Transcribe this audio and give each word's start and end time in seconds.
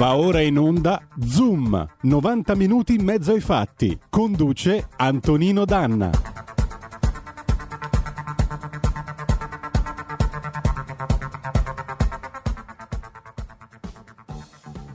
Va 0.00 0.16
ora 0.16 0.40
in 0.40 0.58
onda 0.58 1.06
Zoom, 1.22 1.86
90 2.00 2.54
minuti 2.54 2.94
in 2.94 3.04
mezzo 3.04 3.32
ai 3.32 3.40
fatti. 3.40 3.98
Conduce 4.08 4.88
Antonino 4.96 5.66
Danna. 5.66 6.10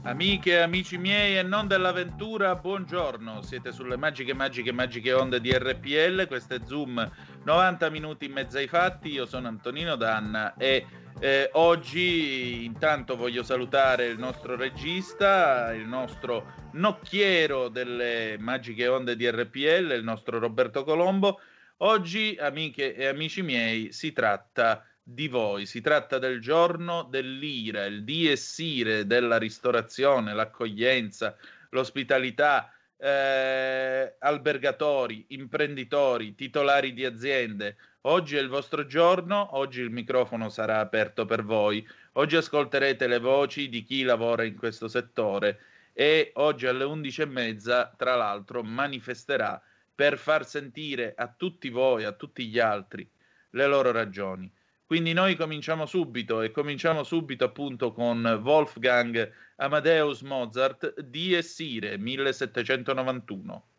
Amiche 0.02 0.50
e 0.50 0.56
amici 0.56 0.98
miei 0.98 1.38
e 1.38 1.44
non 1.44 1.68
dell'avventura, 1.68 2.56
buongiorno. 2.56 3.42
Siete 3.42 3.70
sulle 3.70 3.96
magiche, 3.96 4.34
magiche, 4.34 4.72
magiche 4.72 5.12
onde 5.12 5.40
di 5.40 5.52
RPL. 5.52 6.26
Questo 6.26 6.54
è 6.54 6.60
Zoom, 6.64 7.08
90 7.44 7.90
minuti 7.90 8.24
in 8.24 8.32
mezzo 8.32 8.56
ai 8.56 8.66
fatti. 8.66 9.10
Io 9.10 9.26
sono 9.26 9.46
Antonino 9.46 9.94
Danna 9.94 10.56
e 10.56 10.84
eh, 11.18 11.48
oggi 11.54 12.64
intanto 12.64 13.16
voglio 13.16 13.42
salutare 13.42 14.06
il 14.06 14.18
nostro 14.18 14.54
regista, 14.54 15.72
il 15.72 15.86
nostro 15.86 16.52
nocchiero 16.72 17.68
delle 17.68 18.36
magiche 18.38 18.86
onde 18.86 19.16
di 19.16 19.28
RPL, 19.30 19.92
il 19.92 20.04
nostro 20.04 20.38
Roberto 20.38 20.84
Colombo. 20.84 21.40
Oggi, 21.78 22.36
amiche 22.38 22.94
e 22.94 23.06
amici 23.06 23.42
miei, 23.42 23.92
si 23.92 24.12
tratta 24.12 24.84
di 25.02 25.28
voi. 25.28 25.66
Si 25.66 25.80
tratta 25.80 26.18
del 26.18 26.40
giorno 26.40 27.04
dell'ira, 27.04 27.84
il 27.86 28.04
dies 28.04 28.58
ire 28.58 29.06
della 29.06 29.38
ristorazione, 29.38 30.34
l'accoglienza, 30.34 31.36
l'ospitalità, 31.70 32.72
eh, 32.98 34.16
albergatori, 34.18 35.26
imprenditori, 35.28 36.34
titolari 36.34 36.92
di 36.92 37.04
aziende. 37.04 37.76
Oggi 38.02 38.36
è 38.36 38.40
il 38.40 38.48
vostro 38.48 38.86
giorno, 38.86 39.56
oggi 39.56 39.80
il 39.80 39.90
microfono 39.90 40.48
sarà 40.48 40.78
aperto 40.78 41.24
per 41.26 41.44
voi. 41.44 41.86
Oggi 42.12 42.36
ascolterete 42.36 43.06
le 43.06 43.18
voci 43.18 43.68
di 43.68 43.82
chi 43.82 44.02
lavora 44.02 44.44
in 44.44 44.56
questo 44.56 44.88
settore 44.88 45.58
e 45.92 46.30
oggi 46.34 46.66
alle 46.66 46.84
11.30, 46.84 47.96
tra 47.96 48.14
l'altro, 48.16 48.62
manifesterà 48.62 49.60
per 49.94 50.18
far 50.18 50.46
sentire 50.46 51.14
a 51.16 51.26
tutti 51.34 51.70
voi, 51.70 52.04
a 52.04 52.12
tutti 52.12 52.46
gli 52.46 52.58
altri, 52.58 53.08
le 53.50 53.66
loro 53.66 53.92
ragioni. 53.92 54.52
Quindi 54.84 55.14
noi 55.14 55.34
cominciamo 55.36 55.86
subito 55.86 56.42
e 56.42 56.50
cominciamo 56.50 57.02
subito 57.02 57.46
appunto 57.46 57.92
con 57.92 58.24
Wolfgang 58.44 59.32
Amadeus 59.58 60.20
Mozart 60.22 61.00
di 61.00 61.34
Essire 61.34 61.96
1791. 61.96 63.75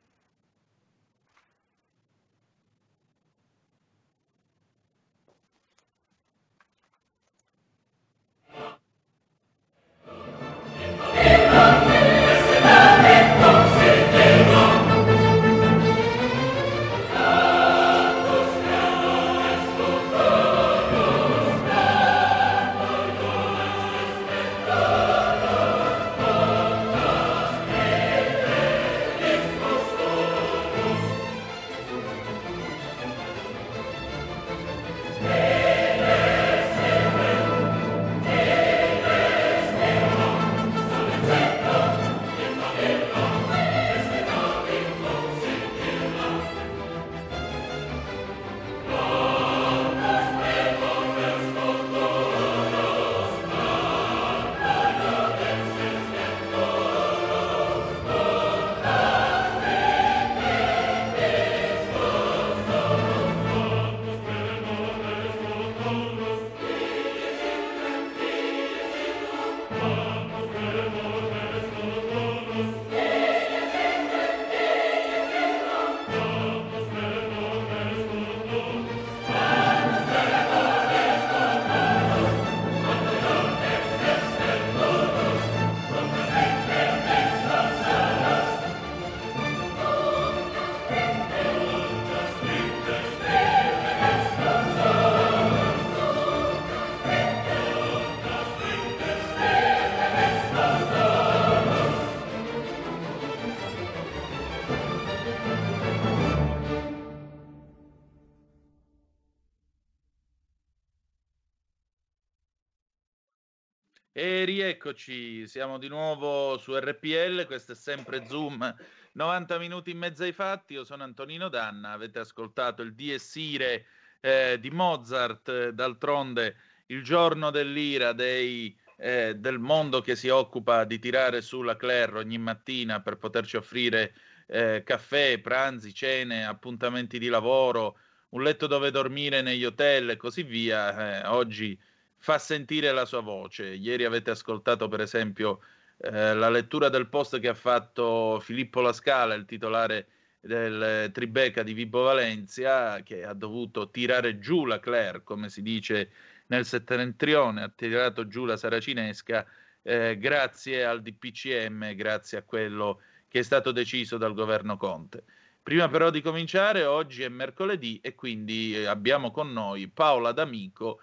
Rieccoci, 114.58 115.48
siamo 115.48 115.78
di 115.78 115.88
nuovo 115.88 116.58
su 116.58 116.76
RPL, 116.76 117.46
questo 117.46 117.74
è 117.74 117.76
sempre 117.76 118.26
Zoom, 118.26 118.76
90 119.12 119.60
minuti 119.60 119.92
in 119.92 120.00
mezzo 120.00 120.24
ai 120.24 120.32
fatti, 120.32 120.74
io 120.74 120.84
sono 120.84 121.04
Antonino 121.04 121.48
Danna, 121.48 121.92
avete 121.92 122.18
ascoltato 122.18 122.82
il 122.82 122.96
Dies 122.96 123.36
Irae 123.36 123.86
eh, 124.20 124.58
di 124.60 124.72
Mozart, 124.72 125.70
d'altronde 125.70 126.56
il 126.88 127.04
giorno 127.04 127.52
dell'ira 127.52 128.14
dei, 128.14 128.76
eh, 128.98 129.36
del 129.36 129.60
mondo 129.60 130.02
che 130.02 130.16
si 130.16 130.30
occupa 130.30 130.86
di 130.86 130.98
tirare 130.98 131.44
su 131.44 131.62
la 131.62 131.76
Claire 131.76 132.18
ogni 132.18 132.40
mattina 132.40 133.00
per 133.00 133.18
poterci 133.18 133.58
offrire 133.58 134.16
eh, 134.48 134.82
caffè, 134.84 135.38
pranzi, 135.40 135.94
cene, 135.94 136.48
appuntamenti 136.48 137.20
di 137.20 137.28
lavoro, 137.28 138.00
un 138.30 138.42
letto 138.42 138.66
dove 138.66 138.90
dormire 138.90 139.44
negli 139.44 139.66
hotel 139.66 140.10
e 140.10 140.16
così 140.18 140.42
via, 140.42 141.22
eh, 141.22 141.28
oggi 141.28 141.80
fa 142.28 142.40
sentire 142.40 142.92
la 142.92 143.06
sua 143.06 143.22
voce. 143.22 143.68
Ieri 143.68 144.04
avete 144.04 144.32
ascoltato, 144.32 144.90
per 144.90 145.00
esempio, 145.00 145.62
eh, 145.98 146.34
la 146.34 146.50
lettura 146.50 146.90
del 146.90 147.08
post 147.08 147.40
che 147.40 147.48
ha 147.48 147.54
fatto 147.54 148.42
Filippo 148.42 148.82
Lascala, 148.82 149.34
il 149.34 149.46
titolare 149.46 150.08
del 150.42 151.10
Tribeca 151.14 151.64
di 151.64 151.72
Vibo 151.72 152.02
Valencia, 152.02 153.02
che 153.02 153.24
ha 153.24 153.32
dovuto 153.32 153.90
tirare 153.92 154.40
giù 154.40 154.66
la 154.66 154.82
Claire, 154.82 155.24
come 155.24 155.48
si 155.48 155.62
dice 155.62 156.12
nel 156.48 156.66
settentrione, 156.66 157.64
ha 157.64 157.72
tirato 157.74 158.28
giù 158.28 158.44
la 158.44 158.58
saracinesca 158.58 159.46
eh, 159.82 160.18
grazie 160.18 160.84
al 160.84 161.02
DPCM, 161.02 161.96
grazie 161.96 162.40
a 162.40 162.44
quello 162.44 163.00
che 163.30 163.40
è 163.40 163.44
stato 163.44 163.72
deciso 163.72 164.18
dal 164.18 164.34
governo 164.34 164.76
Conte. 164.76 165.24
Prima 165.64 165.88
però 165.88 166.10
di 166.10 166.20
cominciare, 166.20 166.84
oggi 166.84 167.24
è 167.24 167.30
mercoledì 167.30 168.02
e 168.02 168.16
quindi 168.16 168.76
eh, 168.76 168.86
abbiamo 168.86 169.32
con 169.32 169.54
noi 169.54 169.88
Paola 169.88 170.34
D'Amico, 170.34 171.00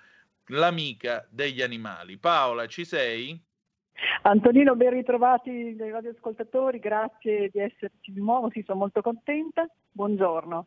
l'amica 0.49 1.27
degli 1.31 1.63
animali. 1.63 2.19
Paola, 2.19 2.67
ci 2.67 2.85
sei? 2.85 3.41
Antonino, 4.23 4.75
ben 4.75 4.91
ritrovati 4.91 5.77
dai 5.77 5.91
radioascoltatori, 5.91 6.79
grazie 6.79 7.49
di 7.51 7.61
esserci 7.61 8.13
di 8.13 8.21
nuovo, 8.21 8.51
sì, 8.51 8.63
sono 8.67 8.79
molto 8.79 9.01
contenta. 9.01 9.67
Buongiorno. 9.93 10.67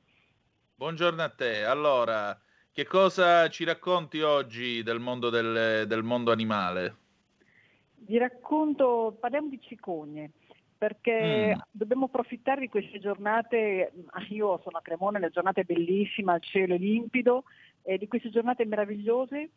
Buongiorno 0.76 1.22
a 1.22 1.30
te. 1.30 1.64
Allora, 1.64 2.40
che 2.72 2.86
cosa 2.86 3.50
ci 3.50 3.64
racconti 3.64 4.22
oggi 4.22 4.84
del 4.84 5.00
mondo, 5.00 5.30
del, 5.30 5.86
del 5.88 6.04
mondo 6.04 6.32
animale? 6.32 6.96
Vi 7.96 8.18
racconto, 8.18 9.18
parliamo 9.20 9.50
di 9.50 9.60
cicogne, 9.60 10.32
perché 10.78 11.56
mm. 11.56 11.60
dobbiamo 11.72 12.06
approfittare 12.06 12.62
di 12.62 12.70
queste 12.70 13.00
giornate, 13.00 13.92
io 14.30 14.60
sono 14.64 14.78
a 14.78 14.82
Cremone, 14.82 15.20
la 15.20 15.30
giornata 15.30 15.60
è 15.60 15.66
bellissima, 15.66 16.36
il 16.36 16.44
cielo 16.44 16.76
è 16.76 16.78
limpido, 16.78 17.44
e 17.82 17.98
di 17.98 18.08
queste 18.08 18.30
giornate 18.30 18.66
meravigliose 18.66 19.50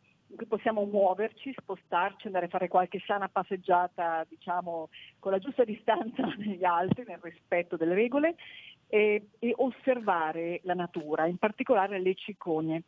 possiamo 0.47 0.85
muoverci, 0.85 1.53
spostarci, 1.57 2.27
andare 2.27 2.45
a 2.45 2.49
fare 2.49 2.67
qualche 2.67 3.01
sana 3.05 3.29
passeggiata, 3.29 4.25
diciamo, 4.27 4.89
con 5.19 5.31
la 5.31 5.39
giusta 5.39 5.63
distanza 5.63 6.23
dagli 6.37 6.63
altri, 6.63 7.03
nel 7.07 7.19
rispetto 7.21 7.77
delle 7.77 7.93
regole, 7.93 8.35
e, 8.87 9.27
e 9.39 9.53
osservare 9.57 10.59
la 10.63 10.73
natura, 10.73 11.25
in 11.25 11.37
particolare 11.37 11.99
le 11.99 12.15
cicogne. 12.15 12.83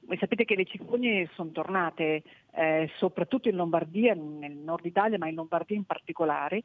Voi 0.00 0.18
sapete 0.18 0.44
che 0.44 0.54
le 0.54 0.64
cicogne 0.64 1.28
sono 1.34 1.50
tornate 1.50 2.22
eh, 2.52 2.90
soprattutto 2.96 3.48
in 3.48 3.56
Lombardia, 3.56 4.14
nel 4.14 4.52
nord 4.52 4.84
Italia, 4.84 5.18
ma 5.18 5.28
in 5.28 5.34
Lombardia 5.34 5.76
in 5.76 5.84
particolare, 5.84 6.64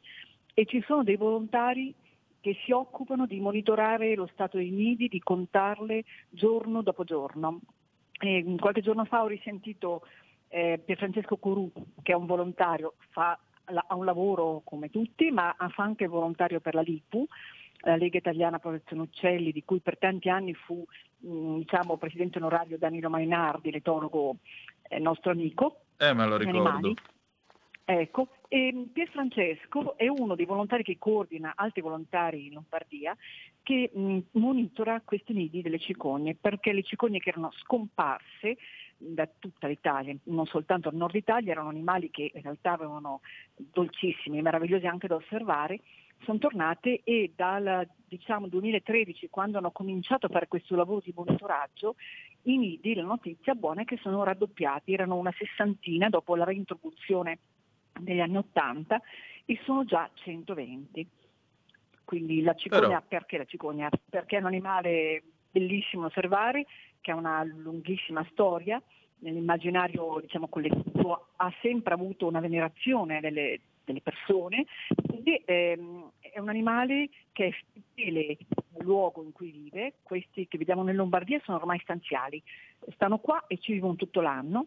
e 0.54 0.66
ci 0.66 0.82
sono 0.86 1.02
dei 1.02 1.16
volontari 1.16 1.94
che 2.40 2.56
si 2.64 2.72
occupano 2.72 3.26
di 3.26 3.40
monitorare 3.40 4.14
lo 4.14 4.28
stato 4.32 4.58
dei 4.58 4.70
nidi, 4.70 5.08
di 5.08 5.18
contarle 5.18 6.04
giorno 6.28 6.82
dopo 6.82 7.02
giorno. 7.02 7.60
E 8.20 8.56
qualche 8.58 8.80
giorno 8.80 9.04
fa 9.04 9.22
ho 9.22 9.26
risentito 9.26 10.02
eh, 10.48 10.80
Pierfrancesco 10.84 11.36
Curù, 11.36 11.70
che 12.02 12.12
è 12.12 12.16
un 12.16 12.26
volontario, 12.26 12.94
fa, 13.10 13.38
ha 13.64 13.94
un 13.94 14.04
lavoro 14.04 14.62
come 14.64 14.90
tutti, 14.90 15.30
ma 15.30 15.54
fa 15.70 15.82
anche 15.82 16.06
volontario 16.06 16.60
per 16.60 16.74
la 16.74 16.82
LIPU, 16.82 17.26
la 17.80 17.96
Lega 17.96 18.18
Italiana 18.18 18.58
Protezione 18.58 19.02
Uccelli, 19.02 19.52
di 19.52 19.64
cui 19.64 19.80
per 19.80 19.98
tanti 19.98 20.28
anni 20.28 20.54
fu 20.54 20.84
mh, 21.18 21.56
diciamo, 21.58 21.96
presidente 21.96 22.38
onorario 22.38 22.78
Danilo 22.78 23.10
Mainardi, 23.10 23.70
l'etologo 23.70 24.36
eh, 24.88 24.98
nostro 24.98 25.32
amico. 25.32 25.80
Eh, 25.96 26.14
me 26.14 26.26
lo 26.26 26.36
ricordo. 26.36 26.68
Animali. 26.68 26.94
Ecco, 27.86 28.28
e 28.48 28.88
Pier 28.90 29.08
Francesco 29.08 29.98
è 29.98 30.08
uno 30.08 30.34
dei 30.34 30.46
volontari 30.46 30.82
che 30.82 30.96
coordina 30.98 31.52
altri 31.54 31.82
volontari 31.82 32.46
in 32.46 32.54
Lombardia 32.54 33.14
che 33.64 33.90
mh, 33.92 34.18
monitora 34.32 35.00
questi 35.04 35.32
nidi 35.32 35.62
delle 35.62 35.80
cicogne, 35.80 36.36
perché 36.36 36.72
le 36.72 36.84
cicogne 36.84 37.18
che 37.18 37.30
erano 37.30 37.50
scomparse 37.62 38.56
da 38.96 39.28
tutta 39.38 39.66
l'Italia, 39.66 40.14
non 40.24 40.46
soltanto 40.46 40.88
al 40.88 40.94
nord 40.94 41.16
Italia, 41.16 41.52
erano 41.52 41.70
animali 41.70 42.10
che 42.10 42.30
in 42.32 42.42
realtà 42.42 42.72
avevano 42.72 43.22
dolcissimi, 43.54 44.40
meravigliosi 44.42 44.86
anche 44.86 45.08
da 45.08 45.16
osservare, 45.16 45.80
sono 46.22 46.38
tornate 46.38 47.00
e 47.04 47.32
dal 47.34 47.88
diciamo, 48.06 48.46
2013, 48.46 49.28
quando 49.30 49.58
hanno 49.58 49.72
cominciato 49.72 50.26
a 50.26 50.28
fare 50.28 50.46
questo 50.46 50.76
lavoro 50.76 51.00
di 51.02 51.12
monitoraggio, 51.14 51.96
i 52.42 52.56
nidi, 52.56 52.94
la 52.94 53.02
notizia 53.02 53.54
buona 53.54 53.82
è 53.82 53.84
che 53.84 53.96
sono 53.96 54.22
raddoppiati, 54.22 54.92
erano 54.92 55.16
una 55.16 55.32
sessantina 55.36 56.08
dopo 56.08 56.36
la 56.36 56.44
reintroduzione 56.44 57.38
negli 58.00 58.20
anni 58.20 58.36
80 58.36 59.00
e 59.46 59.58
sono 59.64 59.84
già 59.84 60.08
120. 60.12 61.06
Quindi 62.04 62.42
la 62.42 62.54
cicogna, 62.54 63.00
Però... 63.00 63.02
perché 63.08 63.38
la 63.38 63.44
cicogna? 63.44 63.90
Perché 64.08 64.36
è 64.36 64.40
un 64.40 64.46
animale 64.46 65.22
bellissimo 65.50 66.02
da 66.02 66.08
osservare, 66.08 66.66
che 67.00 67.10
ha 67.10 67.16
una 67.16 67.42
lunghissima 67.44 68.26
storia, 68.30 68.82
nell'immaginario 69.18 70.18
diciamo, 70.20 70.48
collettivo 70.48 71.28
ha 71.36 71.52
sempre 71.60 71.94
avuto 71.94 72.26
una 72.26 72.40
venerazione 72.40 73.20
delle, 73.20 73.60
delle 73.84 74.00
persone, 74.00 74.66
quindi 75.06 75.40
ehm, 75.44 76.10
è 76.20 76.38
un 76.38 76.48
animale 76.48 77.08
che 77.32 77.46
è 77.46 77.54
fedele 77.94 78.36
al 78.76 78.84
luogo 78.84 79.22
in 79.22 79.32
cui 79.32 79.50
vive, 79.50 79.94
questi 80.02 80.48
che 80.48 80.58
vediamo 80.58 80.88
in 80.88 80.96
Lombardia 80.96 81.40
sono 81.44 81.58
ormai 81.58 81.78
stanziali, 81.80 82.42
stanno 82.92 83.18
qua 83.18 83.44
e 83.46 83.58
ci 83.58 83.72
vivono 83.72 83.96
tutto 83.96 84.20
l'anno. 84.20 84.66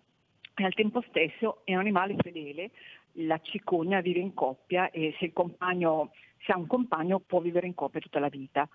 E 0.60 0.64
al 0.64 0.74
tempo 0.74 1.04
stesso 1.08 1.62
è 1.66 1.74
un 1.74 1.82
animale 1.82 2.16
fedele, 2.18 2.72
la 3.18 3.40
cicogna 3.42 4.02
vive 4.02 4.20
in 4.20 4.34
coppia 4.34 4.90
e 4.92 5.16
se, 5.18 5.26
il 5.26 5.34
compagno, 5.34 6.12
se 6.46 6.52
ha 6.52 6.58
un 6.58 6.68
compagno 6.68 7.20
può 7.20 7.40
vivere 7.40 7.68
in 7.68 7.74
coppia 7.74 8.00
tutta 8.00 8.20
la 8.20 8.30
vita. 8.30 8.68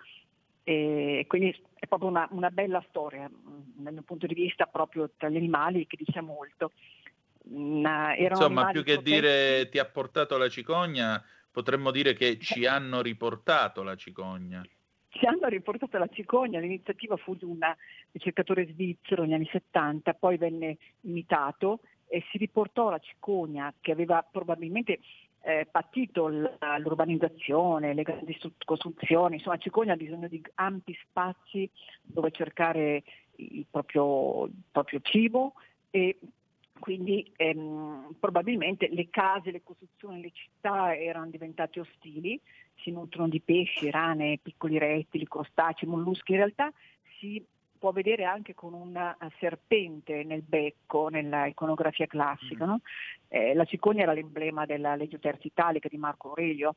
E 0.65 1.25
quindi 1.29 1.55
è 1.75 1.87
proprio 1.87 2.09
una, 2.09 2.27
una 2.31 2.50
bella 2.50 2.85
storia 2.89 3.29
dal 3.31 3.93
mio 3.93 4.03
punto 4.03 4.27
di 4.27 4.35
vista 4.35 4.67
proprio 4.67 5.11
tra 5.17 5.29
gli 5.29 5.37
animali 5.37 5.87
che 5.87 5.97
dice 5.97 6.21
molto. 6.21 6.73
Una, 7.44 8.17
Insomma, 8.17 8.71
più 8.71 8.85
che 8.85 8.94
protetti. 8.94 9.11
dire 9.11 9.69
ti 9.69 9.79
ha 9.79 9.85
portato 9.85 10.37
la 10.39 10.49
cicogna, 10.49 11.23
potremmo 11.50 11.91
dire 11.91 12.15
che 12.15 12.39
ci 12.39 12.67
hanno 12.67 13.03
riportato 13.03 13.83
la 13.83 13.97
cicogna. 13.97 14.65
Ci 15.09 15.27
hanno 15.27 15.49
riportato 15.49 15.99
la 15.99 16.06
cicogna, 16.06 16.61
l'iniziativa 16.61 17.17
fu 17.17 17.35
di 17.35 17.44
un 17.44 17.59
ricercatore 18.12 18.67
svizzero 18.67 19.23
negli 19.23 19.35
anni 19.35 19.49
70, 19.50 20.15
poi 20.15 20.39
venne 20.39 20.79
imitato 21.00 21.81
e 22.12 22.23
si 22.31 22.37
riportò 22.37 22.91
la 22.91 22.99
cicogna 22.99 23.73
che 23.81 23.91
aveva 23.91 24.23
probabilmente 24.23 24.99
eh, 25.41 25.67
patito 25.70 26.29
l'urbanizzazione, 26.29 27.94
le 27.94 28.03
grandi 28.03 28.38
costruzioni, 28.67 29.37
insomma 29.37 29.56
Cicogna 29.56 29.94
ha 29.94 29.97
bisogno 29.97 30.29
di 30.29 30.43
ampi 30.56 30.94
spazi 31.09 31.69
dove 32.03 32.31
cercare 32.31 33.03
il 33.37 33.64
proprio, 33.70 34.44
il 34.44 34.62
proprio 34.70 35.00
cibo 35.00 35.55
e 35.91 36.19
quindi 36.79 37.32
ehm, 37.35 38.15
probabilmente 38.20 38.88
le 38.91 39.08
case, 39.08 39.50
le 39.50 39.62
costruzioni, 39.62 40.20
le 40.20 40.32
città 40.35 40.94
erano 40.94 41.31
diventate 41.31 41.81
ostili, 41.81 42.38
si 42.82 42.91
nutrono 42.91 43.29
di 43.29 43.41
pesci, 43.41 43.88
rane, 43.91 44.38
piccoli 44.43 44.76
rettili, 44.76 45.26
crostacei, 45.26 45.88
molluschi, 45.88 46.32
in 46.32 46.38
realtà 46.38 46.70
si 47.19 47.43
può 47.82 47.90
vedere 47.90 48.23
anche 48.23 48.55
con 48.55 48.75
un 48.75 49.17
serpente 49.40 50.23
nel 50.23 50.43
becco, 50.43 51.08
nella 51.08 51.46
iconografia 51.46 52.06
classica. 52.06 52.64
Mm. 52.64 52.69
No? 52.69 52.81
Eh, 53.26 53.55
la 53.55 53.64
cicogna 53.64 54.05
era 54.05 54.12
l'emblema 54.12 54.64
della 54.67 54.94
Legio 54.94 55.19
Terza 55.19 55.49
Italica 55.49 55.88
di 55.88 55.96
Marco 55.96 56.29
Aurelio, 56.29 56.76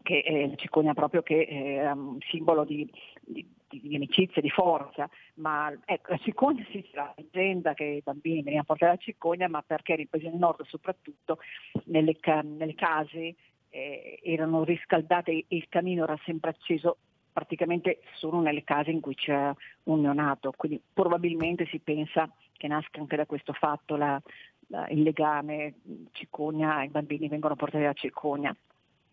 che 0.00 0.20
è 0.20 0.46
la 0.46 0.54
cicogna 0.54 0.94
proprio 0.94 1.22
che 1.22 1.44
è 1.44 1.90
un 1.90 2.20
simbolo 2.20 2.62
di, 2.62 2.88
di, 3.20 3.44
di 3.68 3.96
amicizia, 3.96 4.40
di 4.40 4.48
forza, 4.48 5.10
ma 5.34 5.76
ecco, 5.84 6.12
la 6.12 6.18
cicogna 6.18 6.64
sì, 6.70 6.88
la 6.92 7.12
leggenda 7.16 7.74
che 7.74 7.82
i 7.82 8.00
bambini 8.00 8.42
venivano 8.42 8.60
a 8.60 8.64
portare 8.64 8.92
la 8.92 8.98
cicogna, 8.98 9.48
ma 9.48 9.60
perché 9.66 9.96
nei 9.96 10.06
paesi 10.06 10.28
del 10.28 10.38
nord 10.38 10.64
soprattutto 10.66 11.38
nelle, 11.86 12.16
nelle 12.44 12.74
case 12.76 13.34
eh, 13.70 14.20
erano 14.22 14.62
riscaldate 14.62 15.32
e 15.32 15.46
il 15.48 15.66
camino 15.68 16.04
era 16.04 16.16
sempre 16.24 16.50
acceso 16.50 16.98
praticamente 17.32 18.00
solo 18.14 18.40
nelle 18.40 18.64
case 18.64 18.90
in 18.90 19.00
cui 19.00 19.14
c'è 19.14 19.52
un 19.84 20.00
neonato, 20.00 20.52
quindi 20.56 20.80
probabilmente 20.92 21.66
si 21.66 21.78
pensa 21.78 22.30
che 22.52 22.68
nasca 22.68 23.00
anche 23.00 23.16
da 23.16 23.26
questo 23.26 23.52
fatto 23.52 23.96
la, 23.96 24.20
la, 24.68 24.86
il 24.88 25.02
legame 25.02 25.74
cicogna, 26.12 26.82
i 26.82 26.88
bambini 26.88 27.28
vengono 27.28 27.56
portati 27.56 27.84
da 27.84 27.92
cicogna 27.92 28.54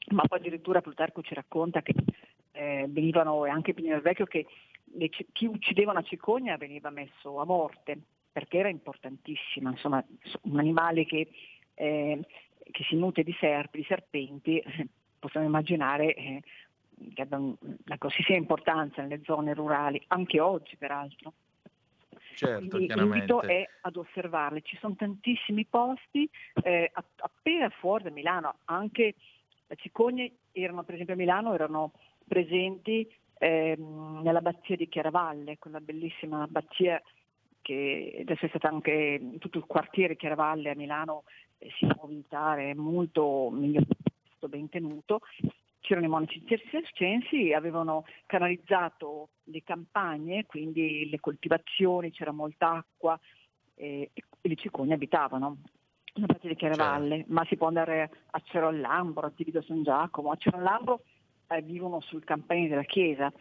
ma 0.10 0.24
poi 0.26 0.40
addirittura 0.40 0.82
Plutarco 0.82 1.22
ci 1.22 1.34
racconta 1.34 1.82
che 1.82 1.94
eh, 2.52 2.86
venivano, 2.90 3.46
e 3.46 3.50
anche 3.50 3.74
Plinio 3.74 3.96
il 3.96 4.02
Vecchio, 4.02 4.26
che 4.26 4.46
le, 4.94 5.10
chi 5.10 5.46
uccideva 5.46 5.92
una 5.92 6.02
cicogna 6.02 6.58
veniva 6.58 6.90
messo 6.90 7.40
a 7.40 7.46
morte, 7.46 7.98
perché 8.32 8.58
era 8.58 8.70
importantissima, 8.70 9.70
insomma 9.72 10.04
un 10.44 10.60
animale 10.60 11.06
che, 11.06 11.30
eh, 11.76 12.20
che 12.72 12.84
si 12.84 12.96
nutre 12.96 13.24
di 13.24 13.36
serpi, 13.40 13.80
di 13.80 13.86
serpenti, 13.86 14.64
possiamo 15.20 15.46
immaginare 15.46 16.14
eh, 16.14 16.42
che 17.14 17.22
abbia 17.22 17.38
una 17.38 17.98
così 17.98 18.34
importanza 18.34 19.02
nelle 19.02 19.22
zone 19.24 19.54
rurali, 19.54 20.02
anche 20.08 20.40
oggi 20.40 20.76
peraltro. 20.76 21.34
Certo, 22.36 22.78
l'invito 22.78 23.42
è 23.42 23.68
ad 23.82 23.98
osservarle, 23.98 24.62
ci 24.62 24.78
sono 24.78 24.96
tantissimi 24.96 25.66
posti, 25.66 26.30
eh, 26.64 26.90
appena 26.94 27.70
fuori 27.70 28.04
da 28.04 28.12
Milano, 28.12 28.56
anche 28.66 29.16
le 29.68 29.76
cicogne 29.76 30.32
erano 30.54 30.84
per 30.84 30.94
esempio 30.94 31.16
a 31.16 31.18
Milano, 31.18 31.54
erano 31.54 31.92
presenti 32.26 33.12
ehm, 33.40 34.22
nell'abbazia 34.24 34.78
di 34.78 34.88
Chiaravalle, 34.88 35.58
quella 35.58 35.82
bellissima 35.82 36.44
abbazia 36.44 37.02
che 37.62 38.20
adesso 38.22 38.46
è 38.46 38.50
stata 38.50 38.70
anche 38.70 39.20
tutto 39.38 39.58
il 39.58 39.66
quartiere 39.66 40.16
Chiaravalle 40.16 40.70
a 40.70 40.76
Milano 40.76 41.24
eh, 41.58 41.70
si 41.78 41.86
può 41.86 42.08
visitare, 42.08 42.72
è 42.72 42.74
molto 42.74 43.50
migliorato, 43.52 44.48
ben 44.48 44.70
tenuto. 44.70 45.20
C'erano 45.82 46.06
i 46.06 46.10
monaci 46.10 46.44
cistercensi, 46.46 47.54
avevano 47.54 48.06
canalizzato 48.26 49.30
le 49.46 49.64
campagne, 49.64 50.46
quindi 50.46 51.10
le 51.10 51.20
coltivazioni, 51.20 52.12
c'era 52.12 52.32
molta 52.32 52.72
acqua 52.74 53.20
eh, 53.76 54.12
e 54.14 54.48
le 54.48 54.56
cicogne 54.56 54.94
abitavano 54.94 55.58
una 56.16 56.26
parte 56.26 56.48
di 56.48 56.56
Chiaravalle, 56.56 57.18
certo. 57.18 57.34
ma 57.34 57.46
si 57.46 57.56
può 57.56 57.68
andare 57.68 58.10
a 58.32 58.42
Cerolambro, 58.44 59.28
a 59.28 59.32
Tivido 59.32 59.62
San 59.62 59.84
Giacomo. 59.84 60.32
A 60.32 60.36
Cerolambro 60.38 61.04
eh, 61.48 61.62
vivono 61.62 62.02
sul 62.02 62.24
campanile 62.24 62.70
della 62.70 62.84
chiesa 62.84 63.32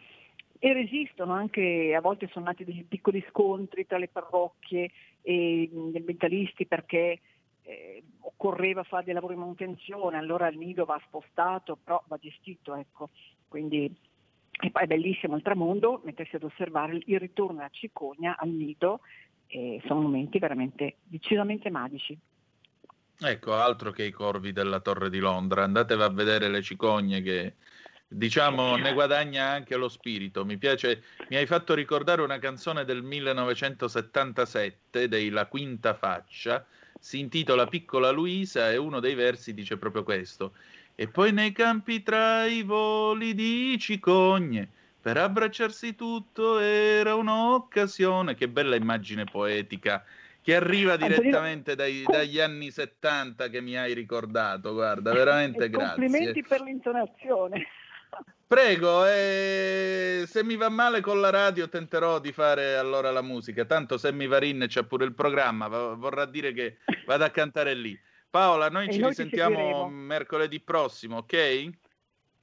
e 0.57 0.73
resistono 0.73 1.33
anche, 1.33 1.93
a 1.95 2.01
volte 2.01 2.27
sono 2.27 2.45
nati 2.45 2.65
dei 2.65 2.85
piccoli 2.87 3.23
scontri 3.29 3.85
tra 3.85 3.97
le 3.97 4.09
parrocchie 4.09 4.91
e 5.21 5.69
gli 5.71 5.95
ambientalisti 5.95 6.65
perché 6.65 7.19
eh, 7.69 8.03
occorreva 8.21 8.83
fare 8.83 9.05
dei 9.05 9.13
lavori 9.13 9.35
di 9.35 9.39
manutenzione, 9.39 10.17
allora 10.17 10.47
il 10.47 10.57
nido 10.57 10.85
va 10.85 10.99
spostato, 11.05 11.77
però 11.81 12.03
va 12.07 12.17
gestito, 12.17 12.75
ecco. 12.75 13.09
Quindi 13.47 13.95
e 14.61 14.71
poi 14.71 14.83
è 14.83 14.87
bellissimo 14.87 15.37
il 15.37 15.41
tramonto, 15.41 16.01
mettersi 16.03 16.35
ad 16.35 16.43
osservare 16.43 16.99
il 17.05 17.19
ritorno 17.19 17.57
della 17.57 17.69
cicogna 17.71 18.35
al 18.37 18.49
nido, 18.49 18.99
e 19.47 19.81
sono 19.85 20.01
momenti 20.01 20.37
veramente 20.37 20.97
decisamente 21.03 21.69
magici. 21.69 22.17
Ecco, 23.21 23.53
altro 23.53 23.91
che 23.91 24.03
i 24.03 24.11
corvi 24.11 24.51
della 24.51 24.79
Torre 24.79 25.09
di 25.09 25.19
Londra, 25.19 25.63
andatevi 25.63 26.01
a 26.01 26.09
vedere 26.09 26.49
le 26.49 26.61
cicogne 26.61 27.21
che 27.21 27.55
diciamo 28.07 28.75
ne 28.75 28.93
guadagna 28.93 29.45
anche 29.45 29.75
lo 29.75 29.87
spirito. 29.87 30.43
Mi 30.43 30.57
piace, 30.57 31.03
mi 31.29 31.37
hai 31.37 31.45
fatto 31.45 31.73
ricordare 31.73 32.21
una 32.21 32.39
canzone 32.39 32.83
del 32.83 33.03
1977 33.03 35.07
dei 35.07 35.29
La 35.29 35.47
Quinta 35.47 35.93
Faccia, 35.93 36.65
si 36.99 37.19
intitola 37.19 37.65
Piccola 37.65 38.11
Luisa 38.11 38.69
e 38.71 38.77
uno 38.77 38.99
dei 38.99 39.15
versi 39.15 39.53
dice 39.53 39.77
proprio 39.77 40.03
questo. 40.03 40.51
E 40.95 41.07
poi 41.07 41.31
nei 41.31 41.53
campi 41.53 42.03
tra 42.03 42.45
i 42.45 42.61
voli 42.61 43.33
di 43.33 43.77
cicogne 43.79 44.67
per 45.01 45.15
abbracciarsi 45.15 45.95
tutto 45.95 46.59
era 46.59 47.15
un'occasione. 47.15 48.35
Che 48.35 48.49
bella 48.49 48.75
immagine 48.75 49.23
poetica 49.23 50.03
che 50.41 50.55
arriva 50.55 50.97
direttamente 50.97 51.75
dai, 51.75 52.03
dagli 52.05 52.39
anni 52.39 52.69
70 52.69 53.49
che 53.49 53.61
mi 53.61 53.77
hai 53.77 53.93
ricordato. 53.93 54.73
Guarda, 54.73 55.13
veramente 55.13 55.69
grazie. 55.69 56.05
Complimenti 56.05 56.43
per 56.43 56.61
l'intonazione. 56.61 57.67
Prego, 58.49 59.05
eh, 59.05 60.23
se 60.25 60.43
mi 60.43 60.55
va 60.55 60.69
male 60.69 61.01
con 61.01 61.21
la 61.21 61.29
radio 61.29 61.69
tenterò 61.69 62.17
di 62.17 62.31
fare 62.31 62.77
allora 62.77 63.11
la 63.11 63.21
musica, 63.21 63.63
tanto 63.63 63.99
se 63.99 64.11
mi 64.11 64.25
va 64.25 64.43
in 64.43 64.65
c'è 64.67 64.85
pure 64.85 65.05
il 65.05 65.13
programma, 65.13 65.67
vorrà 65.67 66.25
dire 66.25 66.51
che 66.51 66.77
vado 67.05 67.25
a 67.25 67.29
cantare 67.29 67.75
lì. 67.75 67.95
Paola, 68.27 68.71
noi 68.71 68.87
e 68.87 68.91
ci 68.91 68.99
noi 69.01 69.09
risentiamo 69.09 69.87
mercoledì 69.89 70.59
prossimo, 70.61 71.17
ok? 71.17 71.69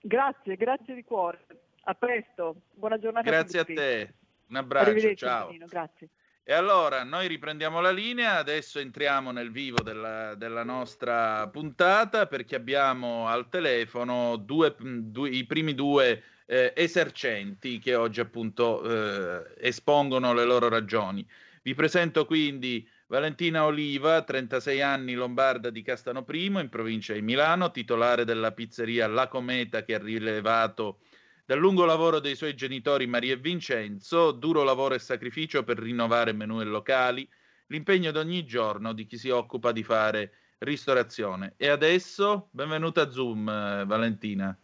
Grazie, 0.01 0.55
grazie 0.55 0.95
di 0.95 1.03
cuore. 1.03 1.45
A 1.87 1.95
presto, 1.95 2.55
buona 2.75 3.01
giornata. 3.01 3.29
Grazie 3.29 3.59
a, 3.59 3.63
a 3.63 3.65
te, 3.65 4.15
un 4.47 4.57
abbraccio, 4.57 5.15
ciao. 5.17 5.57
grazie. 5.67 6.09
E 6.49 6.53
allora 6.53 7.03
noi 7.03 7.27
riprendiamo 7.27 7.81
la 7.81 7.91
linea, 7.91 8.37
adesso 8.37 8.79
entriamo 8.79 9.33
nel 9.33 9.51
vivo 9.51 9.83
della, 9.83 10.37
della 10.37 10.63
nostra 10.63 11.49
puntata 11.49 12.29
perché 12.29 12.55
abbiamo 12.55 13.27
al 13.27 13.49
telefono 13.49 14.37
due, 14.37 14.77
due, 14.79 15.29
i 15.29 15.45
primi 15.45 15.75
due 15.75 16.23
eh, 16.47 16.73
esercenti 16.77 17.81
che 17.81 17.97
oggi 17.97 18.21
appunto 18.21 18.81
eh, 18.85 19.55
espongono 19.59 20.33
le 20.35 20.45
loro 20.45 20.69
ragioni. 20.69 21.27
Vi 21.65 21.75
presento 21.75 22.25
quindi 22.27 22.89
Valentina 23.09 23.65
Oliva, 23.65 24.23
36 24.23 24.81
anni, 24.81 25.15
lombarda 25.15 25.71
di 25.71 25.83
Castano 25.83 26.23
Primo, 26.23 26.61
in 26.61 26.69
provincia 26.69 27.13
di 27.13 27.23
Milano, 27.23 27.73
titolare 27.73 28.25
della 28.25 28.53
pizzeria 28.53 29.09
La 29.09 29.27
Cometa 29.27 29.83
che 29.83 29.95
ha 29.95 29.99
rilevato 29.99 31.01
dal 31.47 31.61
lungo 31.61 31.85
lavoro 31.85 32.19
dei 32.19 32.35
suoi 32.35 32.57
genitori 32.57 33.07
Maria 33.07 33.35
e 33.35 33.37
Vincenzo, 33.37 34.33
duro 34.33 34.65
lavoro 34.65 34.95
e 34.95 34.99
sacrificio 34.99 35.63
per 35.63 35.79
rinnovare 35.79 36.33
menù 36.33 36.61
e 36.61 36.65
locali, 36.65 37.27
l'impegno 37.69 38.11
di 38.11 38.19
ogni 38.19 38.45
giorno 38.45 38.93
di 38.93 39.07
chi 39.07 39.17
si 39.17 39.31
occupa 39.31 39.71
di 39.71 39.85
fare 39.85 40.33
ristorazione. 40.59 41.55
E 41.57 41.69
adesso, 41.69 42.49
benvenuta 42.51 43.03
a 43.03 43.11
Zoom, 43.11 43.49
eh, 43.49 43.85
Valentina. 43.87 44.59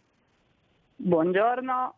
Buongiorno. 0.97 1.95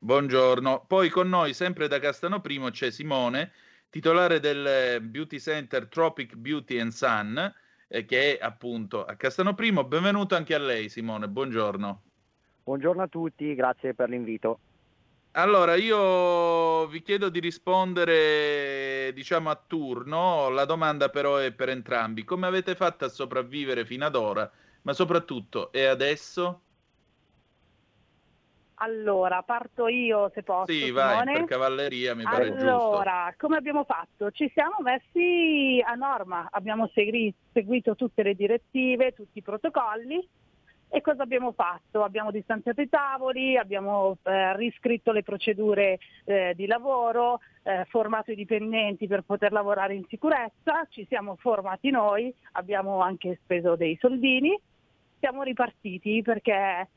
Buongiorno. 0.00 0.84
Poi 0.88 1.08
con 1.10 1.28
noi, 1.28 1.54
sempre 1.54 1.86
da 1.86 2.00
Castano 2.00 2.40
Primo, 2.40 2.70
c'è 2.70 2.90
Simone, 2.90 3.52
titolare 3.88 4.40
del 4.40 5.00
beauty 5.00 5.38
center 5.38 5.86
Tropic 5.86 6.34
Beauty 6.34 6.80
and 6.80 6.90
Sun, 6.90 7.54
eh, 7.86 8.04
che 8.04 8.36
è 8.36 8.44
appunto 8.44 9.04
a 9.04 9.14
Castano 9.14 9.54
Primo. 9.54 9.84
Benvenuto 9.84 10.34
anche 10.34 10.56
a 10.56 10.58
lei, 10.58 10.88
Simone. 10.88 11.28
Buongiorno. 11.28 12.02
Buongiorno 12.68 13.00
a 13.00 13.08
tutti, 13.08 13.54
grazie 13.54 13.94
per 13.94 14.10
l'invito. 14.10 14.58
Allora, 15.32 15.74
io 15.74 16.86
vi 16.88 17.00
chiedo 17.00 17.30
di 17.30 17.40
rispondere, 17.40 19.10
diciamo, 19.14 19.48
a 19.48 19.58
turno. 19.66 20.50
La 20.50 20.66
domanda 20.66 21.08
però 21.08 21.38
è 21.38 21.50
per 21.50 21.70
entrambi. 21.70 22.24
Come 22.24 22.46
avete 22.46 22.74
fatto 22.74 23.06
a 23.06 23.08
sopravvivere 23.08 23.86
fino 23.86 24.04
ad 24.04 24.16
ora? 24.16 24.50
Ma 24.82 24.92
soprattutto, 24.92 25.72
e 25.72 25.86
adesso? 25.86 26.60
Allora, 28.80 29.40
parto 29.40 29.88
io 29.88 30.30
se 30.34 30.42
posso. 30.42 30.70
Sì, 30.70 30.90
vai, 30.90 31.20
Simone. 31.20 31.32
per 31.32 31.44
cavalleria 31.44 32.14
mi 32.14 32.24
pare 32.24 32.48
allora, 32.48 32.58
giusto. 32.58 32.90
Allora, 32.90 33.34
come 33.38 33.56
abbiamo 33.56 33.84
fatto? 33.84 34.30
Ci 34.30 34.50
siamo 34.52 34.76
messi 34.80 35.82
a 35.82 35.94
norma, 35.94 36.46
abbiamo 36.50 36.86
segui- 36.92 37.34
seguito 37.50 37.94
tutte 37.94 38.22
le 38.22 38.34
direttive, 38.34 39.12
tutti 39.12 39.38
i 39.38 39.42
protocolli 39.42 40.28
e 40.90 41.00
cosa 41.00 41.22
abbiamo 41.22 41.52
fatto? 41.52 42.02
Abbiamo 42.02 42.30
distanziato 42.30 42.80
i 42.80 42.88
tavoli, 42.88 43.56
abbiamo 43.56 44.16
eh, 44.22 44.56
riscritto 44.56 45.12
le 45.12 45.22
procedure 45.22 45.98
eh, 46.24 46.54
di 46.56 46.66
lavoro, 46.66 47.40
eh, 47.62 47.84
formato 47.88 48.32
i 48.32 48.36
dipendenti 48.36 49.06
per 49.06 49.22
poter 49.22 49.52
lavorare 49.52 49.94
in 49.94 50.04
sicurezza, 50.08 50.86
ci 50.88 51.04
siamo 51.06 51.36
formati 51.36 51.90
noi, 51.90 52.34
abbiamo 52.52 53.00
anche 53.00 53.38
speso 53.42 53.76
dei 53.76 53.96
soldini, 54.00 54.58
siamo 55.18 55.42
ripartiti 55.42 56.22
perché 56.22 56.88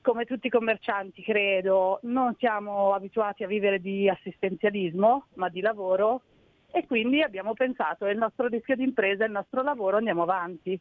come 0.00 0.24
tutti 0.24 0.48
i 0.48 0.50
commercianti 0.50 1.22
credo 1.22 2.00
non 2.02 2.34
siamo 2.38 2.94
abituati 2.94 3.44
a 3.44 3.48
vivere 3.48 3.80
di 3.80 4.08
assistenzialismo 4.08 5.26
ma 5.34 5.48
di 5.48 5.60
lavoro 5.60 6.22
e 6.70 6.86
quindi 6.86 7.22
abbiamo 7.22 7.54
pensato 7.54 8.06
è 8.06 8.10
il 8.10 8.18
nostro 8.18 8.48
rischio 8.48 8.76
di 8.76 8.84
impresa, 8.84 9.24
è 9.24 9.26
il 9.26 9.32
nostro 9.32 9.62
lavoro, 9.62 9.96
andiamo 9.96 10.22
avanti. 10.22 10.78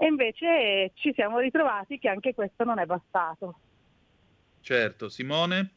E 0.00 0.06
invece 0.06 0.92
ci 0.94 1.12
siamo 1.12 1.40
ritrovati 1.40 1.98
che 1.98 2.08
anche 2.08 2.32
questo 2.32 2.62
non 2.64 2.78
è 2.78 2.86
bastato. 2.86 3.58
Certo, 4.60 5.08
Simone? 5.08 5.70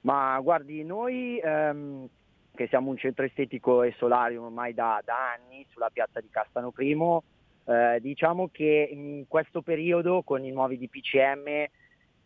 Ma 0.00 0.38
guardi, 0.40 0.82
noi 0.82 1.38
ehm, 1.38 2.08
che 2.54 2.66
siamo 2.66 2.90
un 2.90 2.96
centro 2.96 3.24
estetico 3.24 3.84
e 3.84 3.94
solarium 3.96 4.46
ormai 4.46 4.74
da, 4.74 5.00
da 5.04 5.32
anni 5.32 5.64
sulla 5.70 5.90
piazza 5.90 6.20
di 6.20 6.28
Castano 6.28 6.72
Primo, 6.72 7.22
eh, 7.64 7.98
diciamo 8.00 8.48
che 8.50 8.88
in 8.90 9.26
questo 9.28 9.62
periodo 9.62 10.22
con 10.22 10.44
i 10.44 10.50
nuovi 10.50 10.76
DPCM 10.76 11.66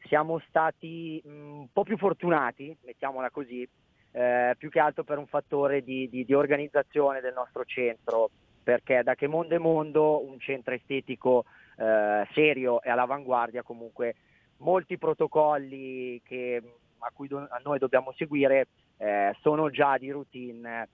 siamo 0.07 0.41
stati 0.49 1.21
mh, 1.23 1.31
un 1.31 1.67
po' 1.71 1.83
più 1.83 1.99
fortunati, 1.99 2.75
mettiamola 2.85 3.31
così, 3.31 3.69
eh, 4.13 4.55
più 4.57 4.71
che 4.71 4.81
altro 4.81 5.05
per 5.05 5.19
un 5.19 5.27
fattore 5.27 5.83
di, 5.83 6.09
di, 6.09 6.25
di 6.25 6.35
organizzazione 6.35 7.21
del 7.21 7.35
nostro 7.35 7.65
centro 7.65 8.31
perché 8.63 9.03
da 9.03 9.15
che 9.15 9.27
mondo 9.27 9.55
è 9.55 9.59
mondo 9.59 10.25
un 10.25 10.39
centro 10.39 10.75
estetico 10.75 11.45
eh, 11.77 12.27
serio 12.33 12.83
e 12.83 12.91
all'avanguardia 12.91 13.63
comunque 13.63 14.15
molti 14.59 14.99
protocolli 14.99 16.21
che, 16.25 16.63
a 16.99 17.11
cui 17.13 17.29
do, 17.29 17.39
a 17.39 17.61
noi 17.63 17.79
dobbiamo 17.79 18.13
seguire 18.13 18.69
eh, 18.99 19.35
sono 19.41 19.71
già 19.71 19.99
di 19.99 20.11
routine 20.11 20.89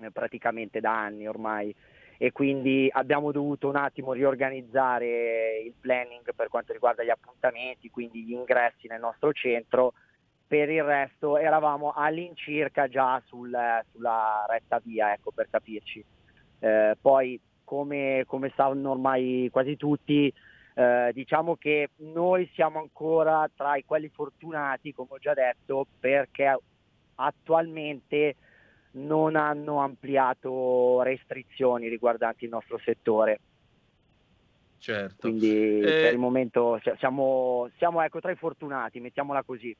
eh, 0.00 0.10
praticamente 0.10 0.80
da 0.80 0.98
anni 0.98 1.28
ormai 1.28 1.74
e 2.18 2.32
quindi 2.32 2.88
abbiamo 2.90 3.30
dovuto 3.30 3.68
un 3.68 3.76
attimo 3.76 4.12
riorganizzare 4.12 5.58
il 5.58 5.74
planning 5.78 6.34
per 6.34 6.48
quanto 6.48 6.72
riguarda 6.72 7.04
gli 7.04 7.10
appuntamenti, 7.10 7.90
quindi 7.90 8.22
gli 8.24 8.32
ingressi 8.32 8.86
nel 8.86 9.00
nostro 9.00 9.32
centro. 9.32 9.92
Per 10.46 10.70
il 10.70 10.82
resto 10.82 11.36
eravamo 11.36 11.92
all'incirca 11.92 12.88
già 12.88 13.20
sul, 13.26 13.54
sulla 13.90 14.46
retta 14.48 14.80
via, 14.82 15.12
ecco, 15.12 15.30
per 15.32 15.48
capirci. 15.50 16.04
Eh, 16.66 16.96
poi 17.00 17.38
come, 17.62 18.24
come, 18.26 18.52
sanno 18.56 18.90
ormai 18.90 19.48
quasi 19.52 19.76
tutti, 19.76 20.32
eh, 20.74 21.10
diciamo 21.12 21.54
che 21.56 21.90
noi 21.98 22.50
siamo 22.54 22.80
ancora 22.80 23.48
tra 23.54 23.76
i 23.76 23.84
quelli 23.84 24.08
fortunati, 24.08 24.92
come 24.92 25.10
ho 25.12 25.18
già 25.18 25.32
detto, 25.32 25.86
perché 26.00 26.58
attualmente 27.14 28.34
non 28.92 29.36
hanno 29.36 29.78
ampliato 29.78 31.02
restrizioni 31.02 31.88
riguardanti 31.88 32.44
il 32.44 32.50
nostro 32.50 32.78
settore. 32.78 33.40
Certo. 34.78 35.16
Quindi 35.20 35.80
eh... 35.80 36.00
per 36.02 36.12
il 36.12 36.18
momento 36.18 36.80
siamo, 36.98 37.70
siamo 37.76 38.02
ecco, 38.02 38.20
tra 38.20 38.32
i 38.32 38.36
fortunati, 38.36 38.98
mettiamola 38.98 39.44
così. 39.44 39.74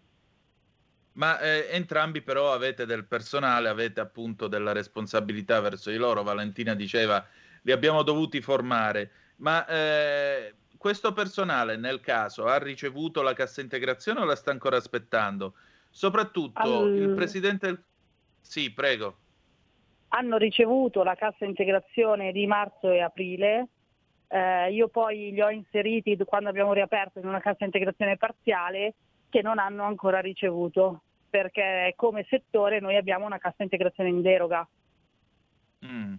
Ma 1.17 1.39
eh, 1.41 1.69
entrambi 1.71 2.21
però 2.21 2.53
avete 2.53 2.85
del 2.85 3.07
personale, 3.07 3.69
avete 3.69 4.01
appunto 4.01 4.49
della 4.49 4.73
responsabilità 4.73 5.61
verso 5.61 5.91
di 5.91 5.97
loro. 5.97 6.23
Valentina 6.23 6.75
diceva, 6.75 7.25
li 7.63 7.73
abbiamo 7.73 8.03
dovuti 8.03 8.41
formare. 8.43 9.11
Ma 9.37 9.67
eh, 9.67 10.55
questo 10.77 11.13
personale, 11.13 11.77
nel 11.77 12.01
caso, 12.01 12.47
ha 12.47 12.59
ricevuto 12.59 13.23
la 13.23 13.33
cassa 13.33 13.63
integrazione 13.63 14.21
o 14.21 14.25
la 14.25 14.37
sta 14.37 14.51
ancora 14.51 14.77
aspettando? 14.77 15.55
Soprattutto 15.91 16.61
All... 16.61 16.95
il 16.95 17.15
presidente... 17.15 17.83
Sì, 18.41 18.71
prego. 18.73 19.17
Hanno 20.09 20.37
ricevuto 20.37 21.03
la 21.03 21.15
cassa 21.15 21.47
integrazione 21.47 22.31
di 22.31 22.47
marzo 22.47 22.91
e 22.91 23.01
aprile. 23.01 23.69
Eh, 24.29 24.71
io 24.71 24.89
poi 24.89 25.33
li 25.33 25.41
ho 25.41 25.49
inseriti 25.49 26.17
quando 26.27 26.51
abbiamo 26.51 26.75
riaperto 26.75 27.21
in 27.21 27.27
una 27.27 27.41
cassa 27.41 27.65
integrazione 27.65 28.19
parziale 28.19 28.95
che 29.31 29.41
non 29.41 29.59
hanno 29.59 29.85
ancora 29.85 30.21
ricevuto 30.21 31.01
perché 31.29 31.93
come 31.97 32.27
settore 32.29 32.81
noi 32.81 32.97
abbiamo 32.97 33.27
una 33.27 33.39
cassa 33.39 33.63
integrazione 33.63 34.11
in 34.11 34.23
deroga. 34.23 34.67
Mm. 35.85 36.15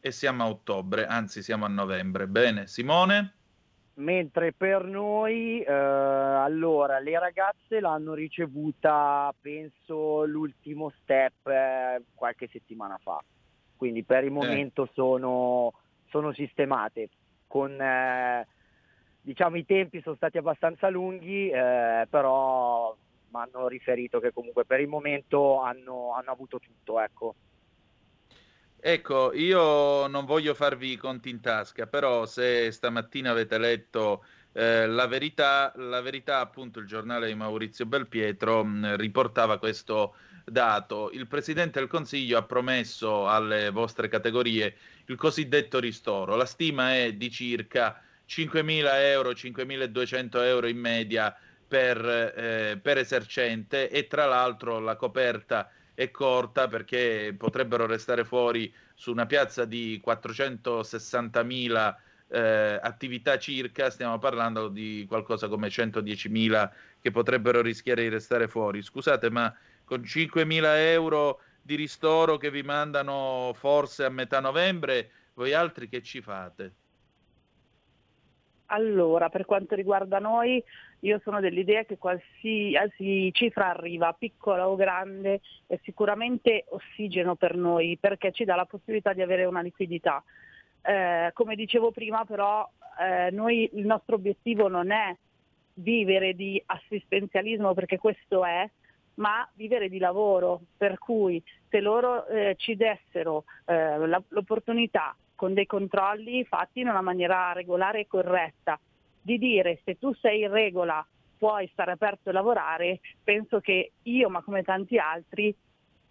E 0.00 0.10
siamo 0.12 0.44
a 0.44 0.48
ottobre, 0.48 1.06
anzi 1.06 1.42
siamo 1.42 1.64
a 1.64 1.68
novembre. 1.68 2.26
Bene, 2.26 2.66
Simone? 2.66 3.34
Mentre 3.94 4.52
per 4.52 4.84
noi, 4.84 5.62
eh, 5.62 5.72
allora, 5.72 6.98
le 6.98 7.18
ragazze 7.18 7.80
l'hanno 7.80 8.12
ricevuta, 8.12 9.34
penso, 9.40 10.26
l'ultimo 10.26 10.92
step 11.00 11.48
eh, 11.48 12.02
qualche 12.14 12.46
settimana 12.52 12.98
fa. 13.02 13.22
Quindi 13.74 14.04
per 14.04 14.22
il 14.24 14.30
eh. 14.30 14.32
momento 14.32 14.84
eh. 14.84 14.90
sono, 14.92 15.72
sono, 16.10 16.32
sistemate. 16.34 17.08
Con, 17.46 17.80
eh, 17.80 18.46
diciamo, 19.22 19.56
i 19.56 19.64
tempi 19.64 20.02
sono 20.02 20.16
stati 20.16 20.36
abbastanza 20.36 20.90
lunghi, 20.90 21.48
eh, 21.48 22.06
però 22.10 22.94
mi 23.30 23.40
hanno 23.40 23.68
riferito 23.68 24.20
che 24.20 24.32
comunque 24.32 24.64
per 24.64 24.80
il 24.80 24.88
momento 24.88 25.60
hanno, 25.62 26.14
hanno 26.14 26.30
avuto 26.30 26.58
tutto. 26.58 27.00
Ecco. 27.00 27.36
Ecco, 28.78 29.32
io 29.32 30.06
non 30.06 30.24
voglio 30.26 30.54
farvi 30.54 30.92
i 30.92 30.96
conti 30.96 31.28
in 31.28 31.40
tasca, 31.40 31.86
però 31.86 32.24
se 32.26 32.70
stamattina 32.70 33.30
avete 33.30 33.58
letto 33.58 34.24
Eh, 34.58 34.86
la, 34.86 35.06
verità, 35.06 35.70
la 35.76 36.00
verità, 36.00 36.40
appunto, 36.40 36.78
il 36.78 36.86
giornale 36.86 37.26
di 37.26 37.34
Maurizio 37.34 37.84
Belpietro 37.84 38.64
mh, 38.64 38.96
riportava 38.96 39.58
questo 39.58 40.16
dato. 40.46 41.10
Il 41.12 41.26
Presidente 41.26 41.78
del 41.78 41.88
Consiglio 41.90 42.38
ha 42.38 42.42
promesso 42.46 43.28
alle 43.28 43.68
vostre 43.70 44.08
categorie 44.08 44.74
il 45.08 45.16
cosiddetto 45.16 45.78
ristoro. 45.78 46.36
La 46.36 46.46
stima 46.46 46.94
è 46.94 47.12
di 47.12 47.30
circa 47.30 48.02
5.000 48.24 48.86
euro, 49.10 49.34
5.200 49.34 50.42
euro 50.46 50.68
in 50.68 50.78
media 50.78 51.36
per, 51.66 51.98
eh, 52.04 52.78
per 52.80 52.98
esercente 52.98 53.90
e 53.90 54.06
tra 54.06 54.26
l'altro 54.26 54.78
la 54.78 54.96
coperta 54.96 55.70
è 55.94 56.10
corta 56.10 56.68
perché 56.68 57.34
potrebbero 57.36 57.86
restare 57.86 58.24
fuori 58.24 58.72
su 58.94 59.10
una 59.10 59.26
piazza 59.26 59.64
di 59.64 60.00
460.000 60.04 61.94
eh, 62.28 62.78
attività 62.82 63.38
circa, 63.38 63.90
stiamo 63.90 64.18
parlando 64.18 64.68
di 64.68 65.04
qualcosa 65.08 65.48
come 65.48 65.68
110.000 65.68 66.70
che 67.00 67.10
potrebbero 67.10 67.62
rischiare 67.62 68.02
di 68.02 68.08
restare 68.08 68.48
fuori. 68.48 68.82
Scusate, 68.82 69.30
ma 69.30 69.54
con 69.84 70.00
5.000 70.00 70.62
euro 70.76 71.40
di 71.62 71.76
ristoro 71.76 72.36
che 72.36 72.50
vi 72.50 72.62
mandano 72.62 73.52
forse 73.54 74.04
a 74.04 74.10
metà 74.10 74.40
novembre, 74.40 75.10
voi 75.34 75.52
altri 75.52 75.88
che 75.88 76.02
ci 76.02 76.20
fate? 76.20 76.72
Allora, 78.66 79.28
per 79.28 79.44
quanto 79.44 79.74
riguarda 79.74 80.18
noi, 80.18 80.62
io 81.00 81.20
sono 81.22 81.40
dell'idea 81.40 81.84
che 81.84 81.98
qualsiasi 81.98 83.30
cifra 83.32 83.68
arriva, 83.68 84.12
piccola 84.12 84.68
o 84.68 84.76
grande, 84.76 85.40
è 85.66 85.78
sicuramente 85.82 86.64
ossigeno 86.68 87.34
per 87.34 87.56
noi 87.56 87.98
perché 88.00 88.32
ci 88.32 88.44
dà 88.44 88.56
la 88.56 88.64
possibilità 88.64 89.12
di 89.12 89.22
avere 89.22 89.44
una 89.44 89.60
liquidità. 89.60 90.22
Eh, 90.82 91.30
come 91.32 91.54
dicevo 91.54 91.90
prima 91.90 92.24
però, 92.24 92.68
eh, 93.00 93.30
noi, 93.30 93.68
il 93.74 93.86
nostro 93.86 94.16
obiettivo 94.16 94.68
non 94.68 94.90
è 94.90 95.14
vivere 95.74 96.34
di 96.34 96.62
assistenzialismo 96.64 97.74
perché 97.74 97.98
questo 97.98 98.44
è, 98.44 98.68
ma 99.14 99.48
vivere 99.54 99.88
di 99.88 99.98
lavoro, 99.98 100.60
per 100.76 100.98
cui 100.98 101.42
se 101.68 101.80
loro 101.80 102.26
eh, 102.26 102.54
ci 102.58 102.76
dessero 102.76 103.44
eh, 103.66 103.98
la, 104.06 104.22
l'opportunità 104.28 105.14
con 105.34 105.54
dei 105.54 105.66
controlli 105.66 106.44
fatti 106.44 106.80
in 106.80 106.88
una 106.88 107.02
maniera 107.02 107.52
regolare 107.52 108.00
e 108.00 108.06
corretta, 108.06 108.78
di 109.26 109.38
dire 109.38 109.80
se 109.84 109.98
tu 109.98 110.14
sei 110.14 110.42
in 110.42 110.52
regola 110.52 111.04
puoi 111.36 111.68
stare 111.72 111.90
aperto 111.90 112.30
e 112.30 112.32
lavorare, 112.32 113.00
penso 113.24 113.58
che 113.58 113.90
io, 114.02 114.28
ma 114.28 114.40
come 114.40 114.62
tanti 114.62 114.98
altri, 114.98 115.52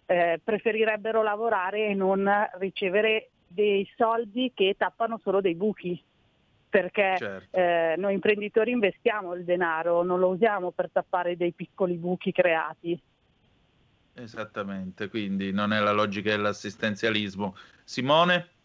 eh, 0.04 0.38
preferirebbero 0.44 1.22
lavorare 1.22 1.86
e 1.86 1.94
non 1.94 2.30
ricevere 2.58 3.30
dei 3.48 3.88
soldi 3.96 4.52
che 4.54 4.74
tappano 4.76 5.18
solo 5.22 5.40
dei 5.40 5.54
buchi 5.54 6.00
perché 6.68 7.14
certo. 7.16 7.56
eh, 7.56 7.94
noi 7.96 8.12
imprenditori 8.12 8.70
investiamo 8.70 9.32
il 9.32 9.44
denaro, 9.44 10.02
non 10.02 10.18
lo 10.18 10.28
usiamo 10.28 10.72
per 10.72 10.90
tappare 10.92 11.34
dei 11.34 11.52
piccoli 11.52 11.94
buchi 11.94 12.32
creati. 12.32 13.00
Esattamente, 14.12 15.08
quindi 15.08 15.52
non 15.52 15.72
è 15.72 15.78
la 15.78 15.92
logica 15.92 16.30
dell'assistenzialismo. 16.30 17.56
Simone? 17.82 18.55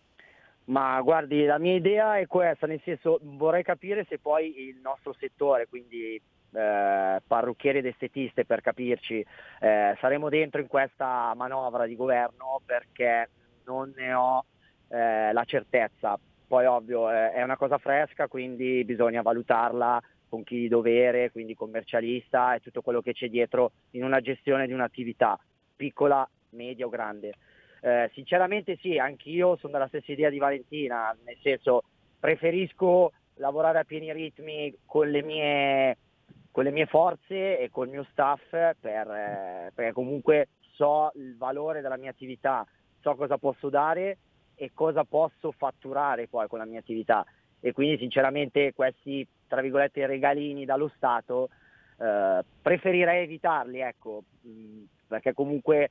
Ma 0.65 1.01
guardi, 1.01 1.45
la 1.45 1.57
mia 1.57 1.73
idea 1.73 2.17
è 2.17 2.27
questa, 2.27 2.67
nel 2.67 2.81
senso 2.83 3.19
vorrei 3.21 3.63
capire 3.63 4.05
se 4.07 4.19
poi 4.19 4.67
il 4.67 4.77
nostro 4.81 5.13
settore, 5.13 5.67
quindi 5.67 6.15
eh, 6.15 7.21
parrucchieri 7.25 7.79
ed 7.79 7.85
estetiste 7.87 8.45
per 8.45 8.61
capirci, 8.61 9.25
eh, 9.59 9.97
saremo 9.99 10.29
dentro 10.29 10.61
in 10.61 10.67
questa 10.67 11.33
manovra 11.35 11.85
di 11.85 11.95
governo 11.95 12.61
perché 12.65 13.29
non 13.65 13.91
ne 13.95 14.13
ho 14.13 14.45
eh, 14.89 15.33
la 15.33 15.43
certezza 15.43 16.17
poi 16.51 16.65
ovvio 16.65 17.09
eh, 17.09 17.31
è 17.31 17.41
una 17.43 17.55
cosa 17.55 17.77
fresca, 17.77 18.27
quindi 18.27 18.83
bisogna 18.83 19.21
valutarla 19.21 20.01
con 20.27 20.43
chi 20.43 20.57
di 20.57 20.67
dovere, 20.67 21.31
quindi 21.31 21.55
commercialista 21.55 22.55
e 22.55 22.59
tutto 22.59 22.81
quello 22.81 22.99
che 22.99 23.13
c'è 23.13 23.29
dietro 23.29 23.71
in 23.91 24.03
una 24.03 24.19
gestione 24.19 24.67
di 24.67 24.73
un'attività, 24.73 25.39
piccola, 25.73 26.29
media 26.49 26.85
o 26.85 26.89
grande. 26.89 27.35
Eh, 27.83 28.11
sinceramente 28.13 28.77
sì, 28.79 28.99
anch'io 28.99 29.57
sono 29.57 29.73
della 29.73 29.87
stessa 29.87 30.11
idea 30.11 30.29
di 30.29 30.37
Valentina, 30.37 31.15
nel 31.23 31.37
senso 31.41 31.83
preferisco 32.19 33.11
lavorare 33.35 33.79
a 33.79 33.83
pieni 33.83 34.13
ritmi 34.13 34.73
con 34.85 35.09
le 35.09 35.23
mie, 35.23 35.97
con 36.51 36.63
le 36.63 36.69
mie 36.69 36.85
forze 36.85 37.57
e 37.57 37.69
col 37.71 37.89
mio 37.89 38.05
staff 38.11 38.49
per, 38.49 39.09
eh, 39.09 39.71
perché 39.73 39.93
comunque 39.93 40.49
so 40.73 41.11
il 41.15 41.35
valore 41.35 41.81
della 41.81 41.97
mia 41.97 42.11
attività, 42.11 42.65
so 42.99 43.15
cosa 43.15 43.39
posso 43.39 43.69
dare 43.69 44.17
e 44.53 44.71
cosa 44.75 45.03
posso 45.03 45.51
fatturare 45.51 46.27
poi 46.27 46.47
con 46.47 46.59
la 46.59 46.65
mia 46.65 46.79
attività. 46.79 47.25
E 47.59 47.73
quindi 47.73 47.97
sinceramente 47.97 48.73
questi, 48.73 49.27
tra 49.47 49.61
virgolette, 49.61 50.05
regalini 50.05 50.65
dallo 50.65 50.91
Stato 50.95 51.49
eh, 51.97 52.43
preferirei 52.61 53.23
evitarli, 53.23 53.79
ecco, 53.79 54.23
mh, 54.41 54.83
perché 55.07 55.33
comunque 55.33 55.89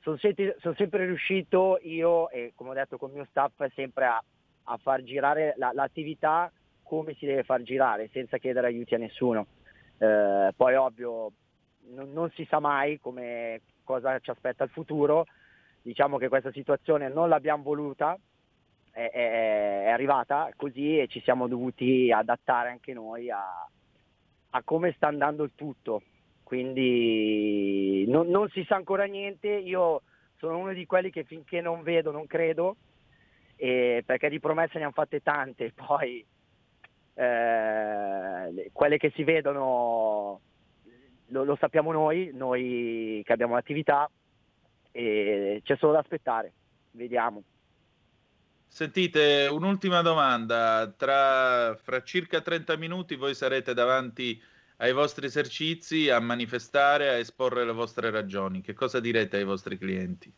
sono 0.00 0.16
sempre, 0.18 0.56
son 0.60 0.74
sempre, 0.76 1.06
riuscito 1.06 1.78
io 1.82 2.30
e 2.30 2.52
come 2.54 2.70
ho 2.70 2.74
detto 2.74 2.96
con 2.96 3.10
il 3.10 3.16
mio 3.16 3.26
staff 3.30 3.52
sempre 3.74 4.06
a, 4.06 4.22
a 4.64 4.76
far 4.78 5.02
girare 5.02 5.54
la, 5.56 5.70
l'attività 5.72 6.50
come 6.82 7.14
si 7.14 7.26
deve 7.26 7.44
far 7.44 7.62
girare 7.62 8.08
senza 8.12 8.38
chiedere 8.38 8.66
aiuti 8.66 8.94
a 8.94 8.98
nessuno. 8.98 9.46
Eh, 9.98 10.52
poi 10.56 10.74
ovvio 10.74 11.32
non, 11.90 12.12
non, 12.12 12.30
si 12.30 12.44
sa 12.48 12.58
mai 12.58 12.98
come, 12.98 13.60
cosa 13.84 14.18
ci 14.18 14.30
aspetta 14.30 14.64
il 14.64 14.70
futuro, 14.70 15.26
diciamo 15.82 16.18
che 16.18 16.28
questa 16.28 16.50
situazione 16.50 17.08
non 17.08 17.28
l'abbiamo 17.28 17.62
voluta, 17.62 18.18
è, 18.90 19.10
è, 19.10 19.84
è 19.84 19.88
arrivata 19.90 20.50
così 20.56 20.98
e 20.98 21.06
ci 21.06 21.20
siamo 21.20 21.46
dovuti 21.46 22.10
adattare 22.10 22.70
anche 22.70 22.92
noi 22.92 23.30
a, 23.30 23.68
a 24.50 24.62
come 24.64 24.92
sta 24.92 25.06
andando 25.06 25.44
il 25.44 25.52
tutto. 25.54 26.02
Quindi 26.50 28.06
non, 28.08 28.26
non, 28.26 28.48
si 28.48 28.64
sa 28.66 28.74
ancora 28.74 29.04
niente, 29.04 29.46
io 29.46 30.02
sono 30.36 30.58
uno 30.58 30.72
di 30.72 30.84
quelli 30.84 31.08
che 31.12 31.22
finché 31.22 31.60
non 31.60 31.84
vedo 31.84 32.10
non 32.10 32.26
credo, 32.26 32.74
perché 33.54 34.28
di 34.28 34.40
promesse 34.40 34.78
ne 34.78 34.82
hanno 34.82 34.92
fatte 34.92 35.22
tante, 35.22 35.70
poi 35.86 36.26
eh, 37.14 38.70
quelle 38.72 38.96
che 38.98 39.12
si 39.14 39.22
vedono 39.22 40.40
lo, 41.26 41.44
lo 41.44 41.56
sappiamo 41.60 41.92
noi, 41.92 42.32
noi 42.34 43.22
che 43.24 43.32
abbiamo 43.32 43.54
l'attività, 43.54 44.10
e 44.90 45.60
c'è 45.62 45.76
solo 45.76 45.92
da 45.92 46.00
aspettare, 46.00 46.52
vediamo. 46.90 47.44
Sentite, 48.66 49.46
un'ultima 49.48 50.02
domanda, 50.02 50.92
Tra, 50.96 51.76
fra 51.76 52.02
circa 52.02 52.40
30 52.40 52.76
minuti 52.76 53.14
voi 53.14 53.36
sarete 53.36 53.72
davanti 53.72 54.42
ai 54.80 54.92
vostri 54.92 55.26
esercizi 55.26 56.08
a 56.08 56.20
manifestare, 56.20 57.08
a 57.08 57.18
esporre 57.18 57.64
le 57.64 57.72
vostre 57.72 58.10
ragioni. 58.10 58.62
Che 58.62 58.72
cosa 58.72 58.98
direte 58.98 59.36
ai 59.36 59.44
vostri 59.44 59.76
clienti? 59.76 60.32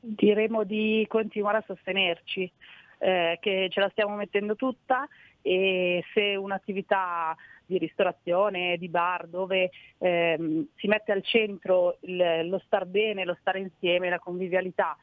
Diremo 0.00 0.62
di 0.62 1.04
continuare 1.08 1.58
a 1.58 1.64
sostenerci, 1.66 2.50
eh, 2.98 3.38
che 3.40 3.68
ce 3.70 3.80
la 3.80 3.88
stiamo 3.90 4.14
mettendo 4.14 4.54
tutta 4.54 5.06
e 5.42 6.04
se 6.14 6.36
un'attività 6.36 7.36
di 7.66 7.78
ristorazione, 7.78 8.76
di 8.78 8.88
bar, 8.88 9.26
dove 9.26 9.70
ehm, 9.98 10.68
si 10.76 10.86
mette 10.86 11.10
al 11.10 11.24
centro 11.24 11.98
il, 12.02 12.48
lo 12.48 12.60
star 12.66 12.86
bene, 12.86 13.24
lo 13.24 13.36
stare 13.40 13.58
insieme, 13.58 14.08
la 14.08 14.20
convivialità, 14.20 14.96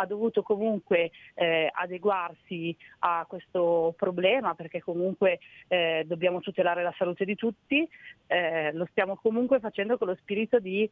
ha 0.00 0.06
dovuto 0.06 0.42
comunque 0.42 1.10
eh, 1.34 1.70
adeguarsi 1.72 2.74
a 3.00 3.24
questo 3.28 3.94
problema 3.96 4.54
perché 4.54 4.80
comunque 4.80 5.40
eh, 5.68 6.04
dobbiamo 6.06 6.40
tutelare 6.40 6.82
la 6.82 6.94
salute 6.96 7.24
di 7.24 7.34
tutti, 7.34 7.86
eh, 8.26 8.72
lo 8.72 8.86
stiamo 8.90 9.16
comunque 9.16 9.60
facendo 9.60 9.98
con 9.98 10.08
lo 10.08 10.16
spirito 10.16 10.58
di 10.58 10.90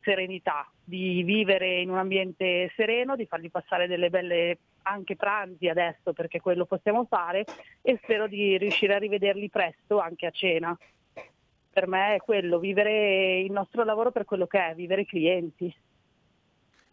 serenità, 0.00 0.68
di 0.82 1.22
vivere 1.22 1.80
in 1.80 1.90
un 1.90 1.98
ambiente 1.98 2.72
sereno, 2.74 3.14
di 3.14 3.26
fargli 3.26 3.50
passare 3.50 3.86
delle 3.86 4.10
belle 4.10 4.58
anche 4.82 5.16
pranzi 5.16 5.68
adesso 5.68 6.12
perché 6.12 6.40
quello 6.40 6.64
possiamo 6.64 7.04
fare 7.04 7.44
e 7.82 7.98
spero 8.02 8.26
di 8.26 8.56
riuscire 8.56 8.94
a 8.94 8.98
rivederli 8.98 9.48
presto 9.50 9.98
anche 10.00 10.26
a 10.26 10.30
cena. 10.30 10.76
Per 11.70 11.86
me 11.86 12.16
è 12.16 12.18
quello, 12.18 12.58
vivere 12.58 13.38
il 13.40 13.52
nostro 13.52 13.84
lavoro 13.84 14.10
per 14.10 14.24
quello 14.24 14.46
che 14.46 14.70
è, 14.70 14.74
vivere 14.74 15.02
i 15.02 15.06
clienti. 15.06 15.76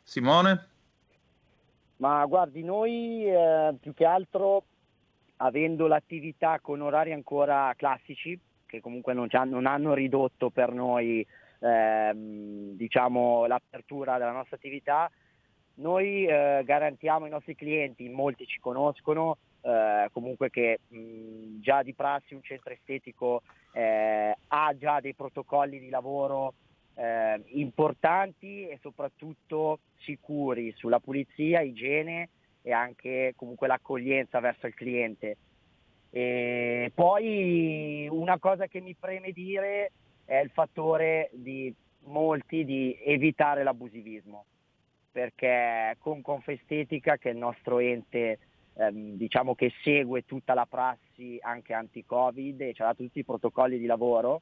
Simone? 0.04 0.73
Ma 1.97 2.25
guardi, 2.25 2.63
noi 2.63 3.25
eh, 3.25 3.73
più 3.79 3.93
che 3.93 4.05
altro 4.05 4.63
avendo 5.38 5.88
l'attività 5.88 6.60
con 6.60 6.81
orari 6.81 7.13
ancora 7.13 7.73
classici, 7.75 8.38
che 8.65 8.81
comunque 8.81 9.13
non, 9.13 9.27
non 9.31 9.65
hanno 9.65 9.93
ridotto 9.93 10.49
per 10.49 10.71
noi 10.71 11.25
ehm, 11.60 12.75
diciamo, 12.75 13.45
l'apertura 13.45 14.17
della 14.17 14.31
nostra 14.31 14.55
attività, 14.55 15.10
noi 15.75 16.25
eh, 16.25 16.62
garantiamo 16.63 17.25
ai 17.25 17.31
nostri 17.31 17.55
clienti, 17.55 18.08
molti 18.08 18.45
ci 18.45 18.60
conoscono, 18.60 19.38
eh, 19.62 20.10
comunque 20.12 20.49
che 20.49 20.79
mh, 20.88 21.60
già 21.60 21.84
di 21.84 21.93
prassi 21.93 22.34
un 22.34 22.41
centro 22.43 22.71
estetico 22.71 23.41
eh, 23.73 24.36
ha 24.47 24.75
già 24.77 24.99
dei 25.01 25.13
protocolli 25.13 25.79
di 25.79 25.89
lavoro 25.89 26.53
eh, 26.95 27.41
importanti 27.47 28.67
e 28.67 28.79
soprattutto 28.81 29.79
sicuri 29.99 30.73
sulla 30.75 30.99
pulizia, 30.99 31.62
igiene 31.62 32.29
e 32.62 32.71
anche 32.71 33.34
comunque 33.36 33.67
l'accoglienza 33.67 34.39
verso 34.39 34.67
il 34.67 34.73
cliente. 34.73 35.38
E 36.10 36.91
poi 36.93 38.08
una 38.10 38.39
cosa 38.39 38.67
che 38.67 38.79
mi 38.79 38.95
preme 38.95 39.31
dire 39.31 39.91
è 40.25 40.38
il 40.38 40.49
fattore 40.49 41.29
di 41.34 41.73
molti 42.05 42.63
di 42.63 42.97
evitare 43.03 43.63
l'abusivismo, 43.63 44.45
perché 45.12 45.95
con 45.99 46.21
Confestetica, 46.21 47.17
che 47.17 47.29
è 47.29 47.34
il 47.34 47.38
nostro 47.38 47.79
ente 47.79 48.39
ehm, 48.75 49.15
diciamo 49.15 49.55
che 49.55 49.71
segue 49.84 50.23
tutta 50.25 50.53
la 50.53 50.65
prassi 50.65 51.38
anche 51.41 51.73
anti-Covid 51.73 52.62
e 52.62 52.73
ci 52.73 52.81
ha 52.81 52.86
dato 52.86 53.03
tutti 53.03 53.19
i 53.19 53.25
protocolli 53.25 53.77
di 53.77 53.86
lavoro 53.86 54.41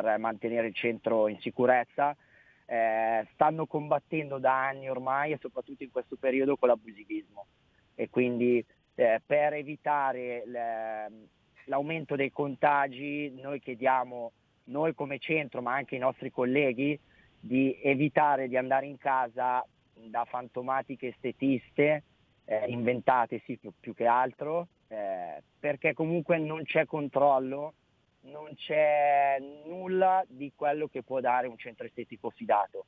per 0.00 0.18
mantenere 0.18 0.68
il 0.68 0.74
centro 0.74 1.28
in 1.28 1.38
sicurezza, 1.40 2.16
eh, 2.64 3.26
stanno 3.34 3.66
combattendo 3.66 4.38
da 4.38 4.68
anni 4.68 4.88
ormai 4.88 5.32
e 5.32 5.38
soprattutto 5.38 5.82
in 5.82 5.90
questo 5.90 6.16
periodo 6.16 6.56
con 6.56 6.68
l'abusivismo. 6.68 7.46
E 7.94 8.08
quindi 8.08 8.64
eh, 8.94 9.20
per 9.24 9.52
evitare 9.52 10.44
l'aumento 11.66 12.16
dei 12.16 12.32
contagi 12.32 13.34
noi 13.38 13.60
chiediamo, 13.60 14.32
noi 14.64 14.94
come 14.94 15.18
centro 15.18 15.60
ma 15.60 15.74
anche 15.74 15.96
i 15.96 15.98
nostri 15.98 16.30
colleghi, 16.30 16.98
di 17.38 17.78
evitare 17.82 18.48
di 18.48 18.56
andare 18.56 18.86
in 18.86 18.96
casa 18.96 19.62
da 19.94 20.24
fantomatiche 20.24 21.08
estetiste 21.08 22.04
eh, 22.46 22.64
inventate 22.68 23.42
sì 23.44 23.58
più, 23.58 23.72
più 23.78 23.94
che 23.94 24.06
altro, 24.06 24.68
eh, 24.88 25.42
perché 25.58 25.92
comunque 25.92 26.38
non 26.38 26.62
c'è 26.62 26.86
controllo, 26.86 27.74
non 28.22 28.54
c'è 28.54 29.38
nulla 29.66 30.24
di 30.28 30.52
quello 30.54 30.88
che 30.88 31.02
può 31.02 31.20
dare 31.20 31.46
un 31.46 31.58
centro 31.58 31.86
estetico 31.86 32.30
fidato. 32.30 32.86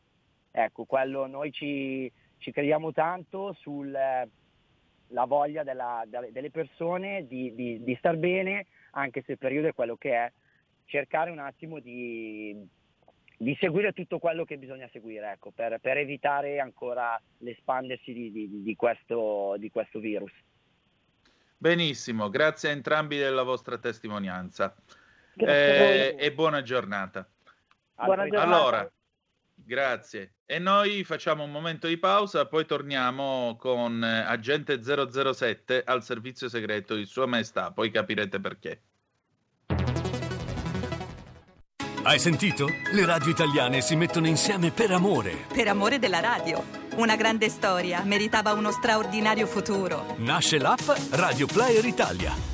Ecco, 0.51 0.85
quello 0.85 1.27
noi 1.27 1.51
ci, 1.51 2.11
ci 2.38 2.53
crediamo 2.53 2.92
tanto 2.92 3.53
sulla 3.61 4.27
voglia 5.27 5.64
della, 5.64 6.05
delle 6.07 6.51
persone 6.51 7.27
di, 7.27 7.55
di, 7.55 7.83
di 7.83 7.94
star 7.97 8.16
bene, 8.16 8.66
anche 8.92 9.23
se 9.23 9.33
il 9.33 9.38
periodo 9.38 9.68
è 9.68 9.75
quello 9.75 9.97
che 9.97 10.14
è, 10.14 10.33
cercare 10.87 11.31
un 11.31 11.38
attimo 11.38 11.81
di, 11.81 12.57
di 13.37 13.57
seguire 13.59 13.92
tutto 13.92 14.18
quello 14.18 14.44
che 14.44 14.59
bisogna 14.59 14.88
seguire 14.92 15.33
ecco, 15.33 15.51
per, 15.51 15.81
per, 15.81 15.97
evitare 15.97 16.61
ancora 16.61 17.20
l'espandersi 17.38 18.12
di, 18.12 18.75
questo, 18.77 19.57
di 19.59 19.70
questo 19.70 19.99
virus. 19.99 20.33
Benissimo, 21.57 22.29
grazie 22.29 22.68
a 22.68 22.73
entrambi 22.73 23.16
della 23.16 23.42
vostra 23.42 23.79
testimonianza 23.79 24.75
eh, 25.37 26.16
e 26.18 26.33
buona 26.33 26.62
giornata. 26.62 27.29
Buona 27.97 28.29
giornata. 28.29 28.42
Allora, 28.42 28.92
grazie. 29.55 30.35
E 30.47 30.59
noi 30.59 31.05
facciamo 31.05 31.42
un 31.42 31.51
momento 31.51 31.87
di 31.87 31.97
pausa, 31.97 32.47
poi 32.47 32.66
torniamo 32.66 33.57
con 33.59 34.05
eh, 34.05 34.25
Agente 34.27 34.81
007 34.83 35.83
al 35.85 36.03
servizio 36.03 36.49
segreto 36.49 36.94
di 36.94 37.07
Sua 37.07 37.27
Maestà, 37.27 37.70
poi 37.70 37.90
capirete 37.90 38.40
perché. 38.40 38.81
Hai 42.03 42.18
sentito? 42.18 42.66
Le 42.92 43.07
radio 43.07 43.31
italiane 43.31 43.81
si 43.81 43.97
mettono 43.97 44.27
insieme 44.27 44.70
per 44.70 44.90
amore. 44.90 45.47
Per 45.51 45.66
amore 45.68 45.99
della 45.99 46.20
radio. 46.20 46.62
Una 46.97 47.16
grande 47.16 47.49
storia 47.49 48.03
meritava 48.05 48.53
uno 48.53 48.70
straordinario 48.70 49.47
futuro. 49.47 50.14
Nasce 50.18 50.59
l'app 50.59 50.87
Radio 51.12 51.47
Player 51.47 51.85
Italia 51.87 52.54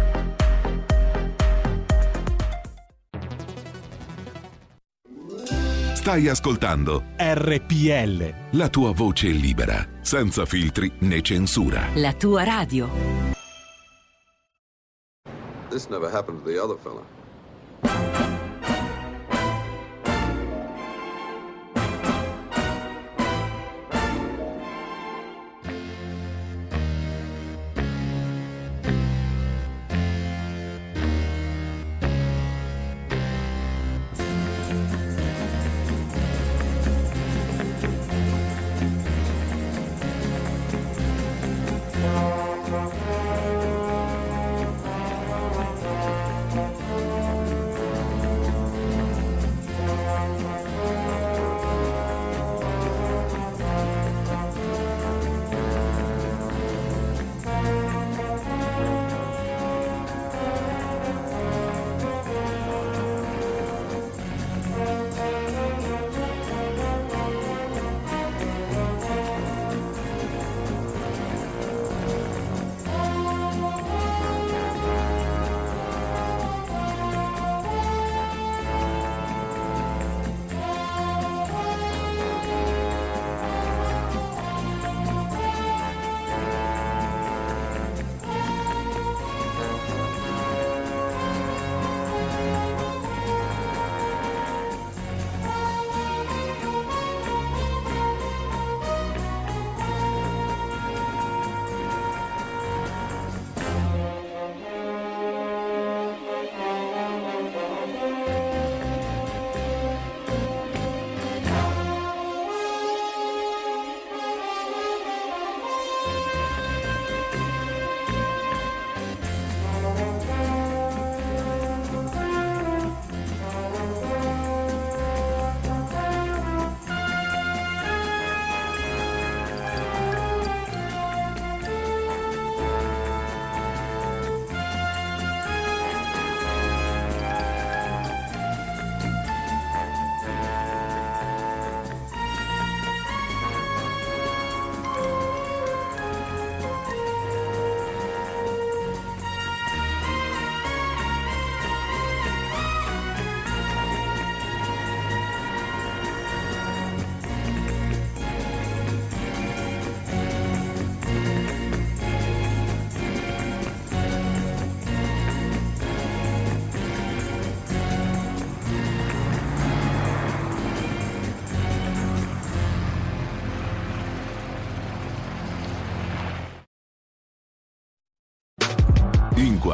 Stai 6.01 6.27
ascoltando 6.29 7.03
RPL. 7.15 8.57
La 8.57 8.69
tua 8.69 8.91
voce 8.91 9.27
libera, 9.27 9.87
senza 10.01 10.47
filtri 10.47 10.91
né 11.01 11.21
censura. 11.21 11.89
La 11.93 12.11
tua 12.13 12.43
radio. 12.43 12.89
This 15.69 15.87
never 15.89 16.11
happened 16.11 16.43
to 16.43 16.49
the 16.49 16.57
other 16.59 16.75
fella. 16.81 18.40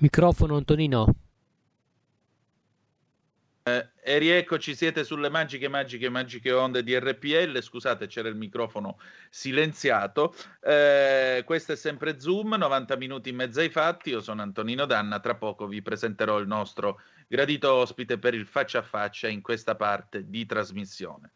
Microfono 0.00 0.56
Antonino. 0.56 1.14
Eh, 3.64 3.88
e 4.00 4.18
rieccoci, 4.18 4.74
siete 4.74 5.04
sulle 5.04 5.28
magiche, 5.28 5.68
magiche, 5.68 6.08
magiche 6.08 6.52
onde 6.52 6.82
di 6.82 6.98
RPL. 6.98 7.60
Scusate, 7.60 8.06
c'era 8.06 8.28
il 8.28 8.36
microfono 8.36 8.98
silenziato. 9.28 10.34
Eh, 10.62 11.42
questo 11.44 11.72
è 11.72 11.76
sempre 11.76 12.18
Zoom, 12.20 12.54
90 12.54 12.96
minuti 12.96 13.28
in 13.30 13.36
mezzo 13.36 13.60
ai 13.60 13.70
fatti. 13.70 14.10
Io 14.10 14.20
sono 14.20 14.40
Antonino 14.40 14.86
Danna. 14.86 15.18
Tra 15.18 15.34
poco 15.34 15.66
vi 15.66 15.82
presenterò 15.82 16.38
il 16.38 16.46
nostro 16.46 17.00
gradito 17.26 17.72
ospite 17.72 18.18
per 18.18 18.34
il 18.34 18.46
faccia 18.46 18.78
a 18.78 18.82
faccia 18.82 19.28
in 19.28 19.42
questa 19.42 19.74
parte 19.74 20.30
di 20.30 20.46
trasmissione. 20.46 21.32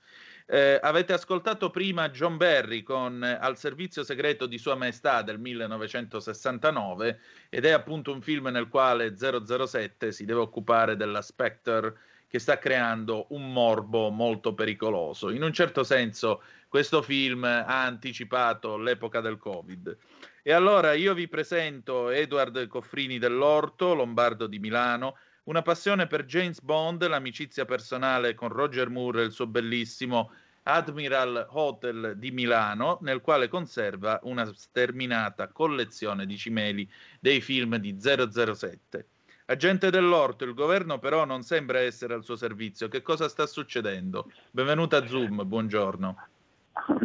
Eh, 0.53 0.79
avete 0.83 1.15
ascoltato 1.15 1.71
prima 1.71 2.11
John 2.11 2.37
Barry 2.37 2.83
con 2.83 3.25
eh, 3.25 3.39
Al 3.41 3.57
servizio 3.57 4.05
segreto 4.05 4.45
di 4.45 4.59
Sua 4.59 4.75
Maestà 4.75 5.23
del 5.23 5.39
1969 5.39 7.21
ed 7.49 7.65
è 7.65 7.71
appunto 7.71 8.13
un 8.13 8.21
film 8.21 8.49
nel 8.49 8.69
quale 8.69 9.15
007 9.17 10.13
si 10.13 10.27
deve 10.27 10.41
occupare 10.41 10.95
della 10.95 11.23
Spectre 11.23 11.97
che 12.29 12.39
sta 12.39 12.59
creando 12.59 13.29
un 13.31 13.51
morbo 13.51 14.11
molto 14.11 14.53
pericoloso. 14.53 15.31
In 15.31 15.43
un 15.43 15.55
certo 15.55 15.85
senso 15.85 16.43
questo 16.69 17.01
film 17.01 17.45
ha 17.45 17.85
anticipato 17.85 18.77
l'epoca 18.77 19.23
del 19.23 19.39
Covid. 19.39 19.97
E 20.43 20.53
allora 20.53 20.93
io 20.93 21.15
vi 21.15 21.29
presento 21.29 22.11
Edward 22.11 22.67
Coffrini 22.67 23.19
dell'Orto, 23.19 23.95
lombardo 23.95 24.47
di 24.47 24.59
Milano, 24.59 25.17
una 25.45 25.63
passione 25.63 26.07
per 26.07 26.25
James 26.25 26.61
Bond, 26.61 27.05
l'amicizia 27.07 27.65
personale 27.65 28.35
con 28.35 28.49
Roger 28.49 28.89
Moore 28.91 29.23
e 29.23 29.25
il 29.25 29.33
suo 29.33 29.47
bellissimo 29.47 30.31
Admiral 30.65 31.49
Hotel 31.51 32.15
di 32.17 32.31
Milano, 32.31 32.99
nel 33.01 33.21
quale 33.21 33.49
conserva 33.49 34.21
una 34.23 34.45
sterminata 34.55 35.49
collezione 35.49 36.27
di 36.27 36.37
cimeli 36.37 36.89
dei 37.19 37.41
film 37.41 37.77
di 37.77 37.97
007. 37.99 39.07
Agente 39.47 39.91
dell'orto, 39.91 40.45
il 40.45 40.55
governo 40.55 41.01
però 41.01 41.25
non 41.25 41.43
sembra 41.43 41.81
essere 41.81 42.15
al 42.15 42.23
suo 42.23 42.37
servizio. 42.37 42.87
Che 42.87 43.03
cosa 43.03 43.29
sta 43.29 43.47
succedendo? 43.47 44.31
Benvenuta 44.53 44.99
a 44.99 45.07
Zoom, 45.07 45.43
buongiorno. 45.45 46.27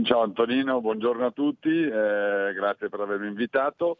Ciao 0.03 0.21
Antonino, 0.21 0.79
buongiorno 0.79 1.25
a 1.25 1.31
tutti, 1.31 1.69
eh, 1.69 2.53
grazie 2.53 2.89
per 2.89 2.99
avermi 2.99 3.27
invitato. 3.27 3.97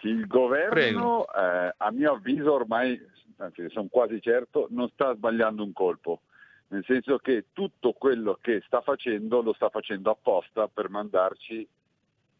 Il 0.00 0.26
governo, 0.26 1.26
eh, 1.26 1.74
a 1.76 1.90
mio 1.90 2.14
avviso 2.14 2.52
ormai, 2.54 3.00
anzi 3.38 3.68
sono 3.70 3.88
quasi 3.90 4.20
certo, 4.20 4.66
non 4.70 4.88
sta 4.90 5.14
sbagliando 5.14 5.62
un 5.62 5.72
colpo. 5.72 6.22
Nel 6.68 6.84
senso 6.84 7.18
che 7.18 7.46
tutto 7.52 7.92
quello 7.92 8.38
che 8.40 8.62
sta 8.66 8.80
facendo 8.80 9.40
lo 9.40 9.52
sta 9.52 9.68
facendo 9.68 10.10
apposta 10.10 10.66
per 10.66 10.88
mandarci, 10.88 11.66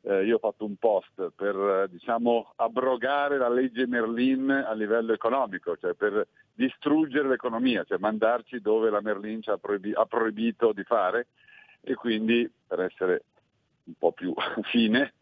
eh, 0.02 0.24
io 0.24 0.36
ho 0.36 0.38
fatto 0.38 0.64
un 0.64 0.76
post 0.76 1.30
per 1.34 1.88
diciamo, 1.88 2.52
abrogare 2.56 3.38
la 3.38 3.48
legge 3.48 3.86
Merlin 3.86 4.50
a 4.50 4.72
livello 4.72 5.12
economico, 5.12 5.76
cioè 5.76 5.94
per 5.94 6.26
distruggere 6.52 7.28
l'economia, 7.28 7.84
cioè 7.84 7.98
mandarci 7.98 8.60
dove 8.60 8.90
la 8.90 9.00
Merlin 9.00 9.42
ci 9.42 9.50
ha, 9.50 9.58
proibi- 9.58 9.94
ha 9.94 10.06
proibito 10.06 10.72
di 10.72 10.82
fare 10.82 11.28
e 11.80 11.94
quindi 11.94 12.50
per 12.66 12.80
essere 12.80 13.24
un 13.84 13.94
po' 13.96 14.10
più 14.10 14.34
fine. 14.70 15.14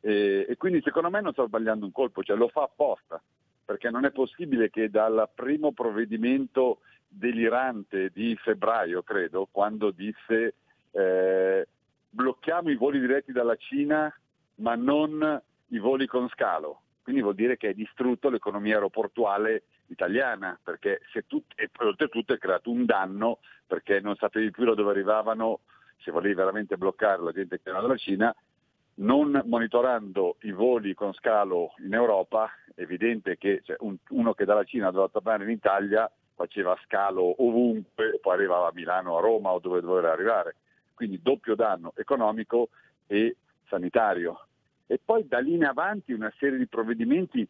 E, 0.00 0.46
e 0.48 0.56
quindi 0.56 0.80
secondo 0.82 1.10
me 1.10 1.20
non 1.20 1.32
sta 1.32 1.46
sbagliando 1.46 1.84
un 1.84 1.92
colpo, 1.92 2.22
cioè 2.22 2.36
lo 2.36 2.48
fa 2.48 2.62
apposta 2.62 3.22
perché 3.64 3.90
non 3.90 4.04
è 4.04 4.10
possibile 4.10 4.70
che 4.70 4.90
dal 4.90 5.28
primo 5.34 5.72
provvedimento 5.72 6.80
delirante 7.08 8.10
di 8.10 8.36
febbraio, 8.36 9.02
credo, 9.02 9.48
quando 9.50 9.90
disse 9.90 10.54
eh, 10.90 11.68
blocchiamo 12.08 12.70
i 12.70 12.76
voli 12.76 13.00
diretti 13.00 13.32
dalla 13.32 13.56
Cina 13.56 14.14
ma 14.56 14.74
non 14.74 15.42
i 15.68 15.78
voli 15.78 16.06
con 16.06 16.28
scalo. 16.28 16.80
Quindi 17.02 17.22
vuol 17.22 17.34
dire 17.34 17.56
che 17.56 17.70
è 17.70 17.74
distrutto 17.74 18.28
l'economia 18.30 18.74
aeroportuale 18.74 19.64
italiana, 19.86 20.58
perché 20.62 21.00
se 21.12 21.26
tu, 21.26 21.42
e 21.56 21.68
oltretutto 21.78 22.32
è 22.32 22.38
creato 22.38 22.70
un 22.70 22.84
danno 22.84 23.40
perché 23.66 24.00
non 24.00 24.14
sapevi 24.16 24.50
più 24.50 24.64
da 24.64 24.74
dove 24.74 24.90
arrivavano, 24.90 25.60
se 25.98 26.10
volevi 26.10 26.34
veramente 26.34 26.76
bloccare 26.76 27.22
la 27.22 27.32
gente 27.32 27.60
che 27.60 27.70
era 27.70 27.80
dalla 27.80 27.96
Cina, 27.96 28.34
non 28.94 29.42
monitorando 29.46 30.36
i 30.42 30.52
voli 30.52 30.94
con 30.94 31.12
scalo 31.14 31.74
in 31.78 31.94
Europa, 31.94 32.50
è 32.74 32.82
evidente 32.82 33.36
che 33.38 33.62
cioè, 33.64 33.76
un, 33.80 33.96
uno 34.10 34.34
che 34.34 34.44
dalla 34.44 34.64
Cina 34.64 34.90
doveva 34.90 35.08
tornare 35.08 35.44
in 35.44 35.50
Italia 35.50 36.10
faceva 36.34 36.78
scalo 36.84 37.42
ovunque, 37.42 38.18
poi 38.20 38.34
arrivava 38.34 38.68
a 38.68 38.72
Milano, 38.74 39.16
a 39.16 39.20
Roma 39.20 39.50
o 39.50 39.58
dove 39.58 39.80
doveva 39.80 40.12
arrivare. 40.12 40.56
Quindi 40.94 41.20
doppio 41.22 41.54
danno 41.54 41.92
economico 41.96 42.68
e 43.06 43.36
sanitario. 43.68 44.46
E 44.86 45.00
poi 45.02 45.26
da 45.26 45.38
lì 45.38 45.54
in 45.54 45.64
avanti 45.64 46.12
una 46.12 46.32
serie 46.38 46.58
di 46.58 46.66
provvedimenti, 46.66 47.46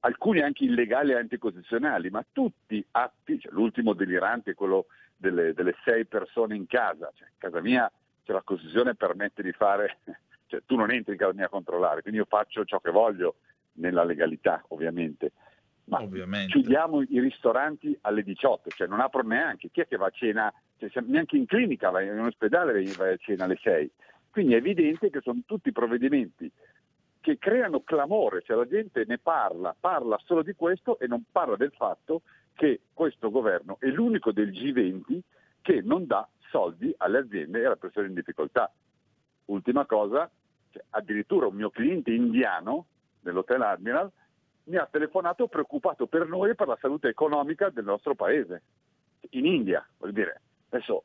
alcuni 0.00 0.40
anche 0.40 0.64
illegali 0.64 1.12
e 1.12 1.16
anticostituzionali, 1.16 2.10
ma 2.10 2.24
tutti 2.30 2.84
atti, 2.90 3.38
cioè 3.38 3.52
l'ultimo 3.52 3.94
delirante 3.94 4.50
è 4.50 4.54
quello 4.54 4.86
delle, 5.16 5.54
delle, 5.54 5.74
sei 5.84 6.04
persone 6.04 6.56
in 6.56 6.66
casa. 6.66 7.10
Cioè, 7.14 7.28
in 7.28 7.38
casa 7.38 7.60
mia 7.60 7.90
cioè, 8.24 8.34
la 8.34 8.42
Costituzione 8.42 8.94
permette 8.94 9.42
di 9.42 9.52
fare, 9.52 9.98
cioè, 10.54 10.62
tu 10.66 10.76
non 10.76 10.90
entri 10.90 11.12
in 11.12 11.18
casa 11.18 11.32
mia 11.32 11.46
a 11.46 11.50
controllare, 11.50 12.02
quindi 12.02 12.20
io 12.20 12.26
faccio 12.26 12.64
ciò 12.64 12.78
che 12.80 12.90
voglio 12.90 13.36
nella 13.74 14.04
legalità 14.04 14.62
ovviamente. 14.68 15.32
Ma 15.86 16.00
Ovviamente. 16.00 16.52
chiudiamo 16.52 17.02
i 17.02 17.20
ristoranti 17.20 17.96
alle 18.02 18.22
18, 18.22 18.70
cioè 18.70 18.86
non 18.86 19.00
aprono 19.00 19.28
neanche. 19.28 19.68
Chi 19.70 19.82
è 19.82 19.86
che 19.86 19.98
va 19.98 20.06
a 20.06 20.10
cena? 20.10 20.52
Cioè, 20.78 20.90
neanche 21.06 21.36
in 21.36 21.44
clinica, 21.44 21.90
vai 21.90 22.06
in 22.06 22.18
ospedale 22.20 22.82
vai 22.96 23.12
a 23.12 23.16
cena 23.18 23.44
alle 23.44 23.58
6. 23.60 23.90
Quindi 24.30 24.54
è 24.54 24.56
evidente 24.56 25.10
che 25.10 25.20
sono 25.20 25.40
tutti 25.44 25.72
provvedimenti 25.72 26.50
che 27.20 27.38
creano 27.38 27.80
clamore, 27.80 28.42
cioè 28.42 28.56
la 28.56 28.66
gente 28.66 29.04
ne 29.06 29.18
parla, 29.18 29.74
parla 29.78 30.18
solo 30.24 30.42
di 30.42 30.52
questo 30.54 30.98
e 30.98 31.06
non 31.06 31.24
parla 31.30 31.56
del 31.56 31.72
fatto 31.74 32.22
che 32.54 32.82
questo 32.92 33.30
governo 33.30 33.76
è 33.80 33.86
l'unico 33.86 34.30
del 34.32 34.50
G20 34.50 35.18
che 35.62 35.80
non 35.82 36.06
dà 36.06 36.28
soldi 36.50 36.94
alle 36.98 37.18
aziende 37.18 37.60
e 37.60 37.64
alle 37.66 37.76
persone 37.76 38.08
in 38.08 38.14
difficoltà. 38.14 38.70
Ultima 39.46 39.86
cosa, 39.86 40.30
addirittura 40.90 41.46
un 41.46 41.54
mio 41.54 41.70
cliente 41.70 42.12
indiano 42.12 42.86
dell'Hotel 43.20 43.62
Admiral 43.62 44.10
mi 44.64 44.76
ha 44.76 44.88
telefonato 44.90 45.46
preoccupato 45.46 46.06
per 46.06 46.26
noi 46.26 46.50
e 46.50 46.54
per 46.54 46.68
la 46.68 46.78
salute 46.80 47.08
economica 47.08 47.70
del 47.70 47.84
nostro 47.84 48.14
paese, 48.14 48.62
in 49.30 49.46
India, 49.46 49.86
vuol 49.98 50.12
dire, 50.12 50.40
adesso 50.68 51.04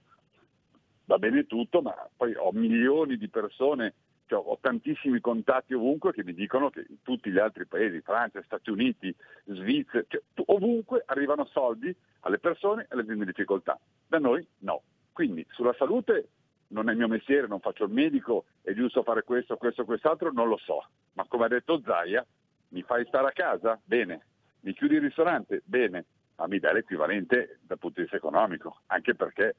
va 1.06 1.18
bene 1.18 1.46
tutto, 1.46 1.82
ma 1.82 1.94
poi 2.16 2.36
ho 2.36 2.52
milioni 2.52 3.18
di 3.18 3.28
persone, 3.30 3.94
cioè 4.28 4.42
ho 4.46 4.58
tantissimi 4.62 5.20
contatti 5.20 5.74
ovunque 5.74 6.14
che 6.14 6.24
mi 6.24 6.34
dicono 6.34 6.70
che 6.70 6.86
in 6.88 7.02
tutti 7.02 7.32
gli 7.32 7.40
altri 7.40 7.66
paesi, 7.66 8.02
Francia, 8.02 8.42
Stati 8.44 8.70
Uniti, 8.70 9.14
Svizzera, 9.46 10.06
cioè, 10.08 10.22
ovunque 10.46 11.04
arrivano 11.06 11.46
soldi 11.46 11.94
alle 12.22 12.40
persone 12.40 12.84
e 12.84 12.88
alle 12.90 13.02
aziende 13.02 13.24
in 13.24 13.30
difficoltà. 13.30 13.80
Da 14.08 14.20
noi 14.20 14.46
no. 14.60 14.84
Quindi 15.12 15.46
sulla 15.50 15.74
salute 15.74 16.30
non 16.70 16.90
è 16.90 16.92
il 16.92 16.98
mio 16.98 17.08
mestiere, 17.08 17.48
non 17.48 17.60
faccio 17.60 17.86
il 17.86 17.92
medico, 17.92 18.46
è 18.62 18.74
giusto 18.74 19.04
fare 19.04 19.24
questo, 19.24 19.58
questo, 19.58 19.86
quest'altro, 19.86 20.32
non 20.32 20.48
lo 20.48 20.58
so. 20.58 20.88
Ma 21.14 21.26
come 21.28 21.46
ha 21.46 21.50
detto 21.50 21.82
Zaia, 21.84 22.26
mi 22.70 22.84
fai 22.84 23.06
stare 23.08 23.28
a 23.28 23.32
casa? 23.32 23.80
Bene. 23.84 24.26
Mi 24.62 24.74
chiudi 24.74 24.96
il 24.96 25.02
ristorante? 25.02 25.62
Bene. 25.66 26.06
Ma 26.36 26.48
mi 26.48 26.60
dai 26.60 26.74
l'equivalente 26.74 27.60
dal 27.62 27.78
punto 27.78 27.96
di 27.98 28.02
vista 28.04 28.18
economico, 28.18 28.82
anche 28.88 29.16
perché 29.16 29.56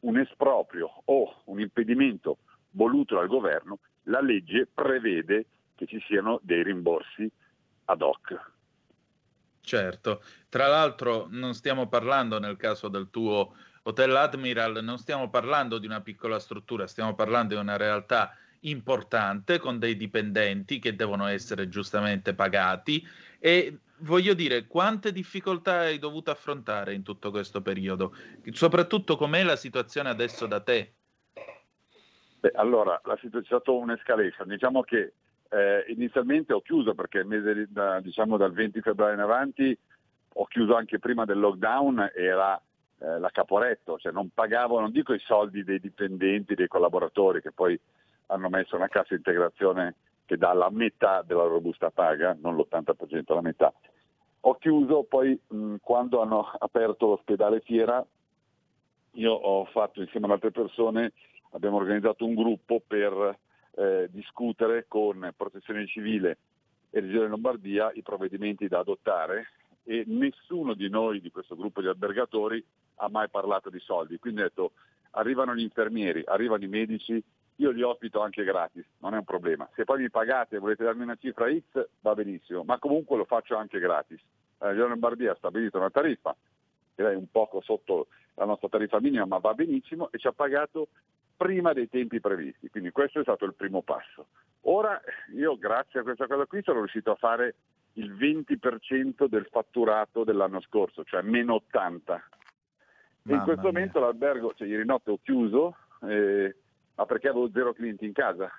un 0.00 0.18
esproprio 0.18 0.90
o 1.04 1.42
un 1.44 1.60
impedimento 1.60 2.38
voluto 2.70 3.14
dal 3.14 3.28
governo, 3.28 3.78
la 4.04 4.20
legge 4.20 4.66
prevede 4.72 5.46
che 5.74 5.86
ci 5.86 6.00
siano 6.06 6.40
dei 6.42 6.62
rimborsi 6.62 7.30
ad 7.86 8.02
hoc. 8.02 8.52
Certo, 9.60 10.22
tra 10.48 10.66
l'altro 10.66 11.26
non 11.30 11.54
stiamo 11.54 11.88
parlando 11.88 12.38
nel 12.38 12.56
caso 12.56 12.88
del 12.88 13.08
tuo 13.10 13.54
Hotel 13.86 14.16
Admiral, 14.16 14.82
non 14.82 14.96
stiamo 14.96 15.28
parlando 15.28 15.76
di 15.76 15.84
una 15.84 16.00
piccola 16.00 16.38
struttura, 16.38 16.86
stiamo 16.86 17.14
parlando 17.14 17.54
di 17.54 17.60
una 17.60 17.76
realtà 17.76 18.34
importante 18.60 19.58
con 19.58 19.78
dei 19.78 19.94
dipendenti 19.94 20.78
che 20.78 20.96
devono 20.96 21.26
essere 21.26 21.68
giustamente 21.68 22.34
pagati 22.34 23.06
e 23.38 23.80
voglio 23.98 24.32
dire 24.32 24.66
quante 24.66 25.12
difficoltà 25.12 25.80
hai 25.80 25.98
dovuto 25.98 26.30
affrontare 26.30 26.94
in 26.94 27.02
tutto 27.02 27.30
questo 27.30 27.60
periodo, 27.60 28.14
soprattutto 28.52 29.16
com'è 29.16 29.42
la 29.42 29.56
situazione 29.56 30.08
adesso 30.08 30.46
da 30.46 30.60
te? 30.60 30.94
Beh, 32.40 32.52
allora, 32.54 32.98
la 33.04 33.18
situazione 33.20 33.42
è 33.42 33.60
stata 33.60 33.70
un'escalation. 33.70 34.48
Diciamo 34.48 34.82
che 34.82 35.12
eh, 35.50 35.84
inizialmente 35.88 36.54
ho 36.54 36.62
chiuso 36.62 36.94
perché 36.94 37.22
mese 37.22 37.66
da, 37.68 38.00
diciamo, 38.00 38.38
dal 38.38 38.52
20 38.54 38.80
febbraio 38.80 39.12
in 39.12 39.20
avanti 39.20 39.78
ho 40.36 40.46
chiuso 40.46 40.74
anche 40.74 40.98
prima 40.98 41.24
del 41.24 41.38
lockdown, 41.38 42.10
era 42.14 42.60
eh, 43.04 43.18
la 43.18 43.28
Caporetto, 43.28 43.98
cioè 43.98 44.12
non 44.12 44.30
pagavo, 44.32 44.80
non 44.80 44.90
dico 44.90 45.12
i 45.12 45.18
soldi 45.18 45.62
dei 45.62 45.78
dipendenti, 45.78 46.54
dei 46.54 46.68
collaboratori 46.68 47.42
che 47.42 47.52
poi 47.52 47.78
hanno 48.26 48.48
messo 48.48 48.76
una 48.76 48.88
cassa 48.88 49.14
integrazione 49.14 49.96
che 50.24 50.38
dà 50.38 50.54
la 50.54 50.70
metà 50.70 51.20
della 51.20 51.42
robusta 51.42 51.90
paga, 51.90 52.34
non 52.40 52.56
l'80%, 52.56 53.34
la 53.34 53.42
metà. 53.42 53.72
Ho 54.40 54.54
chiuso, 54.54 55.04
poi 55.04 55.38
mh, 55.46 55.76
quando 55.82 56.22
hanno 56.22 56.50
aperto 56.58 57.08
l'ospedale 57.08 57.60
Fiera, 57.60 58.04
io 59.12 59.32
ho 59.32 59.64
fatto 59.66 60.00
insieme 60.00 60.24
ad 60.26 60.32
altre 60.32 60.50
persone, 60.50 61.12
abbiamo 61.50 61.76
organizzato 61.76 62.24
un 62.24 62.34
gruppo 62.34 62.82
per 62.86 63.38
eh, 63.76 64.08
discutere 64.10 64.86
con 64.88 65.30
Protezione 65.36 65.86
Civile 65.86 66.38
e 66.90 67.00
Regione 67.00 67.28
Lombardia 67.28 67.90
i 67.92 68.02
provvedimenti 68.02 68.66
da 68.66 68.78
adottare 68.78 69.48
e 69.84 70.04
nessuno 70.06 70.74
di 70.74 70.88
noi 70.88 71.20
di 71.20 71.30
questo 71.30 71.54
gruppo 71.56 71.80
di 71.80 71.86
albergatori 71.86 72.64
ha 72.96 73.08
mai 73.08 73.28
parlato 73.28 73.70
di 73.70 73.78
soldi. 73.80 74.18
Quindi 74.18 74.40
ho 74.40 74.44
detto 74.44 74.72
arrivano 75.12 75.54
gli 75.54 75.62
infermieri, 75.62 76.22
arrivano 76.26 76.64
i 76.64 76.68
medici, 76.68 77.22
io 77.56 77.70
li 77.70 77.82
ospito 77.82 78.20
anche 78.20 78.42
gratis, 78.42 78.84
non 78.98 79.14
è 79.14 79.18
un 79.18 79.24
problema. 79.24 79.68
Se 79.74 79.84
poi 79.84 80.00
mi 80.00 80.10
pagate 80.10 80.56
e 80.56 80.58
volete 80.58 80.84
darmi 80.84 81.02
una 81.02 81.16
cifra 81.16 81.46
X 81.48 81.86
va 82.00 82.14
benissimo, 82.14 82.64
ma 82.64 82.78
comunque 82.78 83.16
lo 83.16 83.24
faccio 83.24 83.56
anche 83.56 83.78
gratis. 83.78 84.20
La 84.58 84.70
Regione 84.70 84.88
Lombardia 84.88 85.32
ha 85.32 85.36
stabilito 85.36 85.78
una 85.78 85.90
tariffa, 85.90 86.34
direi 86.94 87.14
un 87.14 87.30
poco 87.30 87.60
sotto 87.60 88.08
la 88.34 88.44
nostra 88.44 88.68
tariffa 88.68 89.00
minima, 89.00 89.26
ma 89.26 89.38
va 89.38 89.54
benissimo 89.54 90.10
e 90.10 90.18
ci 90.18 90.26
ha 90.26 90.32
pagato 90.32 90.88
prima 91.36 91.72
dei 91.72 91.88
tempi 91.88 92.20
previsti. 92.20 92.70
Quindi 92.70 92.90
questo 92.90 93.20
è 93.20 93.22
stato 93.22 93.44
il 93.44 93.54
primo 93.54 93.82
passo. 93.82 94.26
Ora 94.62 95.00
io 95.34 95.56
grazie 95.56 96.00
a 96.00 96.02
questa 96.02 96.26
cosa 96.26 96.46
qui 96.46 96.62
sono 96.62 96.78
riuscito 96.78 97.12
a 97.12 97.16
fare 97.16 97.54
il 97.94 98.12
20% 98.14 99.26
del 99.26 99.46
fatturato 99.50 100.24
dell'anno 100.24 100.60
scorso, 100.60 101.04
cioè 101.04 101.22
meno 101.22 101.54
80. 101.54 102.28
E 103.26 103.32
in 103.32 103.42
questo 103.42 103.62
mia. 103.62 103.72
momento 103.72 104.00
l'albergo, 104.00 104.52
cioè 104.54 104.68
ieri 104.68 104.84
notte 104.84 105.10
ho 105.10 105.18
chiuso, 105.22 105.76
eh, 106.02 106.54
ma 106.94 107.06
perché 107.06 107.28
avevo 107.28 107.50
zero 107.50 107.72
clienti 107.72 108.04
in 108.04 108.12
casa. 108.12 108.50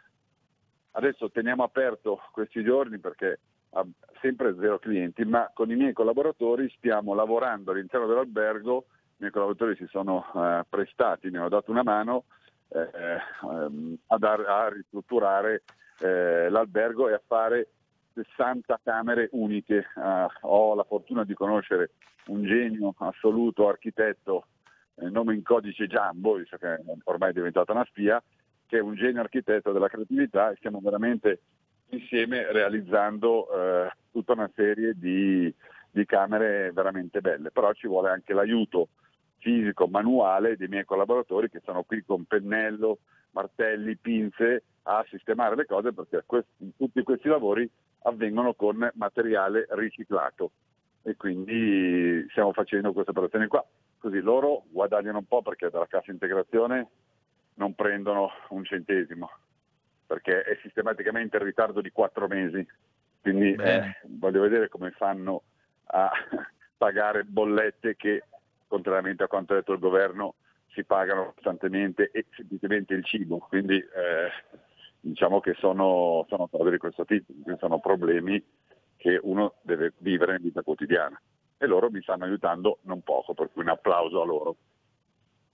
Adesso 0.92 1.30
teniamo 1.30 1.64
aperto 1.64 2.22
questi 2.32 2.64
giorni 2.64 2.98
perché 3.00 3.40
ha 3.72 3.86
sempre 4.22 4.56
zero 4.58 4.80
clienti, 4.80 5.26
ma 5.26 5.52
con 5.54 5.70
i 5.70 5.76
miei 5.76 5.94
collaboratori 5.94 6.70
stiamo 6.78 7.14
lavorando 7.14 7.72
all'interno 7.72 8.08
dell'albergo, 8.08 8.86
i 8.88 9.18
miei 9.18 9.32
collaboratori 9.32 9.76
si 9.76 9.86
sono 9.88 10.26
eh, 10.34 10.64
prestati, 10.68 11.30
mi 11.30 11.38
hanno 11.38 11.50
dato 11.50 11.72
una 11.72 11.84
mano 11.84 12.26
eh, 12.70 12.90
ehm, 13.44 13.98
a, 14.08 14.18
dar, 14.18 14.40
a, 14.40 14.70
ristrutturare 14.70 15.64
eh, 16.00 16.50
l'albergo 16.50 17.10
e 17.10 17.14
a 17.14 17.22
fare 17.26 17.68
60 18.16 18.80
camere 18.84 19.30
uniche. 19.34 19.86
Uh, 19.96 20.28
ho 20.42 20.74
la 20.74 20.84
fortuna 20.84 21.24
di 21.24 21.34
conoscere 21.34 21.92
un 22.28 22.44
genio 22.44 22.94
assoluto, 22.98 23.68
architetto, 23.68 24.48
il 25.02 25.12
nome 25.12 25.36
in 25.36 25.44
codice 25.44 25.88
Giambo, 25.88 26.36
visto 26.36 26.58
che 26.58 26.80
ormai 27.04 27.30
è 27.30 27.34
diventata 27.34 27.74
una 27.74 27.86
spia, 27.86 28.24
che 28.66 28.78
è 28.78 28.82
un 28.82 28.96
genio 28.96 29.22
architetto 29.22 29.72
della 29.72 29.90
creatività 29.90 30.50
e 30.50 30.56
stiamo 30.56 30.80
veramente 30.82 31.40
insieme 31.90 32.52
realizzando 32.52 33.48
uh, 33.52 33.90
tutta 34.12 34.34
una 34.34 34.50
serie 34.56 34.94
di, 34.96 35.54
di 35.92 36.06
camere 36.06 36.72
veramente 36.72 37.22
belle. 37.22 37.52
Però 37.52 37.72
ci 37.74 37.88
vuole 37.88 38.10
anche 38.10 38.34
l'aiuto 38.34 38.90
fisico, 39.40 39.88
manuale 39.88 40.58
dei 40.58 40.68
miei 40.68 40.86
collaboratori 40.86 41.50
che 41.50 41.62
sono 41.64 41.84
qui 41.84 42.04
con 42.04 42.24
pennello, 42.24 43.00
martelli, 43.32 43.96
pinze 43.98 44.64
a 44.84 45.06
sistemare 45.10 45.56
le 45.56 45.66
cose 45.66 45.94
perché 45.94 46.24
questi, 46.26 46.74
tutti 46.78 47.04
questi 47.04 47.28
lavori 47.28 47.70
avvengono 48.06 48.54
con 48.54 48.90
materiale 48.96 49.68
riciclato 49.72 50.52
e 51.04 51.16
quindi 51.16 52.26
stiamo 52.30 52.52
facendo 52.54 52.94
questa 52.94 53.12
operazione 53.12 53.48
qua. 53.48 53.64
Così 53.98 54.20
loro 54.20 54.64
guadagnano 54.70 55.20
un 55.20 55.26
po' 55.26 55.42
perché 55.42 55.70
dalla 55.70 55.88
cassa 55.88 56.12
integrazione 56.12 56.88
non 57.56 57.74
prendono 57.74 58.32
un 58.50 58.64
centesimo, 58.64 59.30
perché 60.06 60.42
è 60.42 60.58
sistematicamente 60.62 61.38
in 61.38 61.44
ritardo 61.44 61.82
di 61.82 61.92
quattro 61.92 62.28
mesi. 62.28 62.66
Quindi 63.22 63.54
eh, 63.54 63.98
voglio 64.04 64.42
vedere 64.42 64.70
come 64.70 64.92
fanno 64.92 65.44
a 65.86 66.12
pagare 66.78 67.24
bollette 67.24 67.96
che, 67.96 68.24
contrariamente 68.68 69.24
a 69.24 69.28
quanto 69.28 69.54
ha 69.54 69.58
detto 69.58 69.74
il 69.74 69.80
governo, 69.80 70.36
si 70.74 70.84
pagano 70.84 71.34
costantemente 71.34 72.12
e 72.12 72.26
semplicemente 72.36 72.94
il 72.94 73.06
cibo. 73.06 73.40
Quindi 73.40 73.78
eh, 73.78 74.30
diciamo 75.10 75.40
che 75.40 75.56
sono, 75.60 76.26
sono 76.28 76.48
cose 76.48 76.72
di 76.72 76.78
questo 76.78 77.06
tipo, 77.06 77.32
sono 77.60 77.80
problemi 77.80 78.44
che 78.98 79.20
uno 79.22 79.56
deve 79.62 79.94
vivere 80.00 80.38
in 80.38 80.42
vita 80.42 80.64
quotidiana 80.64 81.22
e 81.58 81.68
loro 81.68 81.92
mi 81.92 82.02
stanno 82.02 82.26
aiutando 82.26 82.80
non 82.84 83.02
poco, 83.04 83.36
per 83.36 83.52
cui 83.52 83.62
un 83.62 83.70
applauso 83.70 84.22
a 84.22 84.26
loro. 84.26 84.56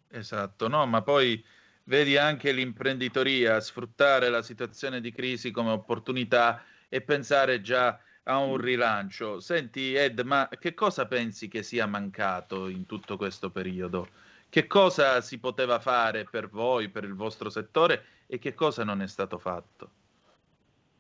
Esatto, 0.10 0.68
no, 0.70 0.86
ma 0.86 1.02
poi 1.02 1.44
vedi 1.86 2.16
anche 2.18 2.54
l'imprenditoria 2.54 3.60
sfruttare 3.60 4.30
la 4.30 4.42
situazione 4.42 5.02
di 5.02 5.12
crisi 5.12 5.52
come 5.52 5.72
opportunità 5.72 6.64
e 6.88 7.02
pensare 7.02 7.60
già 7.60 8.00
a 8.24 8.38
un 8.38 8.58
rilancio. 8.58 9.42
Senti 9.42 9.94
Ed, 9.94 10.20
ma 10.22 10.48
che 10.60 10.74
cosa 10.74 11.08
pensi 11.08 11.50
che 11.50 11.62
sia 11.62 11.86
mancato 11.88 12.70
in 12.70 12.86
tutto 12.86 13.18
questo 13.18 13.50
periodo? 13.50 14.08
Che 14.48 14.68
cosa 14.68 15.22
si 15.22 15.40
poteva 15.40 15.80
fare 15.80 16.26
per 16.26 16.50
voi, 16.50 16.90
per 16.90 17.04
il 17.04 17.16
vostro 17.16 17.50
settore 17.50 18.04
e 18.34 18.39
che 18.39 18.54
cosa 18.54 18.86
non 18.86 19.02
è 19.02 19.08
stato 19.08 19.38
fatto? 19.38 19.89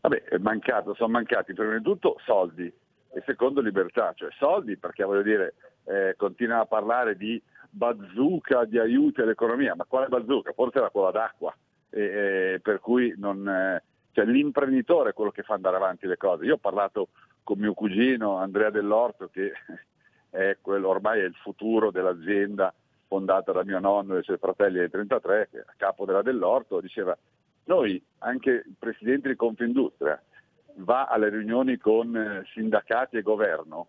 Vabbè, 0.01 0.23
è 0.23 0.37
mancato, 0.39 0.93
sono 0.95 1.13
mancati 1.13 1.53
prima 1.53 1.77
di 1.77 1.81
tutto 1.81 2.17
soldi 2.25 2.65
e 2.65 3.23
secondo 3.25 3.61
libertà, 3.61 4.11
cioè 4.15 4.29
soldi 4.37 4.75
perché 4.75 5.05
voglio 5.05 5.21
dire, 5.21 5.53
eh, 5.85 6.15
continua 6.17 6.59
a 6.59 6.65
parlare 6.65 7.15
di 7.15 7.41
bazooka 7.69 8.65
di 8.65 8.77
aiuti 8.79 9.21
all'economia, 9.21 9.75
ma 9.75 9.85
quale 9.85 10.09
bazooka? 10.09 10.51
Forse 10.51 10.79
era 10.79 10.89
quella 10.89 11.11
d'acqua, 11.11 11.55
e, 11.89 12.01
e, 12.01 12.59
per 12.61 12.81
cui 12.81 13.13
non, 13.15 13.47
eh, 13.47 13.81
cioè, 14.11 14.25
l'imprenditore 14.25 15.11
è 15.11 15.13
quello 15.13 15.31
che 15.31 15.43
fa 15.43 15.53
andare 15.53 15.77
avanti 15.77 16.07
le 16.07 16.17
cose. 16.17 16.43
Io 16.43 16.55
ho 16.55 16.57
parlato 16.57 17.11
con 17.43 17.59
mio 17.59 17.73
cugino 17.73 18.39
Andrea 18.39 18.71
Dell'Orto 18.71 19.29
che 19.29 19.53
è 20.29 20.57
quello, 20.59 20.89
ormai 20.89 21.21
è 21.21 21.23
il 21.23 21.35
futuro 21.35 21.91
dell'azienda 21.91 22.73
fondata 23.11 23.51
da 23.51 23.65
mio 23.65 23.79
nonno 23.79 24.15
e 24.15 24.19
i 24.19 24.23
suoi 24.23 24.37
fratelli 24.37 24.77
nel 24.77 24.89
1933, 24.89 25.65
a 25.67 25.73
capo 25.75 26.05
della 26.05 26.21
Dell'Orto, 26.21 26.79
diceva 26.79 27.17
noi, 27.65 28.01
anche 28.19 28.49
il 28.49 28.75
Presidente 28.79 29.27
di 29.27 29.35
Confindustria, 29.35 30.21
va 30.75 31.07
alle 31.07 31.27
riunioni 31.27 31.75
con 31.75 32.15
eh, 32.15 32.45
sindacati 32.53 33.17
e 33.17 33.21
governo, 33.21 33.87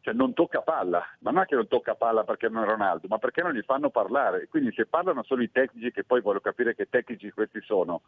cioè 0.00 0.14
non 0.14 0.32
tocca 0.32 0.62
palla, 0.62 1.04
ma 1.18 1.32
non 1.32 1.42
è 1.42 1.44
che 1.44 1.54
non 1.54 1.68
tocca 1.68 1.94
palla 1.96 2.24
perché 2.24 2.48
non 2.48 2.62
è 2.62 2.66
Ronaldo, 2.66 3.08
ma 3.08 3.18
perché 3.18 3.42
non 3.42 3.52
gli 3.52 3.60
fanno 3.60 3.90
parlare. 3.90 4.48
Quindi 4.48 4.72
se 4.72 4.86
parlano 4.86 5.22
solo 5.22 5.42
i 5.42 5.50
tecnici, 5.50 5.92
che 5.92 6.04
poi 6.04 6.22
voglio 6.22 6.40
capire 6.40 6.74
che 6.74 6.88
tecnici 6.88 7.30
questi 7.30 7.60
sono, 7.60 8.00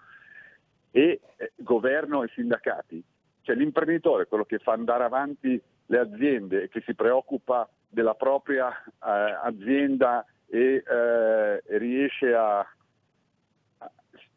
e 0.90 1.20
eh, 1.37 1.53
governo 1.57 2.22
e 2.22 2.31
sindacati, 2.35 3.05
cioè 3.42 3.55
l'imprenditore, 3.55 4.27
quello 4.29 4.46
che 4.46 4.59
fa 4.61 4.72
andare 4.72 5.05
avanti 5.05 5.61
le 5.87 5.98
aziende 5.98 6.62
e 6.62 6.68
che 6.70 6.83
si 6.87 6.94
preoccupa 6.94 7.68
della 7.87 8.14
propria 8.14 8.70
eh, 8.70 9.38
azienda 9.42 10.24
e 10.55 10.85
eh, 10.87 11.79
riesce 11.79 12.33
a, 12.33 12.64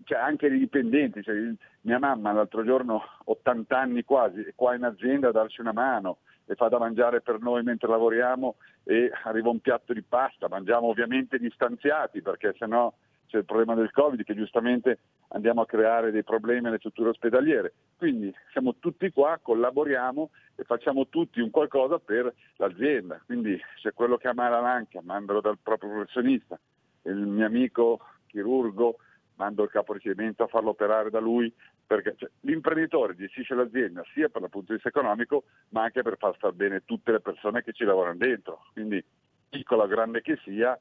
cioè 0.03 0.17
anche 0.17 0.47
i 0.47 0.58
dipendenti, 0.58 1.21
cioè, 1.21 1.36
mia 1.82 1.99
mamma 1.99 2.32
l'altro 2.32 2.63
giorno 2.63 3.03
80 3.25 3.78
anni 3.78 4.03
quasi 4.03 4.41
è 4.41 4.53
qua 4.55 4.74
in 4.74 4.84
azienda 4.84 5.28
a 5.28 5.32
darci 5.32 5.61
una 5.61 5.74
mano 5.74 6.18
e 6.45 6.55
fa 6.55 6.70
da 6.70 6.80
mangiare 6.80 7.22
per 7.22 7.39
noi 7.39 7.61
mentre 7.61 7.88
lavoriamo 7.88 8.55
e 8.84 9.11
arriva 9.26 9.49
un 9.49 9.59
piatto 9.59 9.93
di 9.93 10.01
pasta, 10.01 10.47
mangiamo 10.47 10.88
ovviamente 10.88 11.38
distanziati 11.38 12.24
perché 12.24 12.55
sennò 12.57 12.91
c'è 13.28 13.38
il 13.38 13.45
problema 13.45 13.75
del 13.75 13.91
Covid 13.91 14.23
che 14.23 14.34
giustamente 14.34 14.99
andiamo 15.30 15.61
a 15.61 15.65
creare 15.65 16.11
dei 16.11 16.23
problemi 16.23 16.67
alle 16.67 16.78
strutture 16.78 17.09
ospedaliere. 17.09 17.73
Quindi 17.97 18.34
siamo 18.51 18.75
tutti 18.80 19.09
qua, 19.11 19.39
collaboriamo 19.41 20.30
e 20.55 20.63
facciamo 20.63 21.07
tutti 21.07 21.41
un 21.41 21.49
qualcosa 21.49 21.99
per 21.99 22.34
l'azienda. 22.55 23.21
Quindi 23.25 23.59
se 23.82 23.91
quello 23.91 24.17
che 24.17 24.28
ha 24.28 24.34
male 24.34 24.55
all'anca, 24.55 25.01
mandalo 25.03 25.41
dal 25.41 25.57
proprio 25.61 25.91
professionista, 25.91 26.57
il 27.03 27.15
mio 27.15 27.45
amico 27.45 27.99
chirurgo, 28.28 28.97
mando 29.36 29.63
il 29.63 29.69
capo 29.69 29.93
ricevimento 29.93 30.43
a 30.43 30.47
farlo 30.47 30.71
operare 30.71 31.09
da 31.09 31.19
lui, 31.19 31.53
perché 31.86 32.15
cioè, 32.17 32.30
l'imprenditore 32.41 33.15
gestisce 33.15 33.55
l'azienda 33.55 34.03
sia 34.13 34.30
per 34.30 34.41
il 34.41 34.49
punto 34.49 34.67
di 34.67 34.73
vista 34.73 34.89
economico, 34.89 35.43
ma 35.69 35.84
anche 35.84 36.01
per 36.01 36.17
far 36.17 36.36
star 36.36 36.53
bene 36.53 36.84
tutte 36.86 37.11
le 37.11 37.21
persone 37.21 37.63
che 37.63 37.73
ci 37.73 37.84
lavorano 37.84 38.17
dentro. 38.17 38.65
Quindi 38.73 39.03
piccola 39.49 39.84
o 39.84 39.88
grande 39.88 40.21
che 40.21 40.38
sia, 40.43 40.78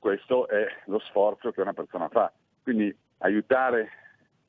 questo 0.00 0.48
è 0.48 0.66
lo 0.86 0.98
sforzo 0.98 1.52
che 1.52 1.60
una 1.60 1.74
persona 1.74 2.08
fa. 2.08 2.32
Quindi 2.62 2.92
aiutare 3.18 3.90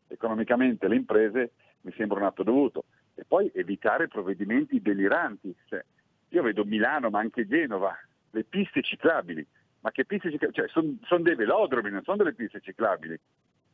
economicamente 0.08 0.88
le 0.88 0.96
imprese 0.96 1.52
mi 1.82 1.94
sembra 1.96 2.20
un 2.20 2.26
atto 2.26 2.42
dovuto. 2.42 2.86
E 3.14 3.26
poi 3.28 3.52
evitare 3.54 4.08
provvedimenti 4.08 4.82
deliranti. 4.82 5.54
Cioè, 5.66 5.84
io 6.30 6.42
vedo 6.42 6.64
Milano, 6.64 7.10
ma 7.10 7.20
anche 7.20 7.46
Genova, 7.46 7.96
le 8.32 8.44
piste 8.46 8.82
ciclabili. 8.82 9.46
Ma 9.82 9.92
che 9.92 10.06
piste 10.06 10.32
ciclabili? 10.32 10.62
Cioè, 10.62 10.70
sono 10.70 10.98
son 11.04 11.22
dei 11.22 11.36
velodromi, 11.36 11.92
non 11.92 12.04
sono 12.04 12.18
delle 12.18 12.34
piste 12.34 12.62
ciclabili. 12.62 13.20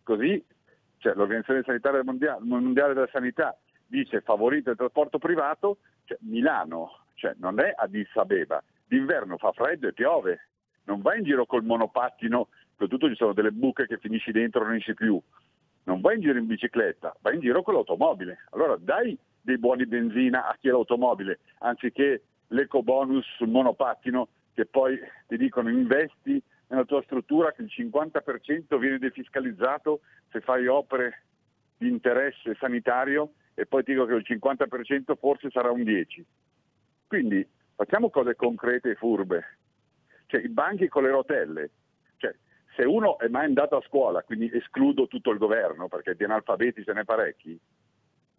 così 0.04 0.44
cioè, 0.98 1.14
l'Organizzazione 1.14 1.64
Sanitaria 1.64 2.04
Mondiale, 2.04 2.44
Mondiale, 2.44 2.94
della 2.96 3.10
Sanità 3.12 3.56
dice 3.86 4.22
favorite 4.22 4.72
il 4.72 4.78
trasporto 4.78 5.20
privato, 5.20 5.78
cioè, 6.06 6.18
Milano 6.22 7.06
cioè, 7.14 7.36
non 7.38 7.60
è 7.60 7.72
Addis 7.76 8.16
Abeba, 8.16 8.64
d'inverno 8.88 9.38
fa 9.38 9.52
freddo 9.52 9.88
e 9.88 9.94
piove, 9.94 10.48
non 10.88 11.02
vai 11.02 11.20
in 11.20 11.26
giro 11.26 11.46
col 11.46 11.64
monopattino, 11.64 12.48
soprattutto 12.72 13.10
ci 13.10 13.16
sono 13.16 13.34
delle 13.34 13.52
buche 13.52 13.86
che 13.86 13.98
finisci 13.98 14.32
dentro 14.32 14.62
e 14.62 14.66
non 14.66 14.76
esci 14.76 14.94
più, 14.94 15.22
non 15.84 16.02
vai 16.02 16.16
in 16.16 16.22
giro 16.22 16.38
in 16.38 16.48
bicicletta, 16.48 17.16
vai 17.22 17.36
in 17.36 17.42
giro 17.42 17.62
con 17.62 17.74
l'automobile. 17.74 18.40
Allora 18.52 18.76
dai 18.78 19.18
dei 19.42 19.58
buoni 19.58 19.86
benzina 19.86 20.48
a 20.48 20.58
chi 20.60 20.68
ha 20.68 20.72
l'automobile, 20.72 21.40
anziché 21.60 22.24
l'eco 22.48 22.84
bonus 22.84 23.26
sul 23.36 23.50
monopattino 23.50 24.28
che 24.54 24.66
poi 24.66 25.00
ti 25.28 25.38
dicono 25.38 25.70
investi 25.70 26.42
nella 26.68 26.86
tua 26.86 27.02
struttura 27.04 27.52
che 27.54 27.62
il 27.62 27.72
50% 27.72 28.78
viene 28.78 28.98
defiscalizzato 28.98 30.02
se 30.32 30.42
fai 30.42 30.68
opere 30.68 31.24
di 31.78 31.88
interesse 31.88 32.56
sanitario 32.60 33.34
e 33.54 33.66
poi 33.66 33.84
ti 33.84 33.92
dico 33.94 34.06
che 34.06 34.14
il 34.14 34.26
50% 34.28 35.16
forse 35.18 35.50
sarà 35.50 35.72
un 35.72 35.82
10%. 35.82 36.24
Quindi 37.08 37.48
facciamo 37.76 38.10
cose 38.10 38.36
concrete 38.36 38.92
e 38.92 38.96
furbe. 38.96 39.58
Cioè, 40.28 40.42
i 40.42 40.50
banchi 40.50 40.88
con 40.88 41.04
le 41.04 41.10
rotelle. 41.10 41.72
Cioè, 42.18 42.36
se 42.76 42.84
uno 42.84 43.18
è 43.18 43.28
mai 43.28 43.46
andato 43.46 43.78
a 43.78 43.84
scuola, 43.88 44.22
quindi 44.24 44.50
escludo 44.54 45.08
tutto 45.08 45.32
il 45.32 45.40
governo 45.40 45.88
perché 45.88 46.16
di 46.16 46.24
analfabeti 46.24 46.84
ce 46.84 46.94
n'è 46.94 47.04
parecchi, 47.04 47.60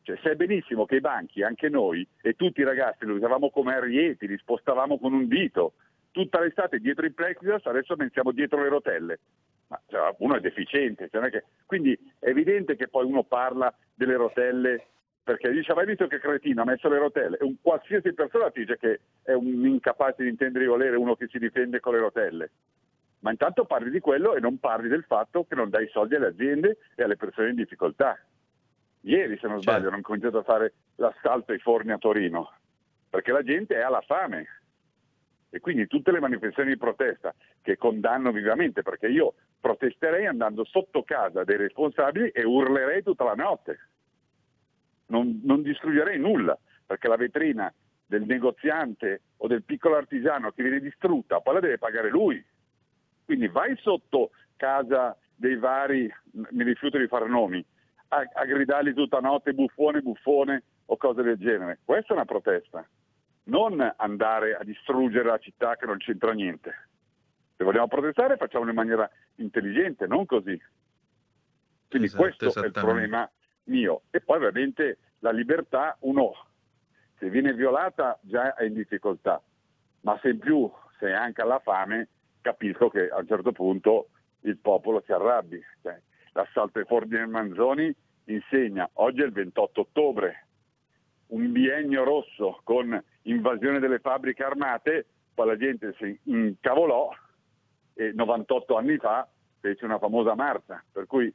cioè, 0.08 0.18
sai 0.22 0.36
benissimo 0.36 0.86
che 0.86 0.96
i 0.96 1.00
banchi, 1.00 1.42
anche 1.42 1.68
noi 1.68 2.06
e 2.22 2.32
tutti 2.32 2.60
i 2.60 2.64
ragazzi 2.64 3.04
li 3.04 3.12
usavamo 3.12 3.50
come 3.50 3.74
arieti, 3.74 4.26
li 4.26 4.38
spostavamo 4.38 4.98
con 4.98 5.12
un 5.12 5.28
dito, 5.28 5.74
tutta 6.12 6.40
l'estate 6.40 6.78
dietro 6.78 7.04
il 7.04 7.12
plexiglass, 7.12 7.66
adesso 7.66 7.94
pensiamo 7.94 8.32
dietro 8.32 8.62
le 8.62 8.70
rotelle. 8.70 9.18
Ma 9.66 9.78
cioè, 9.86 10.14
uno 10.20 10.36
è 10.36 10.40
deficiente, 10.40 11.10
cioè 11.10 11.28
che... 11.28 11.44
quindi 11.66 11.92
è 12.18 12.28
evidente 12.28 12.74
che 12.74 12.88
poi 12.88 13.04
uno 13.04 13.22
parla 13.22 13.70
delle 13.94 14.16
rotelle 14.16 14.86
perché 15.28 15.50
dice 15.50 15.74
mai 15.74 15.84
visto 15.84 16.06
che 16.06 16.20
cretino 16.20 16.62
ha 16.62 16.64
messo 16.64 16.88
le 16.88 16.96
rotelle? 16.96 17.36
Un 17.42 17.56
qualsiasi 17.60 18.14
persona 18.14 18.50
ti 18.50 18.60
dice 18.60 18.78
che 18.78 19.00
è 19.22 19.34
un 19.34 19.66
incapace 19.66 20.22
di 20.22 20.30
intendere 20.30 20.64
di 20.64 20.70
volere 20.70 20.96
uno 20.96 21.16
che 21.16 21.26
si 21.26 21.38
difende 21.38 21.80
con 21.80 21.92
le 21.92 21.98
rotelle. 21.98 22.50
Ma 23.18 23.30
intanto 23.30 23.66
parli 23.66 23.90
di 23.90 24.00
quello 24.00 24.34
e 24.34 24.40
non 24.40 24.58
parli 24.58 24.88
del 24.88 25.04
fatto 25.04 25.44
che 25.44 25.54
non 25.54 25.68
dai 25.68 25.86
soldi 25.88 26.14
alle 26.14 26.28
aziende 26.28 26.78
e 26.94 27.02
alle 27.02 27.16
persone 27.16 27.50
in 27.50 27.56
difficoltà. 27.56 28.18
Ieri, 29.02 29.36
se 29.36 29.48
non 29.48 29.60
sbaglio, 29.60 29.80
certo. 29.80 29.94
hanno 29.94 30.02
cominciato 30.02 30.38
a 30.38 30.44
fare 30.44 30.72
l'assalto 30.94 31.52
ai 31.52 31.58
forni 31.58 31.92
a 31.92 31.98
Torino, 31.98 32.50
perché 33.10 33.30
la 33.30 33.42
gente 33.42 33.74
è 33.74 33.80
alla 33.80 34.00
fame. 34.00 34.46
E 35.50 35.60
quindi 35.60 35.86
tutte 35.88 36.10
le 36.10 36.20
manifestazioni 36.20 36.70
di 36.70 36.78
protesta 36.78 37.34
che 37.60 37.76
condanno 37.76 38.32
vivamente, 38.32 38.80
perché 38.80 39.08
io 39.08 39.34
protesterei 39.60 40.24
andando 40.24 40.64
sotto 40.64 41.02
casa 41.02 41.44
dei 41.44 41.58
responsabili 41.58 42.30
e 42.30 42.44
urlerei 42.44 43.02
tutta 43.02 43.24
la 43.24 43.34
notte. 43.34 43.87
Non, 45.08 45.40
non 45.44 45.62
distruggerei 45.62 46.18
nulla, 46.18 46.58
perché 46.86 47.08
la 47.08 47.16
vetrina 47.16 47.72
del 48.06 48.22
negoziante 48.22 49.22
o 49.38 49.46
del 49.46 49.62
piccolo 49.62 49.96
artigiano 49.96 50.50
che 50.52 50.62
viene 50.62 50.80
distrutta, 50.80 51.40
poi 51.40 51.54
la 51.54 51.60
deve 51.60 51.78
pagare 51.78 52.10
lui. 52.10 52.44
Quindi 53.24 53.48
vai 53.48 53.76
sotto 53.78 54.30
casa 54.56 55.16
dei 55.34 55.56
vari, 55.56 56.12
mi 56.32 56.64
rifiuto 56.64 56.98
di 56.98 57.06
fare 57.06 57.28
nomi, 57.28 57.64
a, 58.08 58.26
a 58.32 58.44
gridargli 58.44 58.94
tutta 58.94 59.20
notte 59.20 59.52
buffone, 59.52 60.00
buffone 60.00 60.62
o 60.86 60.96
cose 60.96 61.22
del 61.22 61.36
genere. 61.36 61.78
Questa 61.84 62.12
è 62.12 62.16
una 62.16 62.24
protesta 62.24 62.86
non 63.48 63.80
andare 63.96 64.54
a 64.54 64.64
distruggere 64.64 65.28
la 65.28 65.38
città 65.38 65.76
che 65.76 65.86
non 65.86 65.98
c'entra 65.98 66.32
niente. 66.32 66.88
Se 67.56 67.64
vogliamo 67.64 67.88
protestare 67.88 68.36
facciamolo 68.36 68.70
in 68.70 68.76
maniera 68.76 69.10
intelligente, 69.36 70.06
non 70.06 70.26
così. 70.26 70.60
Quindi 71.88 72.06
esatto, 72.06 72.22
questo 72.22 72.62
è 72.62 72.66
il 72.66 72.72
problema 72.72 73.28
mio. 73.68 74.02
E 74.10 74.20
poi 74.20 74.36
ovviamente 74.36 74.98
la 75.20 75.30
libertà, 75.30 75.96
uno, 76.00 76.32
se 77.18 77.28
viene 77.30 77.52
violata 77.54 78.18
già 78.22 78.54
è 78.54 78.64
in 78.64 78.74
difficoltà, 78.74 79.42
ma 80.02 80.18
se 80.20 80.30
in 80.30 80.38
più 80.38 80.70
sei 80.98 81.12
anche 81.12 81.42
alla 81.42 81.58
fame, 81.60 82.08
capisco 82.40 82.88
che 82.88 83.08
a 83.08 83.18
un 83.18 83.26
certo 83.26 83.52
punto 83.52 84.08
il 84.42 84.58
popolo 84.58 85.02
si 85.04 85.12
arrabbi. 85.12 85.60
Cioè, 85.82 86.00
l'assalto 86.32 86.78
ai 86.78 86.84
forni 86.84 87.10
del 87.10 87.28
Manzoni 87.28 87.94
insegna, 88.24 88.88
oggi 88.94 89.22
è 89.22 89.24
il 89.24 89.32
28 89.32 89.80
ottobre, 89.80 90.46
un 91.28 91.50
biennio 91.52 92.04
rosso 92.04 92.60
con 92.62 93.02
invasione 93.22 93.78
delle 93.78 93.98
fabbriche 93.98 94.44
armate, 94.44 95.06
poi 95.34 95.46
la 95.46 95.56
gente 95.56 95.94
si 95.98 96.18
incavolò 96.24 97.10
e 97.94 98.12
98 98.12 98.76
anni 98.76 98.96
fa 98.96 99.28
fece 99.60 99.84
una 99.84 99.98
famosa 99.98 100.34
marcia, 100.34 100.82
per 100.92 101.06
cui 101.06 101.32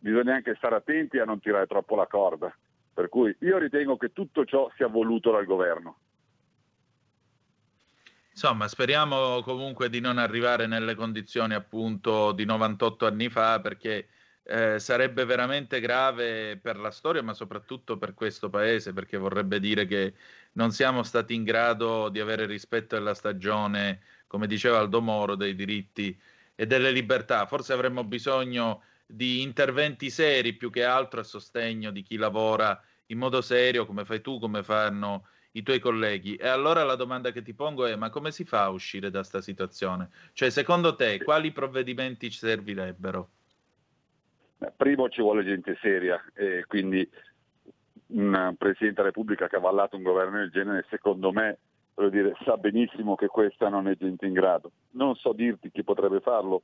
bisogna 0.00 0.34
anche 0.34 0.54
stare 0.56 0.76
attenti 0.76 1.18
a 1.18 1.24
non 1.24 1.40
tirare 1.40 1.66
troppo 1.66 1.94
la 1.94 2.06
corda. 2.06 2.52
Per 2.92 3.08
cui 3.08 3.34
io 3.40 3.58
ritengo 3.58 3.96
che 3.96 4.12
tutto 4.12 4.44
ciò 4.44 4.70
sia 4.76 4.88
voluto 4.88 5.30
dal 5.30 5.44
governo. 5.44 5.98
Insomma, 8.30 8.68
speriamo 8.68 9.42
comunque 9.42 9.88
di 9.88 10.00
non 10.00 10.18
arrivare 10.18 10.66
nelle 10.66 10.94
condizioni 10.94 11.54
appunto 11.54 12.32
di 12.32 12.44
98 12.44 13.06
anni 13.06 13.28
fa, 13.28 13.60
perché 13.60 14.08
eh, 14.44 14.78
sarebbe 14.78 15.24
veramente 15.24 15.78
grave 15.80 16.58
per 16.60 16.78
la 16.78 16.90
storia, 16.90 17.22
ma 17.22 17.34
soprattutto 17.34 17.98
per 17.98 18.14
questo 18.14 18.48
paese, 18.48 18.92
perché 18.92 19.16
vorrebbe 19.16 19.60
dire 19.60 19.86
che 19.86 20.14
non 20.52 20.72
siamo 20.72 21.02
stati 21.02 21.34
in 21.34 21.44
grado 21.44 22.08
di 22.08 22.18
avere 22.18 22.46
rispetto 22.46 22.96
della 22.96 23.14
stagione, 23.14 24.00
come 24.26 24.46
diceva 24.46 24.78
Aldo 24.78 25.00
Moro, 25.00 25.34
dei 25.34 25.54
diritti 25.54 26.18
e 26.54 26.66
delle 26.66 26.90
libertà. 26.90 27.46
Forse 27.46 27.72
avremmo 27.72 28.04
bisogno 28.04 28.82
di 29.10 29.42
interventi 29.42 30.10
seri 30.10 30.54
più 30.54 30.70
che 30.70 30.84
altro 30.84 31.20
a 31.20 31.24
sostegno 31.24 31.90
di 31.90 32.02
chi 32.02 32.16
lavora 32.16 32.80
in 33.06 33.18
modo 33.18 33.40
serio, 33.40 33.86
come 33.86 34.04
fai 34.04 34.20
tu, 34.20 34.38
come 34.38 34.62
fanno 34.62 35.26
i 35.52 35.62
tuoi 35.62 35.80
colleghi. 35.80 36.36
E 36.36 36.46
allora 36.46 36.84
la 36.84 36.94
domanda 36.94 37.32
che 37.32 37.42
ti 37.42 37.54
pongo 37.54 37.86
è: 37.86 37.96
ma 37.96 38.10
come 38.10 38.30
si 38.30 38.44
fa 38.44 38.64
a 38.64 38.70
uscire 38.70 39.10
da 39.10 39.18
questa 39.18 39.40
situazione? 39.40 40.10
Cioè, 40.32 40.50
secondo 40.50 40.94
te, 40.94 41.22
quali 41.22 41.50
provvedimenti 41.50 42.30
ci 42.30 42.38
servirebbero? 42.38 43.30
Primo 44.76 45.08
ci 45.08 45.22
vuole 45.22 45.42
gente 45.42 45.76
seria 45.80 46.22
e 46.34 46.64
quindi 46.66 47.08
un 48.08 48.54
Presidente 48.58 48.96
della 48.96 49.06
Repubblica 49.06 49.48
che 49.48 49.56
ha 49.56 49.58
avallato 49.58 49.96
un 49.96 50.02
governo 50.02 50.38
del 50.38 50.50
genere, 50.50 50.86
secondo 50.90 51.32
me, 51.32 51.58
dire, 52.10 52.34
sa 52.44 52.56
benissimo 52.56 53.14
che 53.14 53.26
questa 53.26 53.68
non 53.68 53.88
è 53.88 53.96
gente 53.96 54.26
in 54.26 54.32
grado. 54.32 54.70
Non 54.92 55.16
so 55.16 55.32
dirti 55.32 55.70
chi 55.70 55.82
potrebbe 55.82 56.20
farlo, 56.20 56.62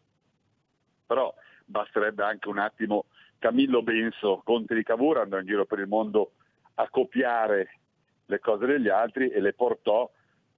però 1.06 1.34
basterebbe 1.66 2.22
anche 2.22 2.48
un 2.48 2.58
attimo 2.58 3.06
Camillo 3.38 3.82
Benso, 3.82 4.40
Conte 4.44 4.74
di 4.74 4.82
Cavour, 4.82 5.18
andò 5.18 5.38
in 5.38 5.46
giro 5.46 5.66
per 5.66 5.80
il 5.80 5.88
mondo 5.88 6.32
a 6.74 6.88
copiare 6.88 7.78
le 8.26 8.38
cose 8.40 8.66
degli 8.66 8.88
altri 8.88 9.28
e 9.28 9.40
le 9.40 9.52
portò, 9.52 10.10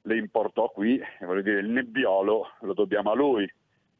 le 0.02 0.16
importò 0.16 0.70
qui, 0.70 1.00
voglio 1.20 1.42
dire, 1.42 1.60
il 1.60 1.68
nebbiolo 1.68 2.52
lo 2.60 2.72
dobbiamo 2.74 3.10
a 3.10 3.14
lui, 3.14 3.50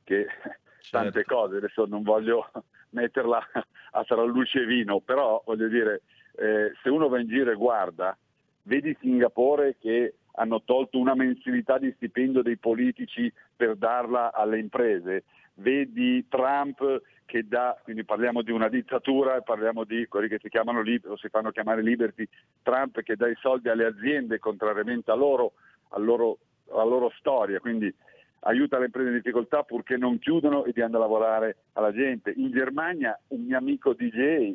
che 0.05 0.27
certo. 0.27 0.89
tante 0.91 1.25
cose, 1.25 1.57
adesso 1.57 1.85
non 1.87 2.03
voglio 2.03 2.51
metterla 2.91 3.47
a 3.93 4.05
tra 4.05 4.23
luce 4.23 4.63
e 4.63 4.67
vino, 4.67 5.01
però 5.01 5.43
voglio 5.45 5.69
dire, 5.69 6.03
eh, 6.37 6.73
se 6.83 6.89
uno 6.89 7.09
va 7.09 7.21
in 7.21 7.29
giro 7.29 7.51
e 7.51 7.57
guarda, 7.57 8.17
vedi 8.63 8.97
Singapore 9.01 9.77
che 9.79 10.15
hanno 10.33 10.63
tolto 10.63 10.99
una 10.99 11.15
mensilità 11.15 11.79
di 11.79 11.93
stipendio 11.97 12.43
dei 12.43 12.57
politici 12.57 13.33
per 13.57 13.75
darla 13.75 14.33
alle 14.33 14.59
imprese, 14.59 15.25
vedi 15.59 16.27
Trump 16.29 17.03
che 17.25 17.47
dà, 17.47 17.79
quindi 17.83 18.05
parliamo 18.05 18.43
di 18.43 18.51
una 18.51 18.69
dittatura, 18.69 19.41
parliamo 19.43 19.85
di 19.85 20.07
quelli 20.07 20.29
che 20.29 20.39
si 20.41 20.49
chiamano 20.49 20.81
o 20.81 21.17
si 21.17 21.29
fanno 21.29 21.51
chiamare 21.51 21.83
liberty, 21.83 22.27
Trump 22.63 23.03
che 23.03 23.17
dà 23.17 23.29
i 23.29 23.37
soldi 23.39 23.69
alle 23.69 23.85
aziende 23.85 24.39
contrariamente 24.39 25.11
a 25.11 25.15
loro, 25.15 25.53
a 25.91 25.99
loro, 25.99 26.39
alla 26.71 26.85
loro 26.85 27.13
storia, 27.19 27.61
quindi 27.61 27.95
aiuta 28.41 28.79
le 28.79 28.87
imprese 28.87 29.09
in 29.09 29.17
difficoltà 29.17 29.63
purché 29.63 29.97
non 29.97 30.19
chiudono 30.19 30.65
e 30.65 30.73
dia 30.73 30.87
a 30.87 30.89
lavorare 30.89 31.57
alla 31.73 31.93
gente. 31.93 32.33
In 32.35 32.51
Germania 32.51 33.19
un 33.29 33.45
mio 33.45 33.59
amico 33.59 33.93
DJ 33.93 34.55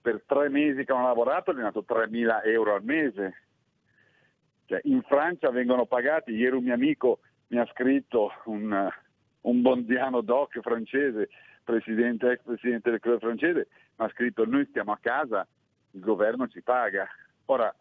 per 0.00 0.22
tre 0.26 0.48
mesi 0.48 0.84
che 0.84 0.92
hanno 0.92 1.06
lavorato 1.06 1.52
gli 1.52 1.58
è 1.58 1.62
dato 1.62 1.84
3.000 1.86 2.40
euro 2.46 2.74
al 2.74 2.82
mese. 2.82 3.42
Cioè, 4.66 4.80
in 4.84 5.02
Francia 5.02 5.50
vengono 5.50 5.86
pagati, 5.86 6.32
ieri 6.32 6.56
un 6.56 6.64
mio 6.64 6.74
amico 6.74 7.20
mi 7.48 7.58
ha 7.58 7.66
scritto, 7.66 8.32
un, 8.46 8.90
un 9.42 9.62
bondiano 9.62 10.20
doc 10.20 10.60
francese, 10.60 11.30
presidente, 11.64 12.30
ex 12.30 12.42
presidente 12.42 12.90
del 12.90 13.00
club 13.00 13.20
francese, 13.20 13.68
mi 13.96 14.06
ha 14.06 14.08
scritto 14.10 14.44
noi 14.44 14.66
stiamo 14.66 14.92
a 14.92 14.98
casa, 15.00 15.46
il 15.92 16.00
governo 16.00 16.48
ci 16.48 16.62
paga. 16.62 17.06
Ora, 17.46 17.74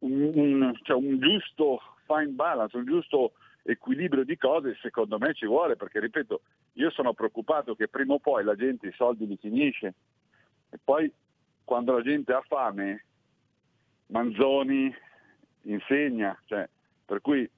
un, 0.00 0.30
un, 0.34 0.78
cioè 0.82 0.96
un 0.96 1.18
giusto 1.18 1.80
fine 2.06 2.32
balance, 2.32 2.76
un 2.76 2.84
giusto 2.84 3.32
equilibrio 3.64 4.24
di 4.24 4.36
cose 4.36 4.76
secondo 4.80 5.18
me 5.18 5.34
ci 5.34 5.46
vuole, 5.46 5.76
perché 5.76 6.00
ripeto, 6.00 6.40
io 6.74 6.90
sono 6.90 7.12
preoccupato 7.14 7.74
che 7.74 7.88
prima 7.88 8.14
o 8.14 8.18
poi 8.18 8.42
la 8.44 8.56
gente 8.56 8.88
i 8.88 8.92
soldi 8.92 9.26
li 9.26 9.36
finisce 9.36 9.94
e 10.68 10.78
poi 10.82 11.12
quando 11.64 11.92
la 11.92 12.02
gente 12.02 12.32
ha 12.32 12.42
fame, 12.42 13.04
Manzoni 14.06 14.92
insegna, 15.62 16.36
cioè, 16.46 16.68
per 17.04 17.20
cui 17.20 17.48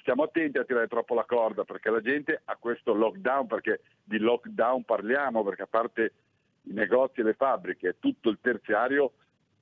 stiamo 0.00 0.24
attenti 0.24 0.58
a 0.58 0.64
tirare 0.64 0.88
troppo 0.88 1.14
la 1.14 1.24
corda 1.24 1.64
perché 1.64 1.90
la 1.90 2.00
gente 2.00 2.42
ha 2.44 2.56
questo 2.56 2.94
lockdown, 2.94 3.46
perché 3.46 3.80
di 4.02 4.18
lockdown 4.18 4.84
parliamo, 4.84 5.42
perché 5.44 5.62
a 5.62 5.68
parte 5.68 6.12
i 6.62 6.72
negozi 6.72 7.20
e 7.20 7.24
le 7.24 7.34
fabbriche, 7.34 7.96
tutto 7.98 8.28
il 8.28 8.38
terziario 8.40 9.12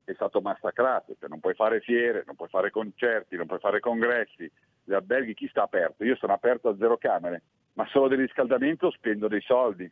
è 0.04 0.12
stato 0.14 0.40
massacrato, 0.40 1.14
cioè 1.18 1.28
non 1.28 1.40
puoi 1.40 1.54
fare 1.54 1.80
fiere, 1.80 2.24
non 2.26 2.36
puoi 2.36 2.48
fare 2.48 2.70
concerti, 2.70 3.36
non 3.36 3.46
puoi 3.46 3.58
fare 3.58 3.80
congressi, 3.80 4.50
gli 4.84 4.92
alberghi 4.92 5.34
chi 5.34 5.48
sta 5.48 5.62
aperto? 5.62 6.04
Io 6.04 6.16
sono 6.16 6.34
aperto 6.34 6.68
a 6.68 6.76
zero 6.76 6.98
camere, 6.98 7.42
ma 7.74 7.86
solo 7.86 8.08
del 8.08 8.18
riscaldamento 8.18 8.90
spendo 8.90 9.28
dei 9.28 9.40
soldi. 9.40 9.90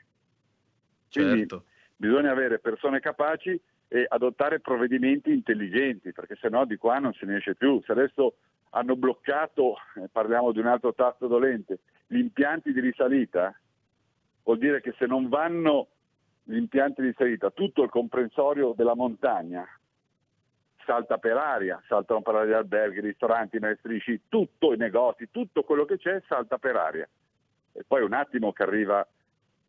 Quindi 1.11 1.41
certo. 1.41 1.65
bisogna 1.97 2.31
avere 2.31 2.59
persone 2.59 3.01
capaci 3.01 3.59
e 3.89 4.07
adottare 4.09 4.61
provvedimenti 4.61 5.33
intelligenti, 5.33 6.13
perché 6.13 6.37
se 6.37 6.49
no 6.49 6.65
di 6.65 6.77
qua 6.77 6.99
non 6.99 7.13
se 7.13 7.27
ne 7.27 7.37
esce 7.37 7.55
più. 7.55 7.83
Se 7.85 7.93
adesso 7.93 8.37
hanno 8.75 8.97
bloccato, 8.97 9.77
eh, 9.97 10.09
parliamo 10.11 10.53
di 10.53 10.59
un 10.59 10.67
altro 10.67 10.95
tasto 10.95 11.27
dolente, 11.27 11.81
gli 12.07 12.19
impianti 12.19 12.73
di 12.73 12.81
risalita, 12.81 13.55
vuol 14.43 14.59
dire 14.59 14.81
che 14.81 14.95
se 14.99 15.07
non 15.07 15.29
vanno 15.29 15.89
gli 16.43 16.57
impianti 16.57 17.01
di 17.01 17.09
risalita, 17.09 17.51
tutto 17.51 17.83
il 17.83 17.91
comprensorio 17.91 18.73
della 18.77 18.95
montagna 18.95 19.67
salta 20.85 21.19
per 21.19 21.37
aria, 21.37 21.81
saltano 21.87 22.23
per 22.23 22.35
aria 22.35 22.51
gli 22.51 22.59
alberghi, 22.59 22.99
i 22.99 23.03
ristoranti, 23.03 23.57
i 23.57 23.61
maestri 23.61 23.99
sci, 23.99 24.23
tutto 24.29 24.73
i 24.73 24.77
negozi, 24.77 25.31
tutto 25.31 25.63
quello 25.63 25.85
che 25.85 25.99
c'è 25.99 26.23
salta 26.27 26.59
per 26.59 26.77
aria. 26.77 27.09
E 27.73 27.85
poi 27.87 28.03
un 28.03 28.13
attimo 28.13 28.53
che 28.53 28.63
arriva 28.63 29.07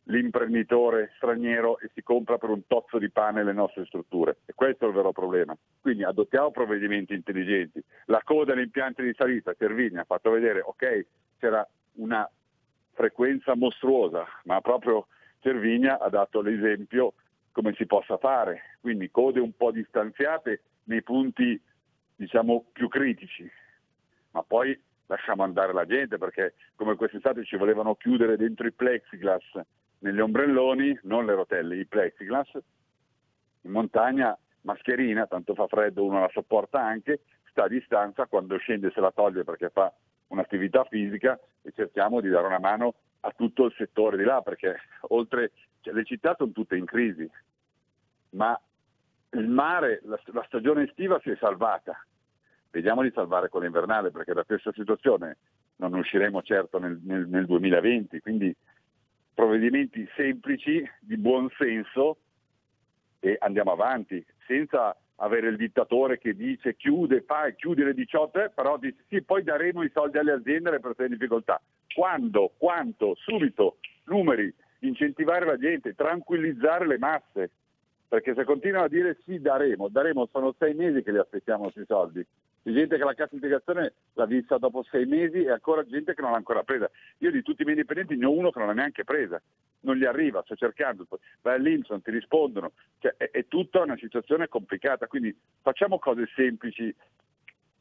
l'imprenditore 0.06 1.12
straniero 1.16 1.80
e 1.80 1.89
si 1.93 2.04
compra 2.04 2.38
per 2.38 2.49
un 2.49 2.66
tozzo 2.68 2.97
di 2.97 3.10
pane 3.10 3.43
le 3.43 3.54
nostre 3.54 3.86
strutture. 3.86 4.39
E 4.45 4.54
questo 4.54 4.86
è 4.86 4.88
il 4.88 4.93
vero 4.93 5.12
problema. 5.12 5.56
Quindi 5.80 6.04
adottiamo 6.04 6.51
provvedimenti 6.51 7.14
intelligenti. 7.14 7.82
La 8.06 8.22
coda 8.24 8.54
degli 8.54 8.64
impianti 8.64 9.04
di 9.04 9.14
salita, 9.16 9.54
Cervini 9.54 9.97
ha 9.97 10.04
fatto 10.04 10.32
vedere, 10.32 10.62
ok, 10.62 11.06
c'era 11.39 11.66
una 11.93 12.30
frequenza 12.93 13.56
mostruosa, 13.56 14.26
ma 14.43 14.60
proprio 14.62 15.08
Cervigna 15.39 15.99
ha 15.99 16.10
dato 16.10 16.41
l'esempio 16.41 17.14
come 17.51 17.74
si 17.76 17.86
possa 17.86 18.18
fare, 18.18 18.78
quindi 18.82 19.12
code 19.12 19.39
un 19.39 19.56
po' 19.56 19.72
distanziate 19.72 20.62
nei 20.86 21.04
punti 21.04 21.60
diciamo 22.16 22.66
più 22.72 22.88
critici, 22.88 23.49
ma 24.32 24.43
poi 24.43 24.80
lasciamo 25.08 25.43
andare 25.43 25.74
la 25.74 25.86
gente 25.86 26.18
perché 26.18 26.56
come 26.76 26.95
quest'estate 26.95 27.43
ci 27.43 27.58
volevano 27.58 27.95
chiudere 27.95 28.38
dentro 28.38 28.66
i 28.66 28.72
plexiglass 28.72 29.60
negli 30.04 30.20
ombrelloni, 30.20 30.99
non 31.04 31.26
le 31.26 31.34
rotelle, 31.34 31.78
i 31.78 31.86
plexiglass, 31.86 32.58
in 33.62 33.72
montagna 33.72 34.38
mascherina, 34.62 35.28
tanto 35.28 35.56
fa 35.56 35.68
freddo, 35.68 36.04
uno 36.04 36.20
la 36.20 36.30
sopporta 36.32 36.82
anche, 36.82 37.22
sta 37.49 37.64
a 37.64 37.68
distanza, 37.68 38.26
quando 38.26 38.58
scende 38.58 38.91
se 38.91 38.99
la 38.99 39.12
toglie 39.12 39.43
perché 39.43 39.70
fa 39.70 39.91
un'attività 40.28 40.84
fisica 40.86 41.39
e 41.62 41.72
cerchiamo 41.74 42.20
di 42.20 42.30
dare 42.30 42.47
una 42.47 42.60
mano 42.60 42.95
a 43.22 43.32
tutto 43.32 43.66
il 43.66 43.74
settore 43.78 44.18
di 44.18 44.24
là, 44.24 44.41
perché 44.41 44.76
oltre, 45.10 45.51
cioè, 45.80 45.93
le 45.93 46.04
città 46.04 46.36
sono 46.38 46.51
tutte 46.51 46.76
in 46.76 46.86
crisi, 46.86 47.30
ma 48.32 48.60
il 49.32 49.47
mare, 49.47 50.01
la, 50.04 50.20
la 50.34 50.43
stagione 50.47 50.84
estiva 50.84 51.18
si 51.22 51.30
è 51.30 51.38
salvata, 51.38 52.06
vediamo 52.72 53.04
di 53.04 53.12
salvare 53.14 53.47
quella 53.47 53.68
invernale, 53.68 54.12
perché 54.12 54.34
da 54.34 54.43
questa 54.43 54.74
situazione 54.74 55.38
non 55.78 55.93
usciremo 55.93 56.41
certo 56.41 56.78
nel, 56.78 56.99
nel, 57.04 57.26
nel 57.28 57.45
2020, 57.45 58.20
quindi 58.20 58.54
provvedimenti 59.34 60.08
semplici, 60.16 60.88
di 61.00 61.18
buon 61.18 61.50
senso 61.58 62.18
e 63.20 63.38
andiamo 63.40 63.72
avanti, 63.72 64.24
senza 64.46 64.96
avere 65.18 65.48
il 65.48 65.56
dittatore 65.56 66.18
che 66.18 66.36
dice 66.36 66.76
chiude, 66.76 67.22
fai, 67.22 67.56
chiudi 67.56 67.84
le 67.84 67.94
18, 67.94 68.44
eh, 68.44 68.50
però 68.50 68.78
dice 68.78 69.04
sì, 69.08 69.22
poi 69.22 69.44
daremo 69.44 69.84
i 69.84 69.92
soldi 69.94 70.18
alle 70.18 70.34
aziende 70.34 70.70
e 70.70 70.72
alle 70.74 70.80
persone 70.80 71.08
in 71.08 71.14
difficoltà. 71.14 71.62
Quando, 71.94 72.52
quanto, 72.58 73.16
subito, 73.16 73.78
numeri, 74.06 74.54
incentivare 74.80 75.46
la 75.46 75.58
gente, 75.58 75.96
tranquillizzare 75.96 76.86
le 76.86 76.98
masse, 76.98 77.52
perché 78.08 78.34
se 78.36 78.44
continuano 78.44 78.86
a 78.86 78.90
dire 78.90 79.18
sì 79.24 79.40
daremo, 79.40 79.88
daremo, 79.88 80.28
sono 80.32 80.54
sei 80.58 80.74
mesi 80.74 81.02
che 81.02 81.12
li 81.12 81.18
aspettiamo 81.18 81.64
questi 81.64 81.86
soldi, 81.86 82.26
c'è 82.64 82.72
gente 82.72 82.97
che 82.97 83.03
la 83.03 83.14
cassa 83.14 83.36
integrazione 83.36 83.93
l'ha 84.14 84.26
vista 84.26 84.57
dopo 84.57 84.84
sei 84.84 85.05
mesi 85.05 85.43
e 85.43 85.51
ancora 85.51 85.86
gente 85.86 86.14
che 86.14 86.22
non 86.22 86.32
l'ha 86.32 86.38
ancora 86.38 86.64
presa. 86.64 86.89
Io 87.18 87.30
di 87.30 87.41
tutti 87.41 87.64
i 87.64 87.66
miei 87.66 87.76
dipendenti 87.78 88.16
ne 88.16 88.26
ho 88.26 88.32
uno 88.32 88.51
che 88.51 88.59
non 88.59 88.70
l'ha 88.70 88.74
neanche 88.74 89.03
presa, 89.03 89.41
non 89.82 89.97
gli 89.97 90.05
arriva, 90.05 90.41
sto 90.43 90.55
cercando, 90.55 91.05
vai 91.41 91.55
all'Inson, 91.55 92.01
ti 92.01 92.11
rispondono, 92.11 92.72
cioè, 92.99 93.16
è, 93.18 93.32
è 93.32 93.47
tutta 93.47 93.82
una 93.82 93.97
situazione 93.97 94.47
complicata, 94.47 95.07
quindi 95.07 95.38
facciamo 95.61 95.99
cose 95.99 96.30
semplici 96.36 96.95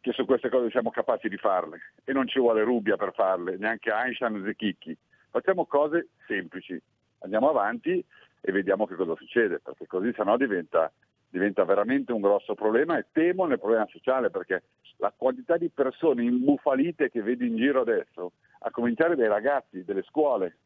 che 0.00 0.12
su 0.12 0.24
queste 0.24 0.48
cose 0.48 0.68
siamo 0.70 0.90
capaci 0.90 1.28
di 1.28 1.36
farle. 1.36 1.78
E 2.02 2.12
non 2.12 2.26
ci 2.26 2.40
vuole 2.40 2.64
Rubbia 2.64 2.96
per 2.96 3.12
farle, 3.14 3.56
neanche 3.56 3.92
Einstein 3.92 4.34
o 4.34 4.42
Zechicchi. 4.42 4.96
Facciamo 5.30 5.64
cose 5.64 6.08
semplici, 6.26 6.80
andiamo 7.20 7.48
avanti 7.48 8.04
e 8.40 8.52
vediamo 8.52 8.88
che 8.88 8.96
cosa 8.96 9.14
succede, 9.14 9.60
perché 9.60 9.86
così 9.86 10.12
sennò 10.12 10.36
diventa 10.36 10.92
diventa 11.32 11.64
veramente 11.64 12.12
un 12.12 12.20
grosso 12.20 12.54
problema 12.54 12.98
e 12.98 13.06
temo 13.10 13.46
nel 13.46 13.58
problema 13.58 13.86
sociale 13.86 14.28
perché 14.28 14.64
la 14.98 15.14
quantità 15.16 15.56
di 15.56 15.70
persone 15.70 16.22
imbufalite 16.24 17.10
che 17.10 17.22
vedo 17.22 17.42
in 17.44 17.56
giro 17.56 17.80
adesso, 17.80 18.32
a 18.60 18.70
cominciare 18.70 19.16
dai 19.16 19.28
ragazzi 19.28 19.82
delle 19.82 20.02
scuole, 20.02 20.58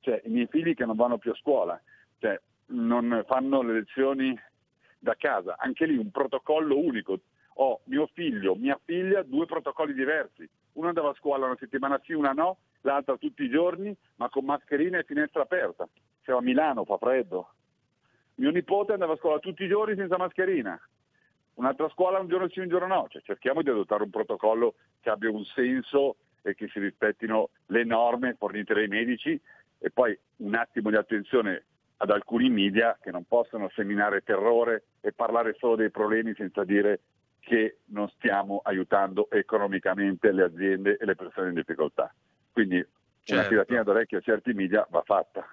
cioè 0.00 0.20
i 0.24 0.30
miei 0.30 0.48
figli 0.48 0.74
che 0.74 0.84
non 0.84 0.96
vanno 0.96 1.16
più 1.16 1.30
a 1.30 1.36
scuola, 1.36 1.80
cioè 2.18 2.38
non 2.66 3.22
fanno 3.28 3.62
le 3.62 3.72
lezioni 3.74 4.36
da 4.98 5.14
casa, 5.16 5.54
anche 5.58 5.86
lì 5.86 5.96
un 5.96 6.10
protocollo 6.10 6.76
unico. 6.76 7.20
Ho 7.58 7.82
mio 7.84 8.08
figlio, 8.12 8.56
mia 8.56 8.78
figlia, 8.84 9.22
due 9.22 9.46
protocolli 9.46 9.94
diversi. 9.94 10.48
Uno 10.72 10.88
andava 10.88 11.10
a 11.10 11.14
scuola 11.14 11.46
una 11.46 11.56
settimana 11.56 12.00
sì, 12.02 12.12
una 12.12 12.32
no, 12.32 12.58
l'altra 12.80 13.16
tutti 13.16 13.44
i 13.44 13.48
giorni, 13.48 13.96
ma 14.16 14.28
con 14.28 14.44
mascherina 14.44 14.98
e 14.98 15.04
finestra 15.04 15.42
aperta. 15.42 15.88
Siamo 16.24 16.40
a 16.40 16.42
Milano, 16.42 16.84
fa 16.84 16.98
freddo, 16.98 17.53
mio 18.36 18.50
nipote 18.50 18.92
andava 18.92 19.14
a 19.14 19.16
scuola 19.16 19.38
tutti 19.38 19.64
i 19.64 19.68
giorni 19.68 19.94
senza 19.96 20.16
mascherina, 20.16 20.80
un'altra 21.54 21.88
scuola 21.90 22.18
un 22.18 22.28
giorno 22.28 22.48
sì, 22.48 22.60
un 22.60 22.68
giorno 22.68 22.86
no. 22.86 23.06
Cioè, 23.08 23.22
cerchiamo 23.22 23.62
di 23.62 23.70
adottare 23.70 24.02
un 24.02 24.10
protocollo 24.10 24.74
che 25.00 25.10
abbia 25.10 25.30
un 25.30 25.44
senso 25.44 26.16
e 26.42 26.54
che 26.54 26.68
si 26.68 26.78
rispettino 26.78 27.50
le 27.66 27.84
norme 27.84 28.34
fornite 28.38 28.74
dai 28.74 28.88
medici 28.88 29.40
e 29.78 29.90
poi 29.90 30.18
un 30.36 30.54
attimo 30.54 30.90
di 30.90 30.96
attenzione 30.96 31.64
ad 31.98 32.10
alcuni 32.10 32.50
media 32.50 32.98
che 33.00 33.10
non 33.10 33.24
possono 33.24 33.70
seminare 33.74 34.22
terrore 34.22 34.84
e 35.00 35.12
parlare 35.12 35.54
solo 35.58 35.76
dei 35.76 35.90
problemi 35.90 36.34
senza 36.34 36.64
dire 36.64 37.00
che 37.40 37.78
non 37.86 38.08
stiamo 38.10 38.60
aiutando 38.64 39.30
economicamente 39.30 40.32
le 40.32 40.44
aziende 40.44 40.96
e 40.96 41.04
le 41.04 41.14
persone 41.14 41.48
in 41.48 41.54
difficoltà. 41.54 42.12
Quindi 42.50 42.84
certo. 43.22 43.32
una 43.32 43.44
tiratina 43.44 43.82
d'orecchio 43.82 44.18
a 44.18 44.22
certi 44.22 44.52
media 44.52 44.86
va 44.90 45.02
fatta. 45.02 45.46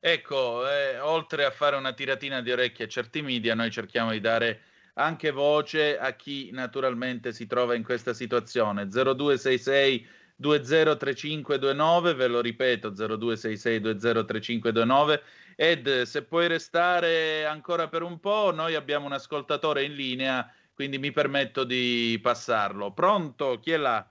Ecco, 0.00 0.68
eh, 0.68 1.00
oltre 1.00 1.44
a 1.44 1.50
fare 1.50 1.74
una 1.76 1.92
tiratina 1.92 2.40
di 2.40 2.52
orecchie 2.52 2.84
a 2.84 2.88
certi 2.88 3.20
media, 3.20 3.54
noi 3.54 3.70
cerchiamo 3.70 4.12
di 4.12 4.20
dare 4.20 4.60
anche 4.94 5.30
voce 5.30 5.98
a 5.98 6.12
chi 6.12 6.50
naturalmente 6.52 7.32
si 7.32 7.46
trova 7.46 7.74
in 7.74 7.82
questa 7.82 8.12
situazione. 8.12 8.86
0266 8.86 10.06
203529, 10.36 12.14
ve 12.14 12.26
lo 12.28 12.40
ripeto, 12.40 12.90
0266 12.90 13.80
203529. 13.80 15.22
Ed, 15.56 16.02
se 16.02 16.22
puoi 16.22 16.46
restare 16.46 17.44
ancora 17.44 17.88
per 17.88 18.02
un 18.02 18.20
po', 18.20 18.52
noi 18.52 18.76
abbiamo 18.76 19.06
un 19.06 19.12
ascoltatore 19.12 19.82
in 19.82 19.94
linea, 19.94 20.48
quindi 20.72 20.98
mi 20.98 21.10
permetto 21.10 21.64
di 21.64 22.18
passarlo. 22.22 22.92
Pronto? 22.92 23.58
Chi 23.60 23.72
è 23.72 23.76
là? 23.76 24.06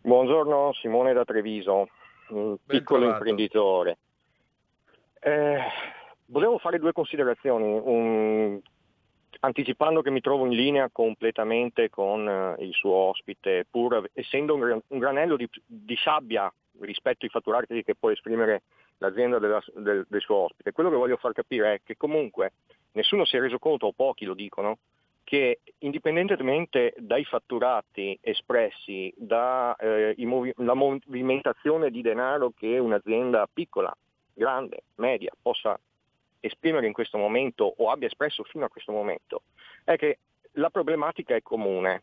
Buongiorno, 0.00 0.72
Simone 0.80 1.12
da 1.12 1.24
Treviso, 1.24 1.88
un 2.30 2.56
piccolo 2.66 3.06
imprenditore. 3.06 3.98
Eh, 5.28 5.60
volevo 6.26 6.56
fare 6.56 6.78
due 6.78 6.92
considerazioni, 6.92 7.78
un, 7.84 8.58
anticipando 9.40 10.00
che 10.00 10.10
mi 10.10 10.22
trovo 10.22 10.46
in 10.46 10.52
linea 10.52 10.88
completamente 10.90 11.90
con 11.90 12.26
uh, 12.26 12.62
il 12.62 12.72
suo 12.72 12.92
ospite, 12.92 13.66
pur 13.70 14.08
essendo 14.14 14.54
un, 14.54 14.80
un 14.86 14.98
granello 14.98 15.36
di, 15.36 15.46
di, 15.66 15.96
sabbia 15.96 16.50
rispetto 16.80 17.26
ai 17.26 17.30
fatturati 17.30 17.84
che 17.84 17.94
può 17.94 18.10
esprimere 18.10 18.62
l'azienda 18.98 19.38
della, 19.38 19.62
del, 19.74 20.06
del, 20.08 20.20
suo 20.22 20.36
ospite. 20.36 20.72
Quello 20.72 20.88
che 20.88 20.96
voglio 20.96 21.18
far 21.18 21.32
capire 21.32 21.74
è 21.74 21.80
che 21.84 21.98
comunque 21.98 22.52
nessuno 22.92 23.26
si 23.26 23.36
è 23.36 23.40
reso 23.40 23.58
conto, 23.58 23.88
o 23.88 23.92
pochi 23.92 24.24
lo 24.24 24.32
dicono, 24.32 24.78
che 25.24 25.60
indipendentemente 25.80 26.94
dai 26.96 27.24
fatturati 27.24 28.18
espressi, 28.22 29.12
dalla 29.14 29.76
eh, 29.76 30.14
movi- 30.20 30.54
movimentazione 30.56 31.90
di 31.90 32.00
denaro 32.00 32.50
che 32.56 32.78
un'azienda 32.78 33.46
piccola 33.52 33.94
grande, 34.38 34.84
media, 34.94 35.32
possa 35.40 35.78
esprimere 36.40 36.86
in 36.86 36.92
questo 36.92 37.18
momento 37.18 37.74
o 37.76 37.90
abbia 37.90 38.06
espresso 38.06 38.44
fino 38.44 38.64
a 38.64 38.68
questo 38.68 38.92
momento, 38.92 39.42
è 39.84 39.96
che 39.96 40.18
la 40.52 40.70
problematica 40.70 41.34
è 41.34 41.42
comune. 41.42 42.02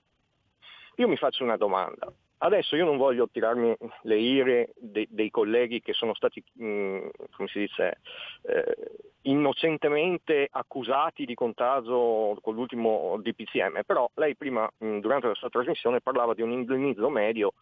Io 0.97 1.07
mi 1.07 1.17
faccio 1.17 1.43
una 1.43 1.57
domanda. 1.57 2.11
Adesso 2.38 2.75
io 2.75 2.86
non 2.86 2.97
voglio 2.97 3.29
tirarmi 3.29 3.75
le 4.03 4.17
ire 4.17 4.73
dei, 4.75 5.07
dei 5.09 5.31
colleghi 5.31 5.81
che 5.81 5.93
sono 5.93 6.13
stati, 6.13 6.43
mh, 6.53 7.07
come 7.31 7.47
si 7.47 7.59
dice, 7.59 7.99
eh, 8.43 8.75
innocentemente 9.21 10.47
accusati 10.51 11.25
di 11.25 11.33
contagio 11.33 12.38
con 12.41 12.53
l'ultimo 12.53 13.17
DPCM, 13.21 13.81
però 13.86 14.09
lei 14.15 14.36
prima, 14.36 14.69
mh, 14.77 14.99
durante 14.99 15.27
la 15.27 15.33
sua 15.33 15.49
trasmissione, 15.49 16.01
parlava 16.01 16.33
di 16.33 16.41
un 16.41 16.51
indennizzo 16.51 17.09
medio 17.09 17.53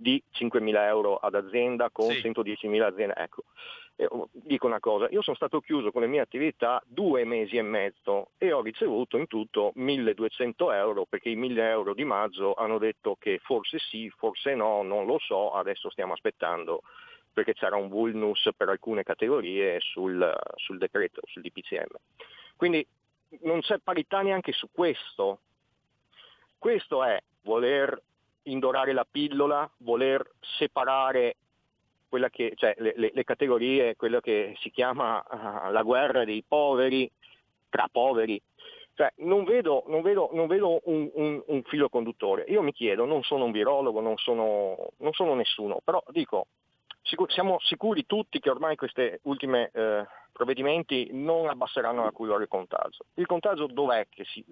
di 0.00 0.22
5.000 0.32 0.76
euro 0.86 1.16
ad 1.16 1.34
azienda 1.34 1.90
con 1.90 2.10
sì. 2.10 2.20
110.000 2.30 2.82
aziende. 2.82 3.14
Ecco, 3.16 3.42
eh, 3.96 4.08
dico 4.30 4.66
una 4.66 4.78
cosa, 4.78 5.08
io 5.10 5.22
sono 5.22 5.34
stato 5.34 5.60
chiuso 5.60 5.90
con 5.90 6.02
le 6.02 6.06
mie 6.06 6.20
attività 6.20 6.80
due 6.86 7.24
mesi 7.24 7.56
e 7.56 7.62
mezzo 7.62 8.30
e 8.38 8.52
ho 8.52 8.62
ricevuto 8.62 9.16
in 9.16 9.26
tutto 9.26 9.72
1.200 9.76 10.72
euro 10.72 11.04
perché 11.04 11.30
i 11.30 11.36
1.000 11.36 11.58
euro 11.58 11.94
di 11.94 12.04
maggio 12.04 12.54
hanno 12.54 12.78
detto 12.78 13.16
che 13.18 13.40
forse 13.42 13.78
sì, 13.78 14.08
forse 14.10 14.54
no, 14.54 14.82
non 14.82 15.04
lo 15.04 15.18
so, 15.18 15.50
adesso 15.50 15.90
stiamo 15.90 16.12
aspettando 16.12 16.82
perché 17.32 17.54
c'era 17.54 17.76
un 17.76 17.88
vulnus 17.88 18.48
per 18.56 18.68
alcune 18.68 19.02
categorie 19.02 19.80
sul, 19.80 20.32
sul 20.54 20.78
decreto, 20.78 21.20
sul 21.24 21.42
DPCM. 21.42 21.96
Quindi 22.56 22.86
non 23.42 23.60
c'è 23.60 23.78
parità 23.78 24.22
neanche 24.22 24.52
su 24.52 24.68
questo. 24.72 25.40
Questo 26.56 27.04
è 27.04 27.20
voler 27.42 28.00
indorare 28.44 28.92
la 28.92 29.06
pillola, 29.10 29.70
voler 29.78 30.24
separare 30.40 31.36
che, 32.30 32.52
cioè, 32.56 32.74
le, 32.78 32.94
le, 32.96 33.10
le, 33.12 33.24
categorie, 33.24 33.94
quello 33.96 34.20
che 34.20 34.56
si 34.60 34.70
chiama 34.70 35.22
uh, 35.28 35.70
la 35.70 35.82
guerra 35.82 36.24
dei 36.24 36.42
poveri 36.46 37.10
tra 37.68 37.88
poveri. 37.90 38.40
Cioè, 38.94 39.12
non 39.18 39.44
vedo, 39.44 39.84
non 39.86 40.02
vedo, 40.02 40.30
non 40.32 40.46
vedo 40.46 40.80
un, 40.84 41.08
un, 41.14 41.42
un, 41.46 41.62
filo 41.64 41.88
conduttore. 41.88 42.44
Io 42.48 42.62
mi 42.62 42.72
chiedo, 42.72 43.04
non 43.04 43.22
sono 43.22 43.44
un 43.44 43.52
virologo, 43.52 44.00
non 44.00 44.16
sono, 44.16 44.92
non 44.96 45.12
sono 45.12 45.34
nessuno, 45.34 45.80
però 45.84 46.02
dico, 46.08 46.46
sicur- 47.02 47.30
siamo 47.30 47.58
sicuri 47.60 48.06
tutti 48.06 48.40
che 48.40 48.50
ormai 48.50 48.74
questi 48.74 49.16
ultimi 49.22 49.68
eh, 49.72 50.04
provvedimenti 50.32 51.10
non 51.12 51.48
abbasseranno 51.48 52.02
la 52.02 52.10
curva 52.10 52.38
del 52.38 52.48
contagio. 52.48 53.04
Il 53.14 53.26
contagio 53.26 53.66
dov'è 53.66 54.06
che 54.08 54.24
si, 54.24 54.44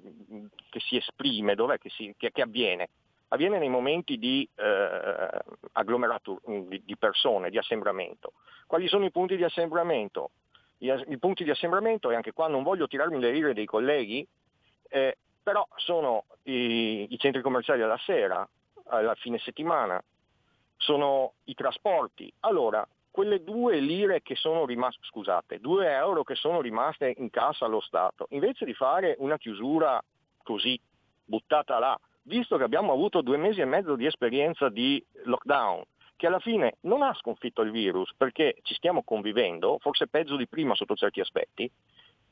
che 0.70 0.80
si 0.80 0.97
esprime, 0.97 1.55
dov'è 1.57 1.78
che, 1.78 1.91
si, 1.91 2.14
che, 2.16 2.30
che 2.30 2.43
avviene? 2.43 2.89
Avviene 3.28 3.58
nei 3.58 3.68
momenti 3.68 4.18
di 4.18 4.48
eh, 4.54 5.40
agglomerato 5.72 6.40
di, 6.44 6.82
di, 6.84 6.96
persone, 6.96 7.50
di 7.50 7.58
assembramento. 7.58 8.32
Quali 8.66 8.88
sono 8.88 9.04
i 9.04 9.10
punti 9.10 9.36
di 9.36 9.44
assembramento? 9.44 10.30
I, 10.78 10.92
I, 11.08 11.18
punti 11.18 11.44
di 11.44 11.50
assembramento, 11.50 12.10
e 12.10 12.14
anche 12.14 12.32
qua 12.32 12.48
non 12.48 12.62
voglio 12.62 12.86
tirarmi 12.86 13.18
le 13.18 13.30
rire 13.30 13.54
dei 13.54 13.66
colleghi, 13.66 14.26
eh, 14.88 15.16
però 15.42 15.66
sono 15.76 16.24
i, 16.44 17.06
i, 17.10 17.18
centri 17.18 17.42
commerciali 17.42 17.82
alla 17.82 17.98
sera, 17.98 18.46
alla 18.86 19.14
fine 19.14 19.38
settimana, 19.38 20.02
sono 20.76 21.34
i 21.44 21.54
trasporti. 21.54 22.32
Allora, 22.40 22.86
quelle 23.10 23.42
due 23.42 23.78
lire 23.78 24.22
che 24.22 24.34
sono 24.34 24.66
rimaste, 24.66 25.00
scusate, 25.04 25.58
due 25.58 25.90
euro 25.90 26.22
che 26.22 26.34
sono 26.34 26.60
rimaste 26.60 27.14
in 27.16 27.30
cassa 27.30 27.64
allo 27.64 27.80
Stato, 27.80 28.26
invece 28.30 28.64
di 28.64 28.74
fare 28.74 29.16
una 29.18 29.38
chiusura 29.38 30.02
così 30.42 30.78
buttata 31.24 31.78
là, 31.78 31.98
visto 32.26 32.56
che 32.56 32.64
abbiamo 32.64 32.92
avuto 32.92 33.22
due 33.22 33.36
mesi 33.36 33.60
e 33.60 33.64
mezzo 33.64 33.96
di 33.96 34.06
esperienza 34.06 34.68
di 34.68 35.04
lockdown, 35.24 35.82
che 36.16 36.26
alla 36.26 36.40
fine 36.40 36.76
non 36.82 37.02
ha 37.02 37.14
sconfitto 37.14 37.62
il 37.62 37.70
virus 37.70 38.12
perché 38.16 38.56
ci 38.62 38.74
stiamo 38.74 39.02
convivendo, 39.02 39.78
forse 39.80 40.08
peggio 40.08 40.36
di 40.36 40.46
prima 40.46 40.74
sotto 40.74 40.94
certi 40.94 41.20
aspetti, 41.20 41.70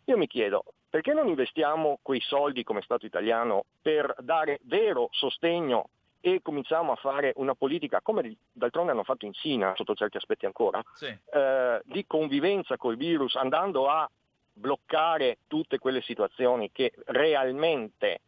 io 0.06 0.16
mi 0.16 0.26
chiedo 0.26 0.64
perché 0.88 1.12
non 1.12 1.28
investiamo 1.28 1.98
quei 2.02 2.20
soldi 2.20 2.62
come 2.62 2.82
Stato 2.82 3.06
italiano 3.06 3.64
per 3.80 4.14
dare 4.20 4.60
vero 4.64 5.08
sostegno 5.10 5.88
e 6.20 6.40
cominciamo 6.42 6.92
a 6.92 6.96
fare 6.96 7.32
una 7.36 7.54
politica, 7.54 8.00
come 8.00 8.36
d'altronde 8.52 8.92
hanno 8.92 9.04
fatto 9.04 9.26
in 9.26 9.34
Cina, 9.34 9.74
sotto 9.76 9.94
certi 9.94 10.16
aspetti 10.16 10.46
ancora, 10.46 10.82
sì. 10.94 11.06
eh, 11.06 11.82
di 11.84 12.06
convivenza 12.06 12.78
col 12.78 12.96
virus, 12.96 13.34
andando 13.34 13.88
a 13.88 14.08
bloccare 14.54 15.38
tutte 15.48 15.78
quelle 15.78 16.00
situazioni 16.00 16.70
che 16.72 16.92
realmente 17.06 18.20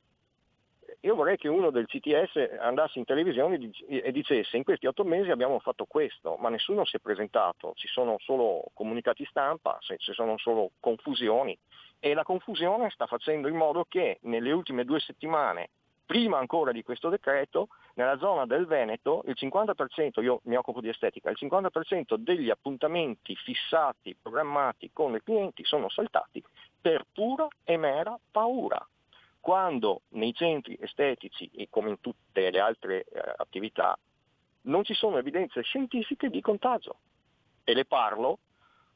io 1.07 1.15
vorrei 1.15 1.37
che 1.37 1.47
uno 1.47 1.71
del 1.71 1.87
CTS 1.87 2.59
andasse 2.59 2.99
in 2.99 3.05
televisione 3.05 3.71
e 3.87 4.11
dicesse 4.11 4.57
in 4.57 4.65
questi 4.65 4.89
otto 4.89 5.05
mesi 5.05 5.31
abbiamo 5.31 5.61
fatto 5.61 5.85
questo, 5.85 6.37
ma 6.41 6.49
nessuno 6.49 6.85
si 6.85 6.97
è 6.97 6.99
presentato, 6.99 7.75
ci 7.77 7.87
sono 7.87 8.17
solo 8.19 8.65
comunicati 8.75 9.25
stampa, 9.27 9.79
ci 9.81 10.13
sono 10.13 10.37
solo 10.37 10.73
confusioni 10.81 11.57
e 12.01 12.13
la 12.13 12.25
confusione 12.25 12.91
sta 12.91 13.07
facendo 13.07 13.47
in 13.47 13.55
modo 13.55 13.87
che 13.89 14.19
nelle 14.23 14.51
ultime 14.51 14.85
due 14.85 14.99
settimane, 14.99 15.71
prima 16.05 16.39
ancora 16.39 16.73
di 16.73 16.83
questo 16.83 17.09
decreto, 17.09 17.69
nella 17.95 18.19
zona 18.19 18.45
del 18.45 18.67
Veneto 18.67 19.23
il 19.27 19.37
50%, 19.39 20.21
io 20.23 20.41
mi 20.45 20.57
occupo 20.57 20.81
di 20.81 20.89
estetica, 20.89 21.31
il 21.31 21.39
50% 21.41 22.17
degli 22.17 22.51
appuntamenti 22.51 23.37
fissati, 23.37 24.17
programmati 24.21 24.91
con 24.93 25.15
i 25.15 25.23
clienti 25.23 25.65
sono 25.65 25.89
saltati 25.89 26.43
per 26.81 27.07
pura 27.13 27.47
e 27.63 27.77
mera 27.77 28.19
paura 28.33 28.85
quando 29.47 30.03
nei 30.09 30.35
centri 30.35 30.77
estetici 30.81 31.49
e 31.55 31.69
come 31.71 31.91
in 31.91 32.01
tutte 32.01 32.51
le 32.51 32.59
altre 32.59 33.05
eh, 33.05 33.33
attività 33.37 33.97
non 34.63 34.83
ci 34.83 34.93
sono 34.93 35.19
evidenze 35.19 35.63
scientifiche 35.63 36.31
di 36.31 36.41
contagio. 36.41 36.99
E 37.63 37.73
le 37.73 37.85
parlo 37.85 38.41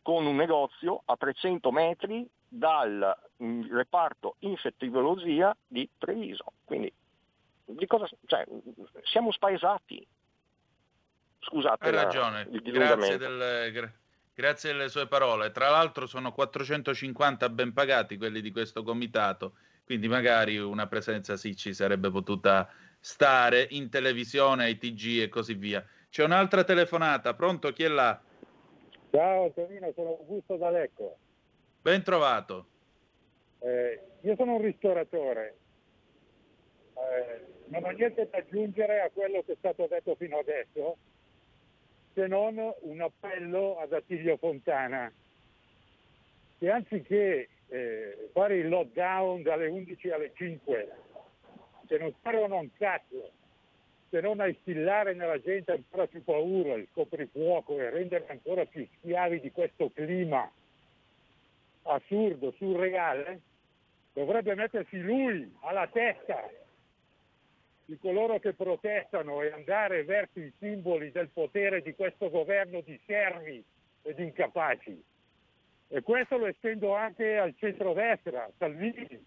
con 0.03 0.27
un 0.27 0.35
negozio 0.35 1.03
a 1.05 1.17
300 1.17 1.71
metri 1.71 2.29
dal 2.49 3.17
mm, 3.41 3.73
reparto 3.73 4.35
infettivologia 4.41 5.57
di 5.69 5.89
Treviso. 5.97 6.55
Quindi 6.65 6.93
di 7.65 7.87
cosa, 7.87 8.09
cioè, 8.27 8.45
siamo 9.05 9.31
spaesati. 9.31 10.05
Scusate. 11.39 11.85
Hai 11.85 11.93
ragione, 11.93 12.49
grazie, 12.51 13.19
del, 13.19 13.93
grazie 14.35 14.73
delle 14.73 14.89
sue 14.89 15.07
parole. 15.07 15.53
Tra 15.53 15.71
l'altro 15.71 16.09
sono 16.09 16.33
450 16.33 17.49
ben 17.51 17.73
pagati 17.73 18.17
quelli 18.17 18.41
di 18.41 18.51
questo 18.51 18.83
comitato 18.83 19.53
quindi 19.91 20.07
magari 20.07 20.57
una 20.57 20.87
presenza 20.87 21.37
sì 21.37 21.57
ci 21.57 21.75
sarebbe 21.75 22.13
potuta 22.13 22.73
stare 23.01 23.67
in 23.71 23.91
televisione, 23.91 24.63
ai 24.63 24.79
TG 24.79 25.23
e 25.23 25.29
così 25.29 25.55
via. 25.55 25.85
C'è 26.09 26.23
un'altra 26.23 26.63
telefonata, 26.63 27.35
pronto? 27.35 27.73
Chi 27.73 27.83
è 27.83 27.89
là? 27.89 28.23
Ciao 29.11 29.51
Tonino, 29.51 29.91
sono 29.97 30.11
Augusto 30.11 30.55
D'Alecco. 30.55 31.17
Ben 31.83 32.05
trovato. 32.05 32.67
Eh, 33.59 34.01
io 34.21 34.37
sono 34.37 34.55
un 34.55 34.63
ristoratore, 34.63 35.57
eh, 36.95 37.45
non 37.65 37.83
ho 37.83 37.91
niente 37.91 38.29
da 38.31 38.39
aggiungere 38.39 39.01
a 39.01 39.11
quello 39.13 39.43
che 39.45 39.55
è 39.55 39.57
stato 39.59 39.89
detto 39.91 40.15
fino 40.15 40.39
adesso, 40.39 40.99
se 42.15 42.29
non 42.29 42.57
un 42.83 43.01
appello 43.01 43.81
ad 43.81 43.93
Attilio 43.93 44.37
Fontana, 44.37 45.13
che 46.61 46.71
anziché 46.71 47.49
eh, 47.71 48.29
fare 48.33 48.57
il 48.57 48.69
lockdown 48.69 49.43
dalle 49.43 49.69
11 49.69 50.11
alle 50.11 50.33
5, 50.35 50.89
se 51.87 51.99
non 51.99 52.13
servono 52.23 52.59
un 52.59 52.69
cazzo, 52.77 53.31
se 54.11 54.21
non 54.21 54.41
a 54.41 54.49
instillare 54.49 55.15
nella 55.15 55.41
gente 55.41 55.73
ancora 55.73 56.07
più 56.07 56.23
paura, 56.25 56.75
il 56.75 56.89
coprifuoco 56.93 57.79
e 57.79 57.91
rendere 57.91 58.27
ancora 58.29 58.65
più 58.65 58.87
schiavi 58.99 59.41
di 59.41 59.53
questo 59.53 59.91
clima 59.95 60.51
assurdo, 61.83 62.53
surreale, 62.59 63.41
dovrebbe 64.13 64.55
mettersi 64.55 65.01
lui 65.01 65.51
alla 65.61 65.87
testa 65.87 66.49
di 67.85 67.99
coloro 67.99 68.39
che 68.39 68.53
protestano 68.53 69.43
e 69.43 69.51
andare 69.53 70.05
verso 70.05 70.41
i 70.41 70.53
simboli 70.59 71.11
del 71.11 71.29
potere 71.29 71.83
di 71.83 71.95
questo 71.95 72.31
governo 72.31 72.81
di 72.81 72.99
servi 73.07 73.63
ed 74.03 74.19
incapaci. 74.19 75.03
E 75.93 76.03
questo 76.03 76.39
lo 76.39 76.47
estendo 76.47 76.95
anche 76.95 77.37
al 77.37 77.53
centrodestra, 77.59 78.49
Salvini. 78.59 79.27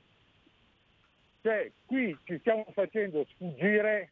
Cioè, 1.42 1.70
qui 1.86 2.18
ci 2.24 2.40
stiamo 2.40 2.66
facendo 2.72 3.26
sfuggire 3.26 4.12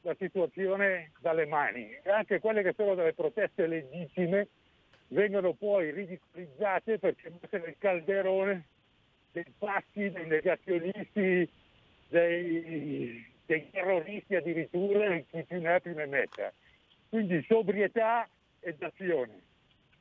la 0.00 0.16
situazione 0.18 1.12
dalle 1.20 1.46
mani 1.46 1.96
e 2.02 2.10
anche 2.10 2.40
quelle 2.40 2.62
che 2.62 2.72
sono 2.76 2.96
delle 2.96 3.14
proteste 3.14 3.68
legittime 3.68 4.48
vengono 5.08 5.52
poi 5.52 5.92
ridicolizzate 5.92 6.98
perché 6.98 7.30
messe 7.30 7.58
nel 7.58 7.76
calderone 7.78 8.66
dei 9.30 9.46
pazzi, 9.56 10.10
dei 10.10 10.26
negazionisti, 10.26 11.48
dei, 12.08 13.24
dei 13.46 13.70
terroristi 13.70 14.34
addirittura 14.34 15.16
chi 15.30 15.44
più 15.44 15.60
ne 15.60 15.74
ha 15.74 15.80
più 15.80 15.94
ne 15.94 16.06
metta. 16.06 16.52
Quindi 17.08 17.44
sobrietà 17.46 18.28
ed 18.58 18.82
azione. 18.82 19.46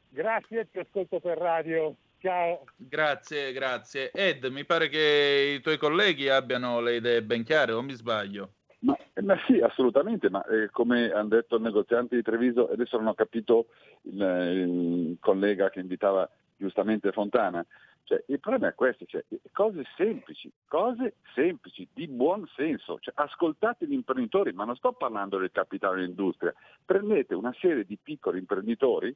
Grazie, 0.09 0.69
ti 0.71 0.79
ascolto 0.79 1.19
per 1.19 1.37
radio. 1.37 1.95
Ciao. 2.19 2.63
Grazie, 2.75 3.51
grazie. 3.53 4.11
Ed, 4.11 4.45
mi 4.45 4.65
pare 4.65 4.89
che 4.89 5.55
i 5.57 5.61
tuoi 5.61 5.77
colleghi 5.77 6.29
abbiano 6.29 6.79
le 6.79 6.95
idee 6.95 7.21
ben 7.21 7.43
chiare, 7.43 7.73
o 7.73 7.81
mi 7.81 7.93
sbaglio? 7.93 8.53
Ma, 8.79 8.97
ma 9.21 9.37
sì, 9.45 9.59
assolutamente, 9.59 10.29
ma 10.29 10.43
eh, 10.45 10.69
come 10.71 11.11
hanno 11.11 11.29
detto 11.29 11.57
i 11.57 11.61
negozianti 11.61 12.15
di 12.15 12.21
Treviso, 12.21 12.69
adesso 12.71 12.97
non 12.97 13.07
ho 13.07 13.13
capito 13.13 13.67
il, 14.03 14.19
il 14.19 15.17
collega 15.19 15.69
che 15.69 15.79
invitava 15.79 16.29
giustamente 16.55 17.11
Fontana, 17.11 17.65
Cioè, 18.07 18.23
il 18.27 18.39
problema 18.39 18.69
è 18.69 18.73
questo, 18.73 19.03
cioè, 19.05 19.21
cose 19.51 19.83
semplici, 19.97 20.49
cose 20.67 21.15
semplici, 21.35 21.85
di 21.93 22.07
buon 22.07 22.47
senso. 22.55 22.97
Cioè, 22.99 23.13
ascoltate 23.17 23.85
gli 23.85 23.93
imprenditori, 23.93 24.53
ma 24.53 24.63
non 24.63 24.77
sto 24.77 24.93
parlando 24.93 25.37
del 25.37 25.51
capitale 25.51 25.97
dell'industria. 25.97 26.53
Prendete 26.85 27.35
una 27.35 27.53
serie 27.59 27.83
di 27.83 27.97
piccoli 28.01 28.39
imprenditori 28.39 29.13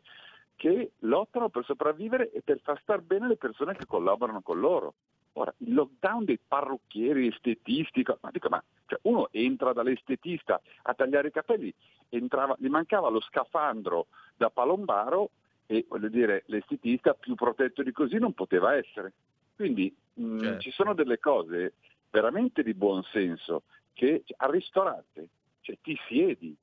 che 0.62 0.92
lottano 1.00 1.50
per 1.50 1.66
sopravvivere 1.66 2.30
e 2.30 2.44
per 2.44 2.60
far 2.62 2.80
star 2.84 3.02
bene 3.02 3.28
le 3.28 3.36
persone 3.36 3.74
che 3.74 3.88
collaborano 3.88 4.44
con 4.44 4.60
loro. 4.60 4.94
Ora, 5.34 5.52
il 5.58 5.74
lockdown 5.74 6.24
dei 6.24 6.38
parrucchieri, 6.38 7.26
estetisti, 7.26 8.06
ma 8.20 8.30
dico, 8.30 8.48
ma 8.48 8.64
cioè 8.86 9.00
uno 9.04 9.30
entra 9.32 9.74
dall'estetista 9.74 10.62
a 10.84 10.94
tagliare 10.94 11.30
i 11.30 11.32
capelli, 11.32 11.74
entrava, 12.10 12.56
gli 12.60 12.68
mancava 12.68 13.10
lo 13.10 13.22
scafandro 13.22 14.06
da 14.38 14.52
palombaro 14.52 15.32
e 15.66 15.84
voglio 15.90 16.10
dire 16.10 16.44
l'estetista 16.46 17.16
più 17.16 17.34
protetto 17.34 17.82
di 17.82 17.92
così 17.92 18.20
non 18.20 18.34
poteva 18.34 18.76
essere. 18.76 19.14
Quindi 19.56 19.92
mh, 20.14 20.24
mm, 20.24 20.40
certo. 20.42 20.60
ci 20.60 20.70
sono 20.70 20.94
delle 20.94 21.18
cose 21.18 21.74
veramente 22.12 22.62
di 22.62 22.76
buon 22.76 23.02
senso 23.06 23.64
che 23.94 24.22
cioè, 24.26 24.36
al 24.38 24.52
ristorante 24.52 25.28
cioè, 25.62 25.76
ti 25.82 25.98
siedi, 26.08 26.56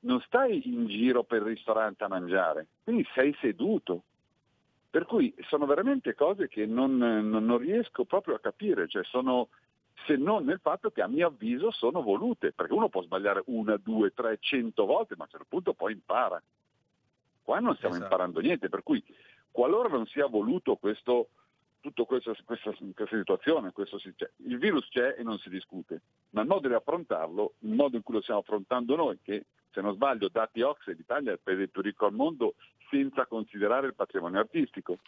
non 0.00 0.20
stai 0.20 0.68
in 0.68 0.86
giro 0.86 1.24
per 1.24 1.42
il 1.42 1.48
ristorante 1.48 2.04
a 2.04 2.08
mangiare, 2.08 2.66
quindi 2.84 3.06
sei 3.14 3.36
seduto. 3.40 4.02
Per 4.90 5.04
cui 5.04 5.34
sono 5.48 5.66
veramente 5.66 6.14
cose 6.14 6.48
che 6.48 6.64
non, 6.64 6.96
non, 6.96 7.28
non 7.28 7.58
riesco 7.58 8.04
proprio 8.04 8.36
a 8.36 8.40
capire, 8.40 8.88
cioè 8.88 9.04
sono, 9.04 9.48
se 10.06 10.16
non 10.16 10.44
nel 10.44 10.60
fatto 10.60 10.90
che 10.90 11.02
a 11.02 11.08
mio 11.08 11.26
avviso 11.26 11.70
sono 11.70 12.02
volute, 12.02 12.52
perché 12.52 12.72
uno 12.72 12.88
può 12.88 13.02
sbagliare 13.02 13.42
una, 13.46 13.76
due, 13.76 14.14
tre, 14.14 14.38
cento 14.40 14.86
volte, 14.86 15.14
ma 15.16 15.24
a 15.24 15.26
un 15.26 15.30
certo 15.30 15.46
punto 15.48 15.74
poi 15.74 15.92
impara. 15.92 16.42
Qua 17.42 17.58
non 17.60 17.74
stiamo 17.76 17.94
esatto. 17.94 18.10
imparando 18.10 18.40
niente, 18.40 18.68
per 18.68 18.82
cui 18.82 19.04
qualora 19.50 19.88
non 19.88 20.06
sia 20.06 20.26
voluto 20.26 20.76
questo, 20.76 21.28
tutta 21.80 22.04
questa, 22.04 22.32
questa, 22.44 22.72
questa, 22.94 23.16
situazione, 23.16 23.72
questo, 23.72 23.98
cioè, 23.98 24.30
il 24.36 24.58
virus 24.58 24.88
c'è 24.88 25.16
e 25.18 25.22
non 25.22 25.38
si 25.38 25.50
discute, 25.50 26.00
ma 26.30 26.40
il 26.40 26.48
modo 26.48 26.66
di 26.66 26.74
affrontarlo, 26.74 27.54
il 27.60 27.74
modo 27.74 27.96
in 27.96 28.02
cui 28.02 28.14
lo 28.14 28.22
stiamo 28.22 28.40
affrontando 28.40 28.96
noi, 28.96 29.18
che 29.22 29.44
se 29.72 29.80
non 29.80 29.94
sbaglio 29.94 30.28
dati 30.28 30.62
Ox 30.62 30.86
l'Italia 30.86 31.30
è 31.30 31.34
il 31.34 31.40
paese 31.42 31.68
più 31.68 31.82
ricco 31.82 32.06
al 32.06 32.14
mondo 32.14 32.54
senza 32.90 33.26
considerare 33.26 33.86
il 33.86 33.94
patrimonio 33.94 34.40
artistico. 34.40 34.98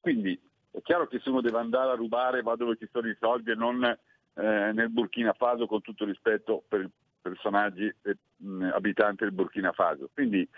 Quindi 0.00 0.38
è 0.70 0.80
chiaro 0.82 1.06
che 1.06 1.18
se 1.20 1.30
uno 1.30 1.40
deve 1.40 1.58
andare 1.58 1.90
a 1.90 1.94
rubare 1.94 2.42
va 2.42 2.54
dove 2.54 2.76
ci 2.76 2.88
sono 2.92 3.08
i 3.08 3.16
soldi 3.18 3.50
e 3.50 3.54
non 3.54 3.82
eh, 3.84 3.98
nel 4.34 4.90
Burkina 4.90 5.32
Faso 5.32 5.66
con 5.66 5.80
tutto 5.80 6.04
rispetto 6.04 6.62
per 6.68 6.82
i 6.82 6.90
personaggi 7.20 7.92
e 8.02 8.16
mh, 8.36 8.70
abitanti 8.74 9.24
del 9.24 9.32
Burkina 9.32 9.72
Faso. 9.72 10.08
Quindi 10.12 10.48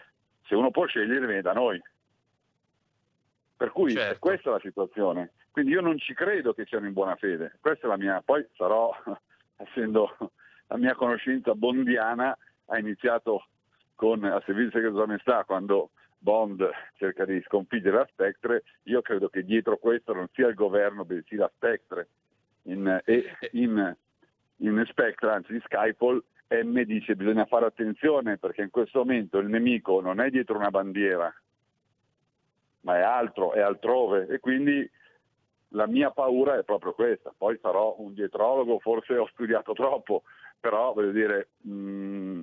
se 0.47 0.55
uno 0.55 0.71
può 0.71 0.87
scegliere 0.87 1.27
viene 1.27 1.43
da 1.43 1.53
noi. 1.53 1.81
Per 3.57 3.71
cui 3.71 3.93
certo. 3.93 4.15
è 4.15 4.19
questa 4.19 4.51
la 4.51 4.61
situazione. 4.61 5.33
Quindi 5.51 5.73
io 5.73 5.81
non 5.81 5.99
ci 5.99 6.15
credo 6.15 6.53
che 6.53 6.67
siano 6.67 6.87
in 6.87 6.93
buona 6.93 7.17
fede. 7.17 7.57
Questa 7.61 7.87
è 7.87 7.91
la 7.91 7.97
mia, 7.97 8.23
poi 8.25 8.47
sarò, 8.57 8.95
essendo 9.57 10.15
la 10.67 10.77
mia 10.77 10.95
conoscenza 10.95 11.55
bondiana, 11.55 12.37
ha 12.69 12.79
iniziato 12.79 13.47
con 13.95 14.25
a 14.25 14.41
servizio 14.45 14.71
segreto 14.71 14.95
della 14.95 15.07
maestà 15.07 15.45
quando 15.45 15.91
Bond 16.19 16.69
cerca 16.97 17.25
di 17.25 17.41
sconfiggere 17.43 17.97
la 17.97 18.09
Spectre, 18.11 18.65
io 18.85 19.03
credo 19.03 19.29
che 19.29 19.45
dietro 19.45 19.77
questo 19.77 20.13
non 20.13 20.29
sia 20.33 20.49
il 20.49 20.55
governo, 20.55 21.05
bensì 21.05 21.37
la 21.37 21.51
Spectre. 21.55 22.09
In, 22.63 23.01
e 23.05 23.25
in, 23.53 23.97
in 24.57 24.85
Spectre, 24.89 25.31
anzi 25.31 25.53
di 25.53 25.61
Skyfall, 25.65 26.23
M 26.49 26.83
dice 26.83 27.15
bisogna 27.15 27.45
fare 27.45 27.67
attenzione 27.67 28.39
perché 28.39 28.63
in 28.63 28.71
questo 28.71 29.01
momento 29.01 29.39
il 29.39 29.49
nemico 29.49 30.01
non 30.01 30.21
è 30.21 30.31
dietro 30.31 30.57
una 30.57 30.71
bandiera, 30.71 31.33
ma 32.81 32.97
è 32.97 33.03
altro, 33.03 33.53
è 33.53 33.61
altrove 33.61 34.27
e 34.29 34.41
quindi 34.41 34.91
la 35.73 35.87
mia 35.87 36.11
paura 36.11 36.59
è 36.59 36.65
proprio 36.65 36.95
questa. 36.95 37.33
Poi 37.37 37.59
sarò 37.61 37.97
un 37.99 38.15
dietrologo, 38.15 38.79
forse 38.79 39.17
ho 39.17 39.29
studiato 39.29 39.73
troppo, 39.73 40.23
però 40.59 40.93
voglio 40.93 41.13
dire, 41.13 41.49
mh, 41.63 41.73
mm, 41.73 42.41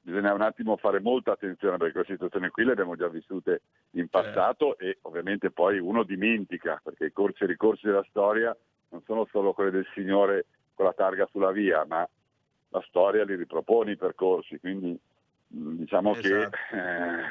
bisogna 0.00 0.32
un 0.32 0.40
attimo 0.40 0.76
fare 0.76 1.00
molta 1.00 1.32
attenzione 1.32 1.76
perché 1.76 1.92
queste 1.92 2.14
situazioni 2.14 2.48
qui 2.48 2.64
le 2.64 2.72
abbiamo 2.72 2.96
già 2.96 3.08
vissute 3.08 3.62
in 3.92 4.08
passato 4.08 4.78
eh. 4.78 4.88
e 4.88 4.98
ovviamente 5.02 5.50
poi 5.50 5.78
uno 5.78 6.02
dimentica 6.02 6.80
perché 6.82 7.06
i 7.06 7.12
corsi 7.12 7.44
e 7.44 7.46
ricorsi 7.46 7.86
della 7.86 8.04
storia 8.08 8.56
non 8.90 9.02
sono 9.04 9.26
solo 9.30 9.52
quelli 9.52 9.70
del 9.70 9.86
signore 9.94 10.46
con 10.74 10.86
la 10.86 10.92
targa 10.92 11.28
sulla 11.30 11.50
via, 11.50 11.84
ma 11.86 12.08
la 12.70 12.84
storia 12.88 13.24
li 13.24 13.34
ripropone 13.34 13.92
i 13.92 13.96
percorsi, 13.96 14.58
quindi 14.58 14.98
mm, 15.54 15.76
diciamo 15.76 16.14
esatto. 16.14 16.50
che 16.50 16.76
eh, 16.76 17.24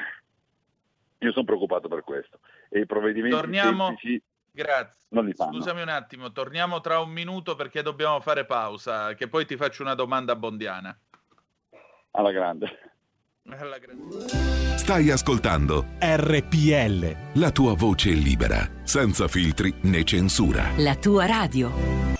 io 1.18 1.32
sono 1.32 1.44
preoccupato 1.44 1.88
per 1.88 2.02
questo. 2.02 2.40
E 2.68 2.80
i 2.80 2.86
provvedimenti 2.86 3.36
Torniamo... 3.36 3.94
Grazie. 4.52 5.06
Scusami 5.34 5.82
un 5.82 5.88
attimo, 5.88 6.32
torniamo 6.32 6.80
tra 6.80 6.98
un 6.98 7.10
minuto 7.10 7.54
perché 7.54 7.82
dobbiamo 7.82 8.20
fare 8.20 8.44
pausa, 8.44 9.14
che 9.14 9.28
poi 9.28 9.46
ti 9.46 9.56
faccio 9.56 9.82
una 9.82 9.94
domanda 9.94 10.34
bondiana. 10.34 10.96
Alla 12.12 12.32
grande. 12.32 12.66
Alla 13.48 13.78
grande. 13.78 14.76
Stai 14.76 15.10
ascoltando 15.10 15.86
RPL. 15.98 17.38
La 17.40 17.50
tua 17.50 17.74
voce 17.74 18.10
libera, 18.10 18.68
senza 18.82 19.28
filtri 19.28 19.72
né 19.82 20.02
censura. 20.02 20.70
La 20.78 20.96
tua 20.96 21.26
radio. 21.26 22.19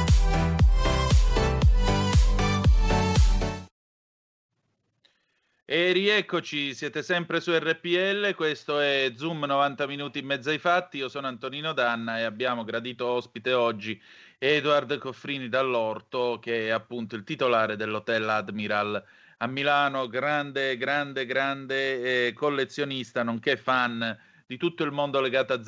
E 5.73 5.93
rieccoci, 5.93 6.73
siete 6.73 7.01
sempre 7.01 7.39
su 7.39 7.53
RPL, 7.53 8.35
questo 8.35 8.81
è 8.81 9.13
Zoom 9.15 9.45
90 9.45 9.87
minuti 9.87 10.19
in 10.19 10.25
mezzo 10.25 10.49
ai 10.49 10.57
fatti, 10.57 10.97
io 10.97 11.07
sono 11.07 11.27
Antonino 11.27 11.71
Danna 11.71 12.19
e 12.19 12.23
abbiamo 12.23 12.65
gradito 12.65 13.07
ospite 13.07 13.53
oggi 13.53 13.97
Edward 14.37 14.97
Coffrini 14.97 15.47
dall'Orto 15.47 16.39
che 16.41 16.67
è 16.67 16.69
appunto 16.71 17.15
il 17.15 17.23
titolare 17.23 17.77
dell'Hotel 17.77 18.27
Admiral 18.27 19.01
a 19.37 19.47
Milano, 19.47 20.09
grande, 20.09 20.75
grande, 20.75 21.25
grande 21.25 22.27
eh, 22.27 22.33
collezionista 22.33 23.23
nonché 23.23 23.55
fan 23.55 24.19
di 24.45 24.57
tutto 24.57 24.83
il 24.83 24.91
mondo 24.91 25.21
legato 25.21 25.53
a 25.53 25.63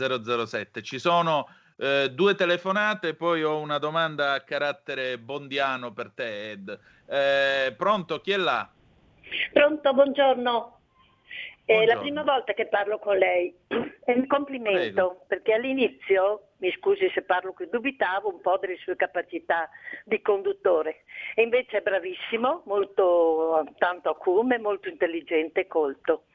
007. 0.46 0.84
Ci 0.84 1.00
sono 1.00 1.48
eh, 1.78 2.12
due 2.12 2.36
telefonate, 2.36 3.14
poi 3.14 3.42
ho 3.42 3.58
una 3.58 3.78
domanda 3.78 4.34
a 4.34 4.42
carattere 4.42 5.18
bondiano 5.18 5.94
per 5.94 6.12
te 6.14 6.52
Ed. 6.52 6.80
Eh, 7.06 7.74
pronto, 7.78 8.20
chi 8.20 8.32
è 8.32 8.38
là? 8.38 8.70
Pronto, 9.52 9.94
buongiorno. 9.94 10.80
È 11.66 11.86
la 11.86 11.98
prima 11.98 12.24
volta 12.24 12.54
che 12.54 12.68
parlo 12.68 13.00
con 13.00 13.18
lei. 13.18 13.56
È 14.04 14.12
un 14.12 14.28
complimento 14.28 15.08
Prego. 15.08 15.26
perché 15.28 15.54
all'inizio, 15.54 16.50
mi 16.58 16.72
scusi 16.74 17.10
se 17.14 17.22
parlo 17.22 17.54
qui, 17.54 17.70
dubitavo 17.70 18.28
un 18.28 18.42
po' 18.42 18.58
delle 18.58 18.76
sue 18.78 18.98
capacità 18.98 19.70
di 20.04 20.22
conduttore 20.22 21.04
e 21.36 21.42
invece 21.42 21.78
è 21.78 21.82
bravissimo, 21.82 22.64
molto 22.66 23.66
tanto 23.78 24.10
acume, 24.10 24.60
molto 24.60 24.90
intelligente 24.90 25.62
e 25.62 25.68
colto. 25.68 26.26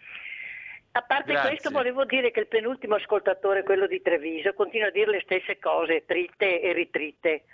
A 0.93 1.03
parte 1.03 1.33
Grazie. 1.33 1.51
questo 1.51 1.71
volevo 1.71 2.07
dire 2.07 2.31
che 2.31 2.41
il 2.41 2.49
penultimo 2.49 2.95
ascoltatore, 2.95 3.63
quello 3.63 3.87
di 3.87 4.01
Treviso, 4.01 4.55
continua 4.55 4.89
a 4.89 4.91
dire 4.91 5.11
le 5.11 5.21
stesse 5.21 5.59
cose, 5.59 6.07
tritte 6.07 6.61
e 6.63 6.73
ritritte. 6.73 7.45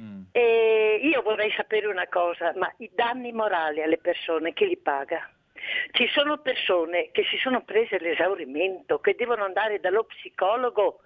Mm. 0.00 0.22
E 0.32 1.00
io 1.02 1.22
vorrei 1.22 1.52
sapere 1.52 1.86
una 1.86 2.08
cosa, 2.08 2.52
ma 2.56 2.72
i 2.78 2.90
danni 2.92 3.32
morali 3.32 3.82
alle 3.82 3.98
persone 3.98 4.52
chi 4.52 4.66
li 4.66 4.76
paga? 4.76 5.28
Ci 5.92 6.08
sono 6.08 6.38
persone 6.38 7.10
che 7.12 7.24
si 7.24 7.36
sono 7.38 7.62
prese 7.62 7.98
l'esaurimento, 7.98 8.98
che 8.98 9.14
devono 9.14 9.44
andare 9.44 9.80
dallo 9.80 10.04
psicologo 10.04 11.00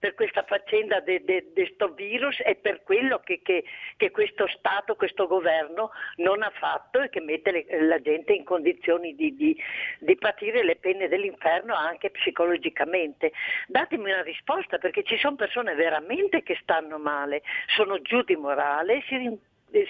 per 0.00 0.14
questa 0.14 0.42
faccenda 0.44 0.98
di 1.00 1.22
questo 1.52 1.92
virus 1.92 2.40
e 2.42 2.56
per 2.56 2.82
quello 2.82 3.20
che, 3.20 3.40
che, 3.42 3.64
che, 3.96 4.10
questo 4.10 4.48
Stato, 4.48 4.96
questo 4.96 5.26
governo 5.26 5.90
non 6.16 6.42
ha 6.42 6.50
fatto 6.58 7.00
e 7.02 7.10
che 7.10 7.20
mette 7.20 7.52
le, 7.52 7.86
la 7.86 8.00
gente 8.00 8.32
in 8.32 8.44
condizioni 8.44 9.14
di, 9.14 9.36
di, 9.36 9.56
di, 9.98 10.16
patire 10.16 10.64
le 10.64 10.76
pene 10.76 11.06
dell'inferno 11.06 11.74
anche 11.74 12.10
psicologicamente. 12.10 13.32
Datemi 13.68 14.10
una 14.10 14.22
risposta 14.22 14.78
perché 14.78 15.04
ci 15.04 15.18
sono 15.18 15.36
persone 15.36 15.74
veramente 15.74 16.42
che 16.42 16.58
stanno 16.62 16.98
male, 16.98 17.42
sono 17.76 18.00
giù 18.00 18.22
di 18.22 18.36
morale, 18.36 19.02
si, 19.06 19.38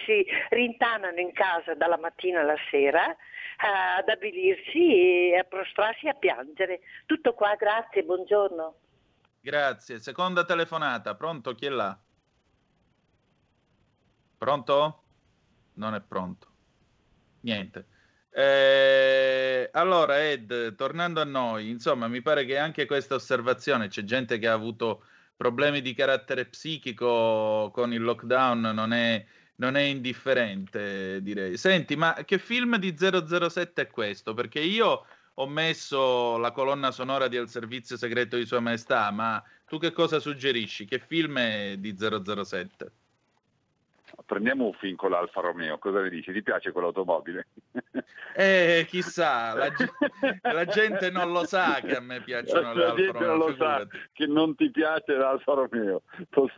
si 0.04 0.26
rintanano 0.48 1.20
in 1.20 1.32
casa 1.32 1.74
dalla 1.74 1.98
mattina 1.98 2.40
alla 2.40 2.58
sera 2.68 3.16
ad 3.62 4.08
abilirsi 4.08 5.30
e 5.30 5.36
a 5.36 5.44
prostrarsi 5.44 6.06
e 6.06 6.10
a 6.10 6.14
piangere. 6.14 6.80
Tutto 7.06 7.34
qua, 7.34 7.54
grazie, 7.54 8.02
buongiorno. 8.02 8.74
Grazie. 9.40 9.98
Seconda 10.00 10.44
telefonata. 10.44 11.14
Pronto? 11.14 11.54
Chi 11.54 11.66
è 11.66 11.70
là? 11.70 11.98
Pronto? 14.36 15.04
Non 15.74 15.94
è 15.94 16.00
pronto. 16.00 16.48
Niente. 17.40 17.86
Eh, 18.32 19.68
allora, 19.72 20.22
Ed, 20.28 20.74
tornando 20.76 21.20
a 21.20 21.24
noi, 21.24 21.68
insomma, 21.70 22.06
mi 22.06 22.22
pare 22.22 22.44
che 22.44 22.58
anche 22.58 22.86
questa 22.86 23.16
osservazione, 23.16 23.88
c'è 23.88 24.04
gente 24.04 24.38
che 24.38 24.46
ha 24.46 24.52
avuto 24.52 25.04
problemi 25.36 25.80
di 25.80 25.94
carattere 25.94 26.46
psichico 26.46 27.70
con 27.72 27.92
il 27.92 28.02
lockdown, 28.02 28.60
non 28.60 28.92
è, 28.92 29.24
non 29.56 29.76
è 29.76 29.82
indifferente, 29.82 31.22
direi. 31.22 31.56
Senti, 31.56 31.96
ma 31.96 32.14
che 32.24 32.38
film 32.38 32.76
di 32.76 32.94
007 32.96 33.82
è 33.82 33.86
questo? 33.88 34.34
Perché 34.34 34.60
io 34.60 35.06
ho 35.40 35.46
messo 35.46 36.36
la 36.36 36.50
colonna 36.52 36.90
sonora 36.90 37.26
di 37.26 37.38
Al 37.38 37.48
servizio 37.48 37.96
segreto 37.96 38.36
di 38.36 38.44
Sua 38.44 38.60
Maestà, 38.60 39.10
ma 39.10 39.42
tu 39.66 39.78
che 39.78 39.90
cosa 39.90 40.18
suggerisci? 40.18 40.84
Che 40.84 40.98
film 40.98 41.38
è 41.38 41.76
di 41.78 41.96
007? 41.96 42.92
Prendiamo 44.26 44.66
un 44.66 44.72
film 44.74 44.96
con 44.96 45.10
l'Alfa 45.10 45.40
Romeo, 45.40 45.78
cosa 45.78 46.02
ne 46.02 46.10
dici? 46.10 46.32
Ti 46.32 46.42
piace 46.42 46.72
quell'automobile? 46.72 47.46
Eh, 48.32 48.86
chissà, 48.88 49.54
la, 49.54 49.72
la, 50.52 50.64
gente 50.64 51.10
non 51.10 51.32
lo 51.32 51.44
sa 51.44 51.80
che 51.84 51.96
a 51.96 52.00
me 52.00 52.22
piacciono 52.22 52.72
le 52.72 52.84
Alfa 52.84 53.12
Romeo. 53.12 53.26
non 53.26 53.38
lo 53.38 53.54
sa 53.56 53.86
che 54.12 54.26
non 54.26 54.54
ti 54.54 54.70
piace 54.70 55.14
l'Alfa 55.14 55.52
Romeo. 55.54 56.02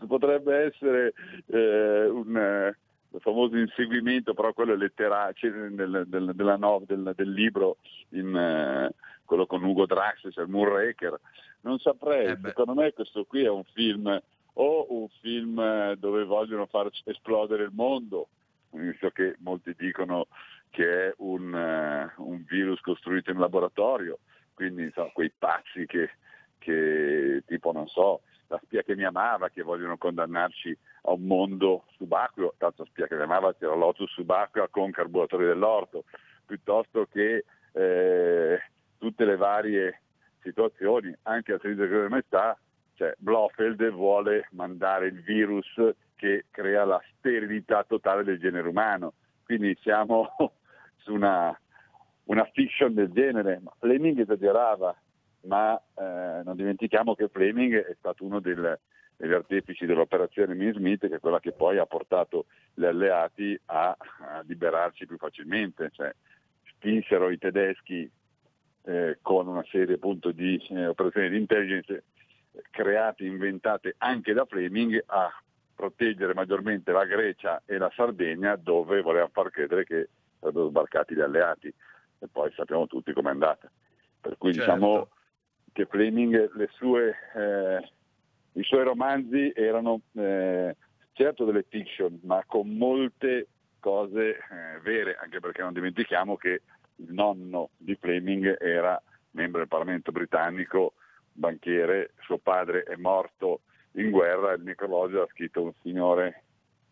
Potrebbe 0.06 0.66
essere 0.66 1.14
eh, 1.46 2.06
un 2.08 2.74
il 3.14 3.20
famoso 3.20 3.56
inseguimento, 3.56 4.34
però 4.34 4.52
quello 4.52 4.72
è 4.72 4.76
letterario 4.76 5.70
del, 5.70 6.04
del, 6.06 6.32
della 6.34 6.56
no, 6.56 6.82
del, 6.86 7.12
del, 7.14 7.32
libro, 7.32 7.78
in, 8.10 8.34
eh, 8.34 8.94
quello 9.24 9.46
con 9.46 9.62
Ugo 9.62 9.86
Drax, 9.86 10.32
cioè 10.32 10.44
il 10.44 10.50
Moonraker. 10.50 11.20
Non 11.62 11.78
saprei, 11.78 12.26
eh 12.26 12.38
secondo 12.42 12.74
me 12.74 12.92
questo 12.92 13.24
qui 13.24 13.44
è 13.44 13.48
un 13.48 13.64
film 13.72 14.20
o 14.54 14.86
un 14.88 15.08
film 15.20 15.58
eh, 15.58 15.96
dove 15.98 16.24
vogliono 16.24 16.66
far 16.66 16.90
esplodere 17.04 17.64
il 17.64 17.72
mondo, 17.72 18.28
visto 18.70 19.10
che 19.10 19.36
molti 19.38 19.74
dicono 19.76 20.26
che 20.70 21.08
è 21.08 21.14
un, 21.18 21.52
uh, 21.52 22.22
un 22.22 22.44
virus 22.48 22.80
costruito 22.80 23.30
in 23.30 23.38
laboratorio, 23.38 24.18
quindi 24.54 24.90
so, 24.94 25.10
quei 25.12 25.30
pazzi 25.36 25.84
che, 25.86 26.10
che 26.58 27.42
tipo 27.46 27.72
non 27.72 27.86
so, 27.88 28.22
la 28.48 28.58
spia 28.64 28.82
che 28.82 28.96
mi 28.96 29.04
amava, 29.04 29.50
che 29.50 29.62
vogliono 29.62 29.98
condannarci 29.98 30.76
a 31.02 31.12
un 31.12 31.22
mondo 31.22 31.84
subacqueo, 31.96 32.54
tanto 32.58 32.84
spia 32.84 33.06
che 33.06 33.16
mi 33.16 33.22
amava 33.22 33.54
c'era 33.54 33.74
Lotus 33.74 34.10
subacquea 34.12 34.68
con 34.68 34.90
carburatori 34.90 35.46
dell'orto, 35.46 36.04
piuttosto 36.46 37.06
che 37.10 37.44
eh, 37.72 38.62
tutte 38.98 39.24
le 39.24 39.36
varie 39.36 40.02
situazioni, 40.42 41.14
anche 41.22 41.52
a 41.52 41.58
Servizio 41.60 42.02
di 42.02 42.08
Maestà, 42.08 42.58
cioè 42.94 43.14
Blofeld 43.18 43.90
vuole 43.90 44.48
mandare 44.52 45.06
il 45.06 45.22
virus 45.22 45.68
che 46.14 46.46
crea 46.50 46.84
la 46.84 47.02
sterilità 47.16 47.84
totale 47.84 48.22
del 48.22 48.38
genere 48.38 48.68
umano, 48.68 49.14
quindi 49.44 49.76
siamo 49.80 50.36
su 50.98 51.12
una, 51.12 51.58
una 52.24 52.44
fiction 52.52 52.94
del 52.94 53.10
genere. 53.10 53.60
Fleming 53.78 54.20
esagerava, 54.20 54.94
ma 55.46 55.76
eh, 55.76 56.42
non 56.44 56.54
dimentichiamo 56.54 57.14
che 57.14 57.28
Fleming 57.28 57.74
è 57.74 57.94
stato 57.98 58.24
uno 58.24 58.38
del, 58.38 58.78
degli 59.16 59.32
artefici 59.32 59.86
dell'operazione 59.86 60.54
Min 60.54 60.72
Smith, 60.72 61.08
che 61.08 61.16
è 61.16 61.20
quella 61.20 61.40
che 61.40 61.52
poi 61.52 61.78
ha 61.78 61.86
portato 61.86 62.46
gli 62.74 62.84
alleati 62.84 63.58
a, 63.66 63.96
a 63.96 64.42
liberarci 64.46 65.06
più 65.06 65.16
facilmente, 65.16 65.90
cioè 65.92 66.12
spinsero 66.64 67.30
i 67.30 67.38
tedeschi 67.38 68.10
eh, 68.84 69.18
con 69.22 69.46
una 69.46 69.64
serie 69.70 69.94
appunto 69.94 70.32
di 70.32 70.60
eh, 70.70 70.86
operazioni 70.86 71.30
di 71.30 71.36
intelligence 71.36 72.04
create, 72.70 73.24
inventate 73.24 73.94
anche 73.98 74.32
da 74.32 74.44
Fleming 74.44 75.02
a 75.06 75.30
proteggere 75.74 76.34
maggiormente 76.34 76.92
la 76.92 77.04
Grecia 77.04 77.62
e 77.64 77.78
la 77.78 77.90
Sardegna 77.94 78.56
dove 78.56 79.00
volevano 79.00 79.30
far 79.32 79.50
credere 79.50 79.84
che 79.84 80.08
sarebbero 80.38 80.68
sbarcati 80.68 81.14
gli 81.14 81.20
alleati 81.20 81.68
e 82.18 82.28
poi 82.30 82.52
sappiamo 82.54 82.86
tutti 82.86 83.12
com'è 83.12 83.30
andata. 83.30 83.70
Per 84.20 84.36
cui 84.38 84.52
certo. 84.52 84.72
diciamo 84.72 85.08
che 85.72 85.86
Fleming, 85.86 86.50
sue, 86.72 87.14
eh, 87.34 87.90
i 88.52 88.62
suoi 88.62 88.84
romanzi 88.84 89.52
erano 89.54 90.00
eh, 90.12 90.76
certo 91.12 91.44
delle 91.44 91.64
fiction, 91.68 92.18
ma 92.24 92.42
con 92.46 92.76
molte 92.76 93.48
cose 93.78 94.36
eh, 94.36 94.80
vere, 94.82 95.16
anche 95.20 95.40
perché 95.40 95.62
non 95.62 95.72
dimentichiamo 95.72 96.36
che 96.36 96.62
il 96.96 97.12
nonno 97.12 97.70
di 97.76 97.96
Fleming 97.96 98.56
era 98.60 99.00
membro 99.32 99.60
del 99.60 99.68
Parlamento 99.68 100.12
britannico, 100.12 100.94
banchiere, 101.32 102.12
suo 102.20 102.38
padre 102.38 102.82
è 102.82 102.96
morto 102.96 103.62
in 103.92 104.10
guerra, 104.10 104.52
il 104.52 104.62
necrologio 104.62 105.22
ha 105.22 105.28
scritto 105.30 105.62
un 105.62 105.72
signore 105.82 106.44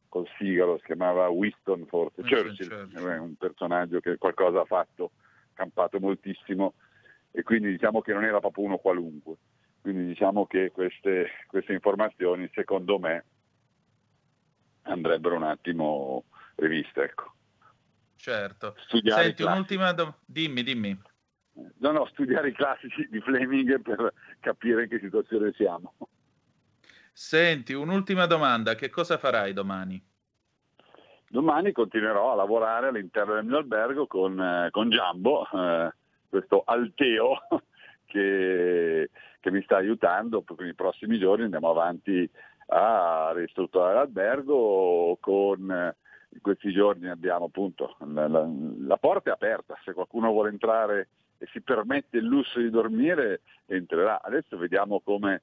col 0.08 0.26
sigaro, 0.38 0.78
si 0.78 0.86
chiamava 0.86 1.28
Winston 1.28 1.86
forse, 1.86 2.22
Churchill, 2.22 2.68
Churchill, 2.68 3.06
è 3.06 3.18
un 3.18 3.36
personaggio 3.36 4.00
che 4.00 4.16
qualcosa 4.18 4.60
ha 4.60 4.64
fatto, 4.64 5.12
campato 5.54 6.00
moltissimo 6.00 6.74
e 7.30 7.42
quindi 7.42 7.70
diciamo 7.70 8.00
che 8.00 8.12
non 8.12 8.24
era 8.24 8.40
proprio 8.40 8.64
uno 8.64 8.78
qualunque. 8.78 9.36
Quindi 9.80 10.06
diciamo 10.06 10.46
che 10.46 10.70
queste, 10.72 11.30
queste 11.46 11.72
informazioni 11.72 12.50
secondo 12.52 12.98
me 12.98 13.24
andrebbero 14.82 15.36
un 15.36 15.44
attimo 15.44 16.24
riviste. 16.56 17.02
Ecco. 17.02 17.32
Certo. 18.16 18.74
Studiare 18.86 19.22
Senti, 19.24 19.42
un'ultima 19.42 19.92
domanda. 19.92 20.18
Dimmi, 20.24 20.62
dimmi. 20.62 21.00
No, 21.78 21.92
no, 21.92 22.06
studiare 22.06 22.48
i 22.48 22.52
classici 22.52 23.06
di 23.10 23.20
Fleming 23.20 23.80
per 23.80 24.12
capire 24.40 24.82
in 24.84 24.88
che 24.88 24.98
situazione 24.98 25.52
siamo. 25.54 25.94
Senti, 27.12 27.72
un'ultima 27.72 28.26
domanda. 28.26 28.74
Che 28.74 28.90
cosa 28.90 29.18
farai 29.18 29.52
domani? 29.52 30.02
Domani 31.28 31.72
continuerò 31.72 32.32
a 32.32 32.34
lavorare 32.34 32.88
all'interno 32.88 33.34
del 33.34 33.44
mio 33.44 33.58
albergo 33.58 34.06
con, 34.06 34.40
eh, 34.40 34.68
con 34.70 34.90
Giambo. 34.90 35.48
Eh, 35.50 35.94
questo 36.28 36.62
alteo 36.64 37.38
che, 38.10 39.10
che 39.38 39.50
mi 39.50 39.62
sta 39.62 39.76
aiutando, 39.76 40.42
per 40.42 40.66
i 40.66 40.74
prossimi 40.74 41.18
giorni 41.18 41.44
andiamo 41.44 41.70
avanti 41.70 42.28
a 42.72 43.32
ristrutturare 43.34 43.94
l'albergo 43.94 45.16
con 45.20 45.94
in 46.32 46.40
questi 46.40 46.70
giorni 46.70 47.08
abbiamo 47.08 47.46
appunto 47.46 47.96
la, 48.06 48.28
la, 48.28 48.48
la, 48.78 48.96
porta 48.98 49.30
è 49.30 49.32
aperta, 49.32 49.76
se 49.84 49.92
qualcuno 49.92 50.30
vuole 50.30 50.50
entrare 50.50 51.08
e 51.38 51.46
si 51.50 51.60
permette 51.60 52.18
il 52.18 52.24
lusso 52.24 52.60
di 52.60 52.70
dormire 52.70 53.40
entrerà. 53.66 54.22
Adesso 54.22 54.56
vediamo 54.56 55.00
come, 55.00 55.42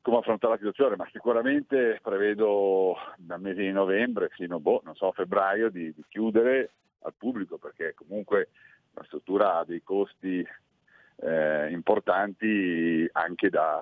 come 0.00 0.18
affrontare 0.18 0.52
la 0.52 0.58
situazione, 0.58 0.96
ma 0.96 1.08
sicuramente 1.10 1.98
prevedo 2.02 2.96
dal 3.16 3.40
mese 3.40 3.62
di 3.62 3.72
novembre 3.72 4.28
fino 4.28 4.56
a 4.56 4.60
boh, 4.60 4.82
so, 4.94 5.10
febbraio 5.12 5.70
di, 5.70 5.92
di 5.92 6.04
chiudere 6.08 6.70
al 7.02 7.14
pubblico 7.16 7.58
perché 7.58 7.94
comunque 7.94 8.50
la 8.92 9.02
struttura 9.04 9.58
ha 9.58 9.64
dei 9.64 9.82
costi 9.82 10.46
eh, 11.22 11.70
importanti 11.70 13.08
anche 13.12 13.50
da, 13.50 13.80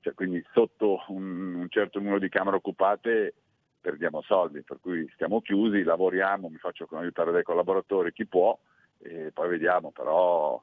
cioè 0.00 0.14
quindi 0.14 0.44
sotto 0.52 1.04
un, 1.08 1.54
un, 1.54 1.66
certo 1.68 1.98
numero 1.98 2.18
di 2.18 2.28
camere 2.28 2.56
occupate 2.56 3.34
perdiamo 3.80 4.22
soldi, 4.22 4.62
per 4.62 4.78
cui 4.80 5.08
stiamo 5.14 5.40
chiusi, 5.40 5.82
lavoriamo, 5.82 6.48
mi 6.48 6.58
faccio 6.58 6.86
aiutare 6.90 7.32
dai 7.32 7.42
collaboratori 7.42 8.12
chi 8.12 8.26
può 8.26 8.58
e 8.98 9.30
poi 9.32 9.48
vediamo, 9.48 9.90
però 9.90 10.62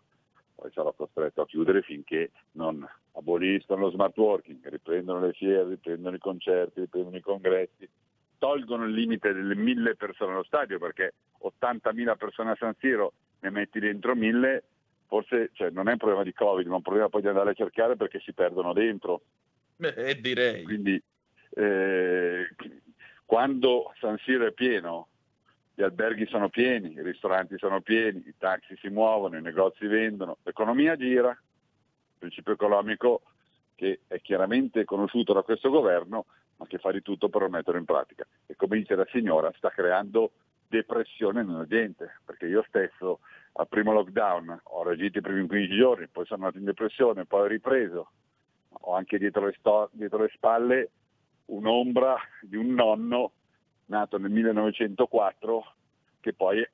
poi 0.56 0.72
sarò 0.72 0.94
costretto 0.94 1.42
a 1.42 1.46
chiudere 1.46 1.82
finché 1.82 2.32
non 2.54 2.88
aboliscono 3.14 3.82
lo 3.82 3.90
smart 3.92 4.16
working, 4.18 4.68
riprendono 4.70 5.20
le 5.20 5.34
fiere, 5.34 5.70
riprendono 5.70 6.16
i 6.16 6.20
concerti, 6.20 6.82
riprendono 6.82 7.18
i 7.18 7.22
congressi, 7.22 7.90
tolgono 8.38 8.86
il 8.86 8.94
limite 8.94 9.34
delle 9.34 9.56
mille 9.56 9.96
persone 9.96 10.34
allo 10.34 10.44
stadio 10.44 10.78
perché 10.78 11.14
80.000 11.44 12.18
persone 12.18 12.52
a 12.52 12.56
San 12.56 12.76
Siro 12.80 13.14
ne 13.40 13.50
metti 13.50 13.80
dentro 13.80 14.16
mille, 14.16 14.64
forse 15.08 15.50
cioè, 15.54 15.70
non 15.70 15.88
è 15.88 15.94
un 15.94 15.98
problema 15.98 16.24
di 16.24 16.34
Covid, 16.34 16.68
ma 16.68 16.76
un 16.76 16.82
problema 16.82 17.10
poi 17.10 17.22
di 17.22 17.28
andare 17.28 17.52
a 17.52 17.54
cercare 17.54 17.96
perché 17.96 18.20
si 18.20 18.34
perdono 18.34 18.74
dentro. 18.74 19.22
Beh, 19.76 20.20
direi. 20.20 20.64
Quindi 20.64 21.02
eh, 21.52 22.48
quando 23.26 23.94
San 24.00 24.18
Siro 24.20 24.46
è 24.46 24.52
pieno, 24.52 25.08
gli 25.74 25.82
alberghi 25.82 26.26
sono 26.28 26.50
pieni, 26.50 26.94
i 26.94 27.02
ristoranti 27.02 27.58
sono 27.58 27.82
pieni, 27.82 28.24
i 28.26 28.34
taxi 28.38 28.76
si 28.78 28.90
muovono, 28.90 29.38
i 29.38 29.42
negozi 29.42 29.86
vendono, 29.86 30.38
l'economia 30.44 30.96
gira, 30.96 31.30
il 31.30 32.16
principio 32.18 32.54
economico 32.54 33.22
che 33.76 34.00
è 34.08 34.20
chiaramente 34.22 34.86
conosciuto 34.86 35.34
da 35.34 35.44
questo 35.44 35.70
governo, 35.70 36.26
ma 36.56 36.66
che 36.66 36.80
fa 36.80 36.92
di 36.92 37.04
tutto 37.04 37.30
per 37.30 37.42
non 37.42 37.52
metterlo 37.52 37.80
in 37.80 37.86
pratica. 37.86 38.26
E 38.48 38.56
come 38.56 38.78
dice 38.78 38.96
la 38.96 39.08
signora, 39.12 39.54
sta 39.56 39.70
creando 39.70 40.32
depressione 40.68 41.44
nella 41.44 41.66
gente, 41.66 42.20
perché 42.26 42.46
io 42.48 42.64
stesso 42.68 43.20
al 43.54 43.68
primo 43.68 43.92
lockdown 43.94 44.60
ho 44.64 44.84
reagito 44.84 45.18
i 45.18 45.22
primi 45.22 45.48
15 45.48 45.76
giorni, 45.76 46.08
poi 46.08 46.26
sono 46.26 46.44
andato 46.44 46.60
in 46.60 46.66
depressione, 46.66 47.26
poi 47.26 47.42
ho 47.42 47.48
ripreso, 47.48 48.12
ho 48.70 48.94
anche 48.94 49.18
dietro 49.18 49.46
le, 49.46 49.56
sto- 49.58 49.90
dietro 49.94 50.22
le 50.22 50.32
spalle 50.34 50.92
un'ombra 51.46 52.18
di 52.42 52.58
un 52.58 52.74
nonno 52.74 53.32
nato 53.86 54.18
nel 54.18 54.32
1904 54.32 55.74
che 56.20 56.34
poi 56.34 56.68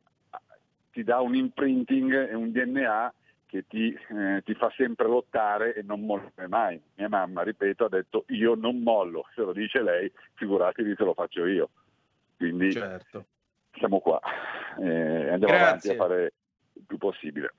ti 0.91 1.03
dà 1.03 1.19
un 1.19 1.35
imprinting 1.35 2.29
e 2.29 2.35
un 2.35 2.51
DNA 2.51 3.13
che 3.45 3.65
ti, 3.67 3.93
eh, 3.93 4.41
ti, 4.43 4.55
fa 4.55 4.71
sempre 4.75 5.07
lottare 5.07 5.75
e 5.75 5.83
non 5.83 6.01
mollare 6.01 6.47
mai. 6.47 6.81
Mia 6.95 7.07
mamma, 7.07 7.43
ripeto, 7.43 7.85
ha 7.85 7.89
detto 7.89 8.25
io 8.29 8.55
non 8.55 8.81
mollo, 8.81 9.25
se 9.35 9.41
lo 9.41 9.53
dice 9.53 9.81
lei, 9.81 10.11
figuratevi 10.33 10.95
se 10.95 11.03
lo 11.03 11.13
faccio 11.13 11.45
io. 11.45 11.69
Quindi 12.35 12.71
certo. 12.71 13.25
Siamo 13.84 13.99
qua 13.99 14.21
eh, 14.79 15.29
andiamo 15.29 15.53
Grazie. 15.53 15.57
avanti 15.57 15.89
a 15.89 15.95
fare 15.95 16.34
il 16.73 16.84
più 16.88 16.97
possibile. 16.97 17.53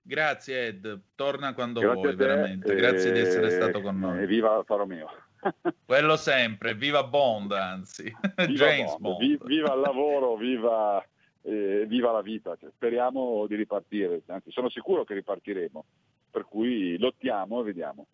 Grazie 0.00 0.66
Ed, 0.66 1.00
torna 1.16 1.52
quando 1.52 1.80
Grazie 1.80 2.00
vuoi, 2.00 2.14
veramente. 2.14 2.74
Grazie 2.76 3.10
di 3.10 3.18
essere 3.18 3.50
stato 3.50 3.80
con 3.80 3.98
noi. 3.98 4.22
E 4.22 4.26
viva 4.26 4.54
Alfa 4.54 4.76
Romeo. 4.76 5.08
Quello 5.84 6.16
sempre, 6.16 6.74
viva 6.74 7.02
Bond 7.02 7.50
anzi. 7.52 8.04
Viva 8.36 8.46
James 8.46 8.96
Bond. 8.98 9.36
Bond. 9.36 9.46
Viva 9.46 9.74
il 9.74 9.80
lavoro, 9.80 10.36
viva, 10.38 11.04
eh, 11.42 11.84
viva 11.88 12.12
la 12.12 12.22
vita. 12.22 12.56
Cioè, 12.56 12.70
speriamo 12.72 13.46
di 13.48 13.56
ripartire, 13.56 14.22
anzi 14.26 14.52
sono 14.52 14.68
sicuro 14.68 15.04
che 15.04 15.14
ripartiremo, 15.14 15.84
per 16.30 16.44
cui 16.44 16.96
lottiamo 16.98 17.60
e 17.60 17.64
vediamo. 17.64 18.06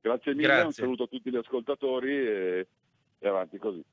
Grazie 0.00 0.32
mille, 0.34 0.46
Grazie. 0.46 0.66
un 0.66 0.72
saluto 0.72 1.02
a 1.04 1.06
tutti 1.08 1.30
gli 1.30 1.36
ascoltatori 1.36 2.14
e, 2.14 2.66
e 3.18 3.28
avanti 3.28 3.58
così. 3.58 3.84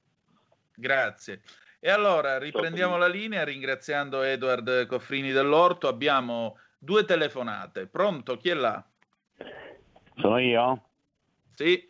Grazie. 0.76 1.42
E 1.82 1.90
allora 1.90 2.38
riprendiamo 2.38 2.98
la 2.98 3.08
linea 3.08 3.46
ringraziando 3.46 4.22
Edward 4.22 4.86
Coffrini 4.86 5.32
dell'Orto. 5.32 5.88
Abbiamo 5.88 6.58
due 6.78 7.06
telefonate. 7.06 7.88
Pronto? 7.88 8.36
Chi 8.36 8.50
è 8.50 8.54
là? 8.54 8.84
Sono 10.16 10.40
io? 10.40 10.90
Sì. 11.54 11.90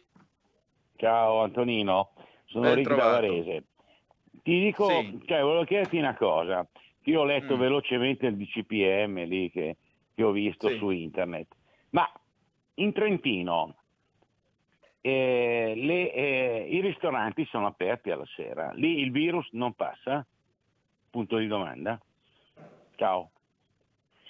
Ciao 0.95 1.41
Antonino, 1.41 2.11
sono 2.45 2.71
ben 2.71 2.83
da 2.83 2.95
Varese. 2.95 3.63
Ti 4.43 4.59
dico, 4.59 4.89
sì. 4.89 5.21
cioè, 5.25 5.41
volevo 5.41 5.63
chiederti 5.63 5.97
una 5.97 6.15
cosa. 6.15 6.67
Io 7.03 7.21
ho 7.21 7.25
letto 7.25 7.55
mm. 7.55 7.59
velocemente 7.59 8.27
il 8.27 8.35
DCPM 8.35 9.25
lì 9.25 9.49
che, 9.49 9.77
che 10.13 10.23
ho 10.23 10.31
visto 10.31 10.67
sì. 10.67 10.77
su 10.77 10.91
internet, 10.91 11.47
ma 11.91 12.07
in 12.75 12.93
Trentino 12.93 13.75
eh, 15.01 15.73
le, 15.75 16.13
eh, 16.13 16.67
i 16.69 16.81
ristoranti 16.81 17.45
sono 17.45 17.67
aperti 17.67 18.11
alla 18.11 18.27
sera, 18.35 18.71
lì 18.73 18.99
il 18.99 19.11
virus 19.11 19.47
non 19.51 19.73
passa? 19.73 20.25
Punto 21.09 21.37
di 21.37 21.47
domanda. 21.47 21.99
Ciao. 22.95 23.31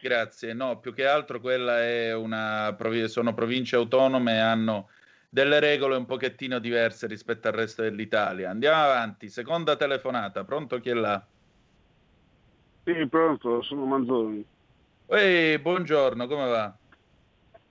Grazie, 0.01 0.53
no, 0.53 0.79
più 0.79 0.93
che 0.93 1.05
altro 1.05 1.41
quella 1.41 1.81
è 1.81 2.15
una, 2.15 2.75
sono 3.07 3.33
province 3.33 3.75
autonome 3.75 4.35
e 4.35 4.37
hanno 4.37 4.89
delle 5.27 5.59
regole 5.59 5.97
un 5.97 6.05
pochettino 6.05 6.59
diverse 6.59 7.05
rispetto 7.05 7.47
al 7.47 7.53
resto 7.53 7.81
dell'Italia. 7.81 8.49
Andiamo 8.49 8.81
avanti, 8.81 9.27
seconda 9.29 9.75
telefonata, 9.75 10.43
pronto 10.43 10.79
chi 10.79 10.89
è 10.89 10.93
là? 10.93 11.23
Sì, 12.85 13.07
pronto, 13.07 13.61
sono 13.61 13.85
Manzoni. 13.85 14.43
Ehi, 15.07 15.59
buongiorno, 15.59 16.27
come 16.27 16.47
va? 16.47 16.73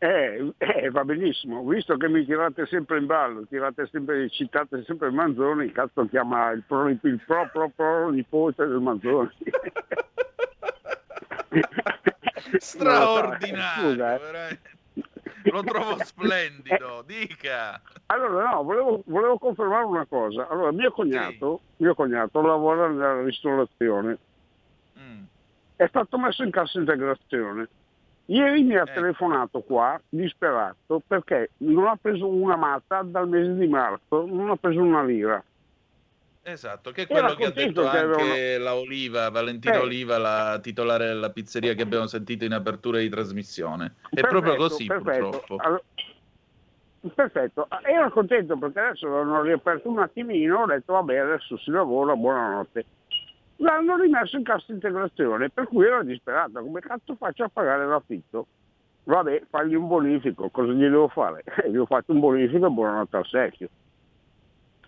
Eh, 0.00 0.52
eh, 0.58 0.90
va 0.90 1.04
benissimo, 1.04 1.64
visto 1.64 1.96
che 1.96 2.08
mi 2.08 2.24
tirate 2.24 2.66
sempre 2.66 2.98
in 2.98 3.06
ballo, 3.06 3.44
tirate 3.46 3.88
sempre, 3.90 4.28
citate 4.30 4.84
sempre 4.84 5.10
Manzoni, 5.10 5.72
cazzo 5.72 6.06
chiama 6.06 6.50
il 6.50 6.62
pro, 6.64 6.88
il 6.88 7.20
pro, 7.26 7.48
pro, 7.52 7.68
pro 7.74 8.08
nipote 8.10 8.64
del 8.64 8.78
Manzoni. 8.78 9.30
Straordinario, 12.58 13.94
no, 13.96 14.46
eh. 14.48 14.58
Lo 15.50 15.62
trovo 15.62 15.96
splendido, 16.04 17.02
dica. 17.06 17.80
Allora, 18.06 18.50
no, 18.50 18.62
volevo, 18.62 19.02
volevo 19.06 19.38
confermare 19.38 19.84
una 19.84 20.06
cosa. 20.06 20.48
Allora, 20.48 20.72
mio 20.72 20.90
cognato, 20.90 21.60
sì. 21.76 21.82
mio 21.82 21.94
cognato 21.94 22.40
lavora 22.40 22.88
nella 22.88 23.22
ristorazione. 23.22 24.18
Mm. 24.98 25.22
È 25.76 25.86
stato 25.88 26.18
messo 26.18 26.42
in 26.42 26.50
cassa 26.50 26.78
integrazione. 26.78 27.68
Ieri 28.30 28.62
mi 28.62 28.76
ha 28.76 28.82
eh. 28.82 28.92
telefonato 28.92 29.60
qua, 29.60 29.98
disperato, 30.06 31.00
perché 31.06 31.50
non 31.58 31.86
ha 31.86 31.96
preso 31.96 32.28
una 32.28 32.56
matta 32.56 33.00
dal 33.02 33.26
mese 33.26 33.54
di 33.54 33.66
marzo, 33.66 34.26
non 34.26 34.50
ha 34.50 34.56
preso 34.56 34.80
una 34.80 35.02
lira. 35.02 35.42
Esatto, 36.42 36.90
che 36.90 37.02
è 37.02 37.06
quello 37.06 37.34
che 37.34 37.46
ha 37.46 37.50
detto 37.50 37.82
che 37.82 37.86
anche 37.86 37.98
avevano... 37.98 38.64
la 38.64 38.74
Oliva, 38.74 39.30
Valentina 39.30 39.76
eh. 39.76 39.78
Oliva, 39.78 40.18
la 40.18 40.58
titolare 40.62 41.06
della 41.06 41.30
pizzeria 41.30 41.72
che 41.72 41.82
abbiamo 41.82 42.06
sentito 42.06 42.44
in 42.44 42.52
apertura 42.52 42.98
di 42.98 43.08
trasmissione. 43.08 43.94
È 44.10 44.20
perfetto, 44.20 44.28
proprio 44.28 44.56
così, 44.56 44.84
perfetto. 44.84 45.28
purtroppo. 45.30 45.56
Allora, 45.62 45.82
perfetto, 47.14 47.68
ero 47.82 48.10
contento 48.10 48.58
perché 48.58 48.80
adesso 48.80 49.08
l'hanno 49.08 49.40
riaperto 49.40 49.88
un 49.88 50.00
attimino, 50.00 50.62
ho 50.62 50.66
detto 50.66 50.92
vabbè 50.92 51.16
adesso 51.16 51.56
si 51.56 51.70
lavora, 51.70 52.14
buonanotte. 52.14 52.84
L'hanno 53.60 53.96
rimesso 53.96 54.36
in 54.36 54.44
cassa 54.44 54.72
integrazione, 54.72 55.50
per 55.50 55.66
cui 55.66 55.84
ero 55.86 56.04
disperata, 56.04 56.60
come 56.60 56.80
cazzo 56.80 57.16
faccio 57.16 57.44
a 57.44 57.48
pagare 57.48 57.86
l'affitto? 57.86 58.46
Vabbè, 59.04 59.44
fagli 59.48 59.74
un 59.74 59.88
bonifico, 59.88 60.48
cosa 60.50 60.72
gli 60.72 60.80
devo 60.80 61.08
fare? 61.08 61.42
gli 61.68 61.76
ho 61.76 61.86
fatto 61.86 62.12
un 62.12 62.20
bonifico 62.20 62.66
e 62.66 62.70
buonanotte 62.70 63.16
al 63.16 63.26
secchio. 63.26 63.68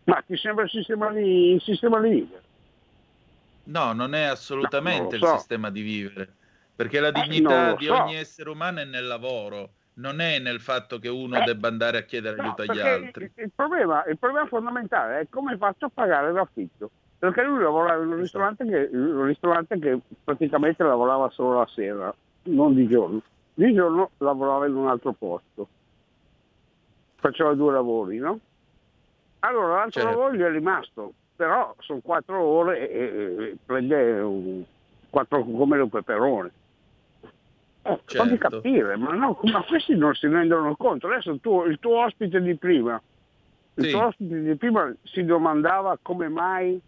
Ma 0.05 0.23
ti 0.27 0.37
sembra 0.37 0.64
il 0.64 0.71
sistema 0.71 1.11
di, 1.11 1.53
il 1.55 1.61
sistema 1.62 2.01
di 2.01 2.09
vivere? 2.11 2.43
No, 3.64 3.93
non 3.93 4.14
è 4.14 4.23
assolutamente 4.23 5.18
no, 5.18 5.27
so. 5.27 5.33
il 5.33 5.39
sistema 5.39 5.71
di 5.71 5.83
vivere, 5.83 6.29
perché 6.75 7.01
la 7.01 7.09
eh, 7.09 7.12
dignità 7.12 7.73
eh, 7.73 7.77
di 7.77 7.87
so. 7.87 7.95
ogni 7.95 8.16
essere 8.16 8.51
umano 8.51 8.81
è 8.81 8.85
nel 8.85 9.07
lavoro, 9.07 9.71
non 9.95 10.21
è 10.21 10.39
nel 10.39 10.61
fatto 10.61 10.99
che 10.99 11.09
uno 11.09 11.41
eh, 11.41 11.45
debba 11.45 11.68
andare 11.68 11.99
a 11.99 12.03
chiedere 12.03 12.37
no, 12.37 12.43
aiuto 12.43 12.62
agli 12.62 12.81
altri. 12.81 13.25
Il, 13.25 13.45
il, 13.45 13.51
problema, 13.55 14.05
il, 14.07 14.18
problema, 14.18 14.47
fondamentale 14.47 15.21
è 15.21 15.29
come 15.29 15.57
faccio 15.57 15.87
a 15.87 15.91
pagare 15.93 16.33
l'affitto, 16.33 16.91
perché 17.21 17.43
lui 17.43 17.61
lavorava 17.62 18.03
in 18.03 18.12
un 18.12 18.16
ristorante 18.16 18.64
che, 18.64 18.89
un 18.93 19.27
ristorante 19.27 19.79
che 19.79 19.99
praticamente 20.25 20.83
lavorava 20.83 21.29
solo 21.29 21.59
la 21.59 21.66
sera, 21.66 22.14
non 22.45 22.75
di 22.75 22.89
giorno. 22.89 23.21
Di 23.53 23.75
giorno 23.75 24.12
lavorava 24.18 24.66
in 24.66 24.75
un 24.75 24.89
altro 24.89 25.12
posto, 25.12 25.68
faceva 27.16 27.53
due 27.53 27.73
lavori, 27.73 28.16
no? 28.16 28.41
Allora 29.41 29.75
l'altro 29.75 30.01
certo. 30.01 30.09
lavoro 30.09 30.35
gli 30.35 30.41
è 30.41 30.51
rimasto, 30.51 31.12
però 31.37 31.75
sono 31.81 32.01
quattro 32.03 32.41
ore 32.41 32.91
e, 32.91 33.05
e 33.05 33.57
prende 33.66 34.21
un, 34.21 34.64
quattro 35.11 35.45
come 35.45 35.79
un 35.79 35.91
peperone. 35.91 36.51
Eh, 37.83 38.01
certo. 38.07 38.16
Fammi 38.16 38.39
capire, 38.39 38.97
ma, 38.97 39.12
no, 39.12 39.39
ma 39.43 39.62
questi 39.64 39.95
non 39.95 40.14
si 40.14 40.27
rendono 40.27 40.75
conto. 40.75 41.07
Adesso 41.07 41.39
tu, 41.41 41.64
il 41.64 41.79
tuo 41.81 42.03
ospite 42.03 42.41
di 42.41 42.55
prima, 42.55 42.99
il 43.75 43.85
sì. 43.85 43.91
tuo 43.91 44.07
ospite 44.07 44.41
di 44.41 44.55
prima 44.57 44.91
si 45.03 45.23
domandava 45.23 45.99
come 46.01 46.29
mai 46.31 46.81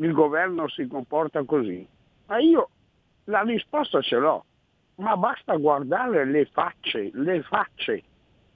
il 0.00 0.12
governo 0.12 0.68
si 0.68 0.86
comporta 0.86 1.42
così. 1.44 1.86
Ma 2.26 2.38
io 2.38 2.70
la 3.24 3.42
risposta 3.42 4.00
ce 4.00 4.16
l'ho, 4.16 4.44
ma 4.96 5.16
basta 5.16 5.56
guardare 5.56 6.24
le 6.24 6.46
facce, 6.46 7.10
le 7.12 7.42
facce 7.42 8.02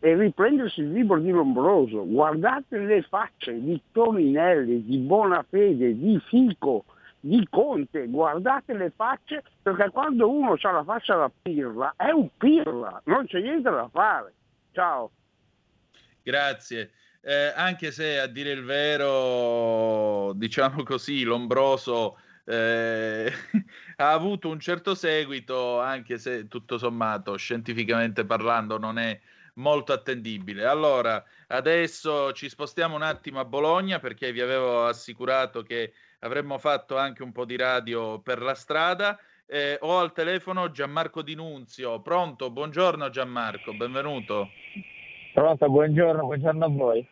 e 0.01 0.15
riprendersi 0.15 0.81
il 0.81 0.93
libro 0.93 1.19
di 1.19 1.31
Lombroso, 1.31 2.07
guardate 2.07 2.79
le 2.79 3.03
facce 3.03 3.59
di 3.61 3.81
Toninelli, 3.93 4.85
di 4.85 4.99
Bonafede, 4.99 5.97
di 5.97 6.21
Fico, 6.27 6.85
di 7.21 7.47
Conte, 7.49 8.07
guardate 8.09 8.75
le 8.75 8.91
facce 8.95 9.43
perché 9.63 9.89
quando 9.91 10.29
uno 10.29 10.57
ha 10.61 10.71
la 10.71 10.85
faccia 10.85 11.17
da 11.17 11.31
pirla 11.41 11.95
è 11.97 12.11
un 12.11 12.29
pirla, 12.37 13.01
non 13.05 13.27
c'è 13.27 13.41
niente 13.41 13.71
da 13.71 13.89
fare. 13.91 14.33
Ciao. 14.73 15.11
Grazie. 16.23 16.91
Eh, 17.27 17.53
anche 17.57 17.91
se 17.91 18.19
a 18.19 18.27
dire 18.27 18.51
il 18.51 18.65
vero, 18.65 20.35
diciamo 20.35 20.83
così, 20.83 21.23
Lombroso 21.23 22.19
eh, 22.45 23.33
ha 23.97 24.13
avuto 24.13 24.51
un 24.51 24.61
certo 24.61 24.95
seguito, 24.95 25.81
anche 25.81 26.19
se 26.19 26.49
tutto 26.49 26.77
sommato, 26.77 27.37
scientificamente 27.37 28.27
parlando, 28.27 28.77
non 28.77 28.99
è 28.99 29.19
molto 29.55 29.95
attendibile. 29.95 30.67
Allora, 30.67 31.25
adesso 31.49 32.33
ci 32.33 32.51
spostiamo 32.51 32.95
un 32.95 33.03
attimo 33.03 33.41
a 33.41 33.47
Bologna 33.47 33.99
perché 34.01 34.31
vi 34.31 34.43
avevo 34.43 34.85
assicurato 34.85 35.63
che 35.63 35.95
avremmo 36.21 36.59
fatto 36.59 36.99
anche 36.99 37.23
un 37.23 37.33
po' 37.33 37.47
di 37.47 37.57
radio 37.57 38.19
per 38.19 38.43
la 38.43 38.55
strada. 38.55 39.19
Eh, 39.47 39.79
ho 39.81 39.99
al 39.99 40.13
telefono 40.13 40.71
Gianmarco 40.71 41.23
Dinunzio. 41.23 42.01
Pronto? 42.01 42.51
Buongiorno 42.51 43.09
Gianmarco, 43.09 43.73
benvenuto. 43.73 44.51
Pronto, 45.33 45.71
buongiorno, 45.71 46.27
buongiorno 46.27 46.65
a 46.65 46.69
voi. 46.69 47.09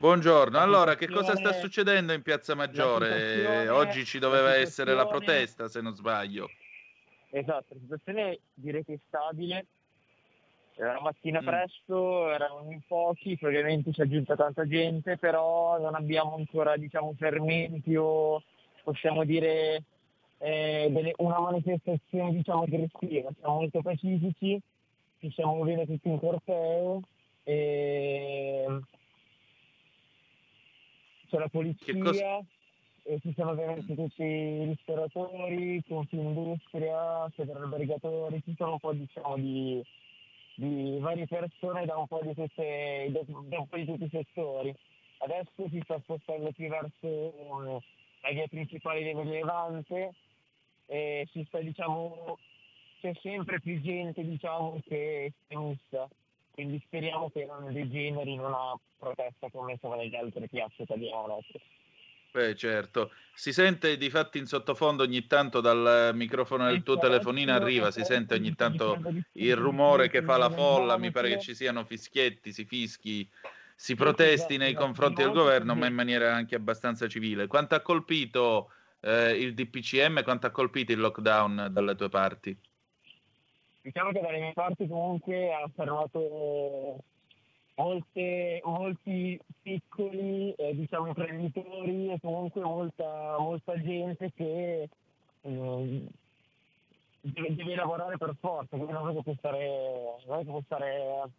Buongiorno, 0.00 0.60
allora 0.60 0.94
che 0.94 1.08
cosa 1.08 1.34
sta 1.34 1.52
succedendo 1.54 2.12
in 2.12 2.22
Piazza 2.22 2.54
Maggiore? 2.54 3.68
Oggi 3.68 4.04
ci 4.04 4.20
doveva 4.20 4.54
essere 4.54 4.94
la 4.94 5.08
protesta, 5.08 5.66
se 5.66 5.80
non 5.80 5.92
sbaglio. 5.92 6.48
Esatto, 7.30 7.74
la 7.74 7.80
situazione 7.80 8.38
direi 8.54 8.84
che 8.84 8.92
è 8.94 8.98
stabile, 9.08 9.66
La 10.76 11.00
mattina 11.00 11.42
mm. 11.42 11.44
presto 11.44 12.30
erano 12.30 12.70
in 12.70 12.80
pochi, 12.86 13.36
ovviamente 13.42 13.92
si 13.92 14.00
è 14.00 14.04
aggiunta 14.04 14.36
tanta 14.36 14.68
gente, 14.68 15.16
però 15.16 15.80
non 15.80 15.96
abbiamo 15.96 16.36
ancora 16.36 16.76
diciamo, 16.76 17.12
fermenti 17.18 17.96
o 17.96 18.40
possiamo 18.84 19.24
dire 19.24 19.82
eh, 20.38 20.86
delle, 20.90 21.12
una 21.16 21.40
manifestazione 21.40 22.30
diciamo, 22.34 22.62
aggressiva, 22.62 23.30
siamo 23.36 23.54
molto 23.54 23.82
pacifici, 23.82 24.60
ci 25.18 25.30
siamo 25.32 25.56
muovendo 25.56 25.86
tutti 25.86 26.08
in 26.08 26.20
corteo 26.20 27.02
e 27.42 28.64
c'è 31.28 31.38
la 31.38 31.48
polizia 31.48 32.44
e 33.02 33.18
ci 33.20 33.32
sono 33.34 33.52
ovviamente 33.52 33.94
tutti 33.94 34.22
i 34.22 34.64
ristoratori, 34.64 35.82
Confindustria, 35.88 37.28
Federalbergatori, 37.34 38.42
ci 38.44 38.54
sono 38.56 38.72
un 38.72 38.78
po' 38.78 38.92
diciamo 38.92 39.36
di, 39.36 39.82
di 40.56 40.98
varie 41.00 41.26
persone 41.26 41.86
da 41.86 41.96
un 41.96 42.06
po' 42.06 42.20
di, 42.22 42.34
tutte, 42.34 43.10
da 43.10 43.58
un 43.58 43.68
po' 43.68 43.76
di 43.76 43.86
tutti 43.86 44.04
i 44.04 44.10
settori. 44.10 44.74
Adesso 45.18 45.68
si 45.70 45.80
sta 45.84 45.98
spostando 46.00 46.52
più 46.52 46.68
verso 46.68 47.82
la 48.20 48.30
via 48.30 48.46
principale 48.46 49.02
di 49.02 49.28
Levante 49.30 50.12
e 50.86 51.26
si 51.32 51.44
sta 51.48 51.60
diciamo 51.60 52.38
c'è 53.00 53.12
sempre 53.22 53.60
più 53.60 53.80
gente 53.80 54.24
diciamo 54.24 54.80
che 54.86 54.96
è 54.96 55.24
estremista 55.26 56.08
quindi 56.58 56.82
speriamo 56.84 57.30
che 57.30 57.44
non 57.44 57.72
degeneri 57.72 58.32
in 58.32 58.40
una 58.40 58.74
protesta 58.98 59.48
come 59.48 59.78
sono 59.80 59.94
nelle 59.94 60.18
altre 60.18 60.48
piazze 60.48 60.82
italiane 60.82 61.44
Beh, 62.32 62.56
certo. 62.56 63.12
Si 63.32 63.52
sente 63.52 63.96
di 63.96 64.10
fatti 64.10 64.38
in 64.38 64.46
sottofondo 64.46 65.04
ogni 65.04 65.28
tanto 65.28 65.60
dal 65.60 66.10
microfono 66.14 66.66
del 66.66 66.82
tuo 66.82 66.98
telefonino 66.98 67.52
arriva, 67.52 67.92
si 67.92 68.02
sente 68.02 68.34
ogni 68.34 68.56
tanto 68.56 69.00
il 69.34 69.54
rumore 69.54 70.08
che 70.08 70.20
fa 70.22 70.36
la 70.36 70.50
folla, 70.50 70.98
mi 70.98 71.12
pare 71.12 71.28
che 71.28 71.38
ci 71.38 71.54
siano 71.54 71.84
fischietti, 71.84 72.52
si 72.52 72.64
fischi, 72.64 73.30
si 73.76 73.94
protesti 73.94 74.56
nei 74.56 74.74
confronti 74.74 75.22
del 75.22 75.30
governo, 75.30 75.76
ma 75.76 75.86
in 75.86 75.94
maniera 75.94 76.34
anche 76.34 76.56
abbastanza 76.56 77.06
civile. 77.06 77.46
Quanto 77.46 77.76
ha 77.76 77.80
colpito 77.80 78.72
eh, 79.00 79.30
il 79.30 79.54
DPCM, 79.54 80.24
quanto 80.24 80.48
ha 80.48 80.50
colpito 80.50 80.90
il 80.90 80.98
lockdown 80.98 81.68
dalle 81.70 81.94
tue 81.94 82.08
parti? 82.08 82.58
Diciamo 83.80 84.10
che 84.10 84.20
dalle 84.20 84.40
mie 84.40 84.52
parti 84.52 84.86
comunque 84.86 85.52
ha 85.52 85.68
fermato 85.74 87.02
molte, 87.76 88.60
molti 88.64 89.40
piccoli 89.62 90.52
eh, 90.52 90.74
diciamo, 90.74 91.06
imprenditori 91.06 92.10
e 92.10 92.18
comunque 92.20 92.60
molta, 92.60 93.36
molta 93.38 93.80
gente 93.80 94.32
che 94.34 94.88
eh, 95.42 96.06
deve, 97.20 97.54
deve, 97.54 97.74
lavorare 97.74 98.16
per 98.18 98.34
forza, 98.38 98.76
quindi 98.76 98.92
non 98.92 99.08
è 99.08 99.14
che 99.14 99.22
può 99.22 99.34
stare, 99.36 100.16
non 100.26 100.44
può 100.44 100.60
stare 100.64 101.30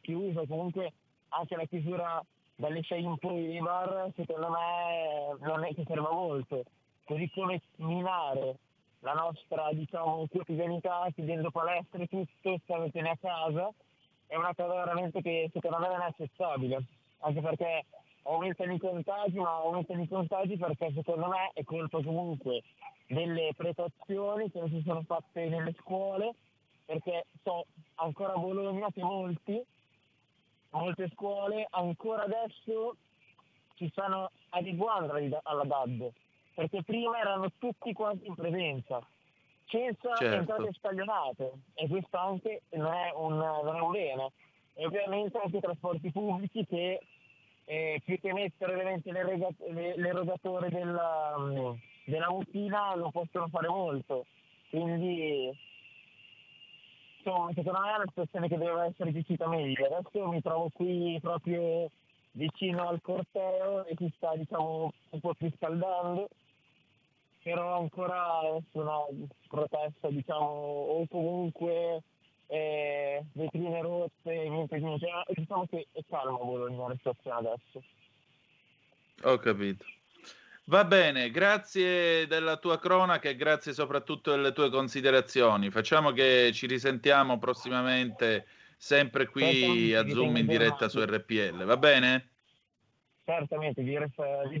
chiuso, 0.00 0.46
comunque 0.46 0.92
anche 1.30 1.56
la 1.56 1.64
chiusura 1.64 2.24
dalle 2.54 2.82
6 2.82 3.02
in 3.02 3.18
poi 3.18 3.46
dei 3.46 3.60
bar 3.60 4.10
secondo 4.16 4.48
me 4.50 5.36
non 5.40 5.64
è 5.64 5.74
che 5.74 5.84
serva 5.86 6.10
molto, 6.10 6.64
così 7.04 7.30
come 7.30 7.60
minare 7.76 8.56
la 9.00 9.12
nostra 9.12 9.70
diciamo, 9.72 10.26
quotidianità 10.28 11.06
chiudendo 11.14 11.50
palestre 11.50 12.06
tutto, 12.06 12.58
startene 12.64 13.10
a 13.10 13.16
casa 13.16 13.72
è 14.28 14.36
una 14.36 14.54
cosa 14.54 14.74
veramente 14.74 15.22
che 15.22 15.50
secondo 15.52 15.78
me 15.78 15.88
non 15.88 16.00
è 16.02 16.04
accettabile, 16.04 16.84
anche 17.20 17.40
perché 17.40 17.86
aumentano 18.24 18.74
i 18.74 18.78
contagi, 18.78 19.38
ma 19.38 19.56
aumentano 19.56 20.02
i 20.02 20.08
contagi 20.08 20.56
perché 20.56 20.92
secondo 20.94 21.28
me 21.28 21.50
è 21.54 21.64
colpa 21.64 22.02
comunque 22.02 22.62
delle 23.06 23.52
precauzioni 23.56 24.50
che 24.50 24.60
non 24.60 24.68
si 24.68 24.82
sono 24.84 25.02
fatte 25.02 25.48
nelle 25.48 25.74
scuole, 25.80 26.34
perché 26.84 27.24
so 27.42 27.64
ancora 27.96 28.34
a 28.34 28.38
Bologna 28.38 28.88
che 28.92 29.02
molti, 29.02 29.64
molte 30.70 31.08
scuole 31.14 31.66
ancora 31.70 32.24
adesso 32.24 32.96
si 33.76 33.88
stanno 33.90 34.30
adeguando 34.50 35.14
alla 35.42 35.64
DAD, 35.64 36.10
perché 36.58 36.82
prima 36.82 37.16
erano 37.20 37.52
tutti 37.56 37.92
quanti 37.92 38.26
in 38.26 38.34
presenza 38.34 39.00
senza 39.68 40.16
certo. 40.16 40.34
entrate 40.34 40.72
scaglionate 40.72 41.52
e 41.74 41.86
questo 41.86 42.16
anche 42.16 42.62
non 42.70 42.92
è 42.92 43.12
un, 43.14 43.36
non 43.36 43.76
è 43.76 43.80
un 43.80 43.90
bene. 43.92 44.32
E 44.74 44.86
ovviamente 44.86 45.38
anche 45.38 45.58
i 45.58 45.60
trasporti 45.60 46.10
pubblici 46.10 46.66
che 46.66 47.00
eh, 47.64 48.02
più 48.04 48.18
che 48.18 48.32
mettere 48.32 48.72
ovviamente 48.72 49.12
l'erogatore 49.12 50.68
della, 50.70 51.36
della 52.04 52.30
mutina 52.30 52.96
lo 52.96 53.10
possono 53.12 53.46
fare 53.46 53.68
molto. 53.68 54.26
Quindi 54.70 55.56
insomma, 57.18 57.52
secondo 57.54 57.78
me 57.78 57.92
è 57.92 57.96
una 57.96 58.06
situazione 58.08 58.48
che 58.48 58.58
deve 58.58 58.84
essere 58.86 59.12
gestita 59.12 59.46
meglio. 59.46 59.86
Adesso 59.86 60.26
mi 60.26 60.42
trovo 60.42 60.70
qui 60.72 61.18
proprio 61.20 61.88
vicino 62.32 62.88
al 62.88 63.00
corteo 63.00 63.84
e 63.84 63.94
si 63.96 64.12
sta 64.16 64.34
diciamo 64.34 64.92
un 65.10 65.20
po' 65.20 65.34
riscaldando 65.38 66.28
però 67.48 67.78
ancora 67.78 68.40
una 68.72 68.98
protesta 69.48 70.08
diciamo 70.10 70.44
o 70.44 71.06
comunque 71.08 72.02
eh, 72.46 73.24
vetrine 73.32 73.80
rotte, 73.80 74.48
niente 74.48 74.76
di 74.76 74.98
cioè, 74.98 75.22
diciamo 75.28 75.66
che 75.66 75.86
è 75.92 76.00
calma 76.10 76.36
Bologna 76.36 76.88
la 76.88 76.94
situazione 76.96 77.36
adesso. 77.38 77.82
Ho 79.22 79.38
capito. 79.38 79.86
Va 80.64 80.84
bene, 80.84 81.30
grazie 81.30 82.26
della 82.26 82.58
tua 82.58 82.78
cronaca 82.78 83.30
e 83.30 83.36
grazie 83.36 83.72
soprattutto 83.72 84.30
delle 84.30 84.52
tue 84.52 84.68
considerazioni. 84.68 85.70
Facciamo 85.70 86.12
che 86.12 86.50
ci 86.52 86.66
risentiamo 86.66 87.38
prossimamente 87.38 88.46
sempre 88.76 89.26
qui 89.28 89.94
a 89.94 90.06
Zoom 90.06 90.36
in 90.36 90.46
diretta 90.46 90.90
su 90.90 91.02
RPL, 91.02 91.64
va 91.64 91.78
bene? 91.78 92.28
Certamente, 93.24 93.82
vi, 93.82 93.96
vi, 93.96 94.58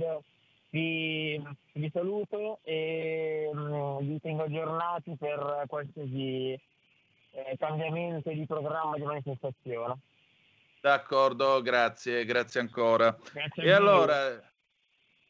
vi, 0.70 1.42
vi 1.72 1.90
saluto 1.92 2.60
e 2.62 3.48
um, 3.52 4.06
vi 4.06 4.20
tengo 4.20 4.44
aggiornati 4.44 5.16
per 5.18 5.64
qualsiasi 5.66 6.52
eh, 6.52 7.56
cambiamento 7.58 8.30
di 8.30 8.44
programma 8.46 8.96
di 8.96 9.02
manifestazione. 9.02 9.98
D'accordo, 10.80 11.60
grazie, 11.62 12.24
grazie 12.24 12.60
ancora. 12.60 13.16
Grazie 13.32 13.62
e 13.62 13.70
allora, 13.70 14.40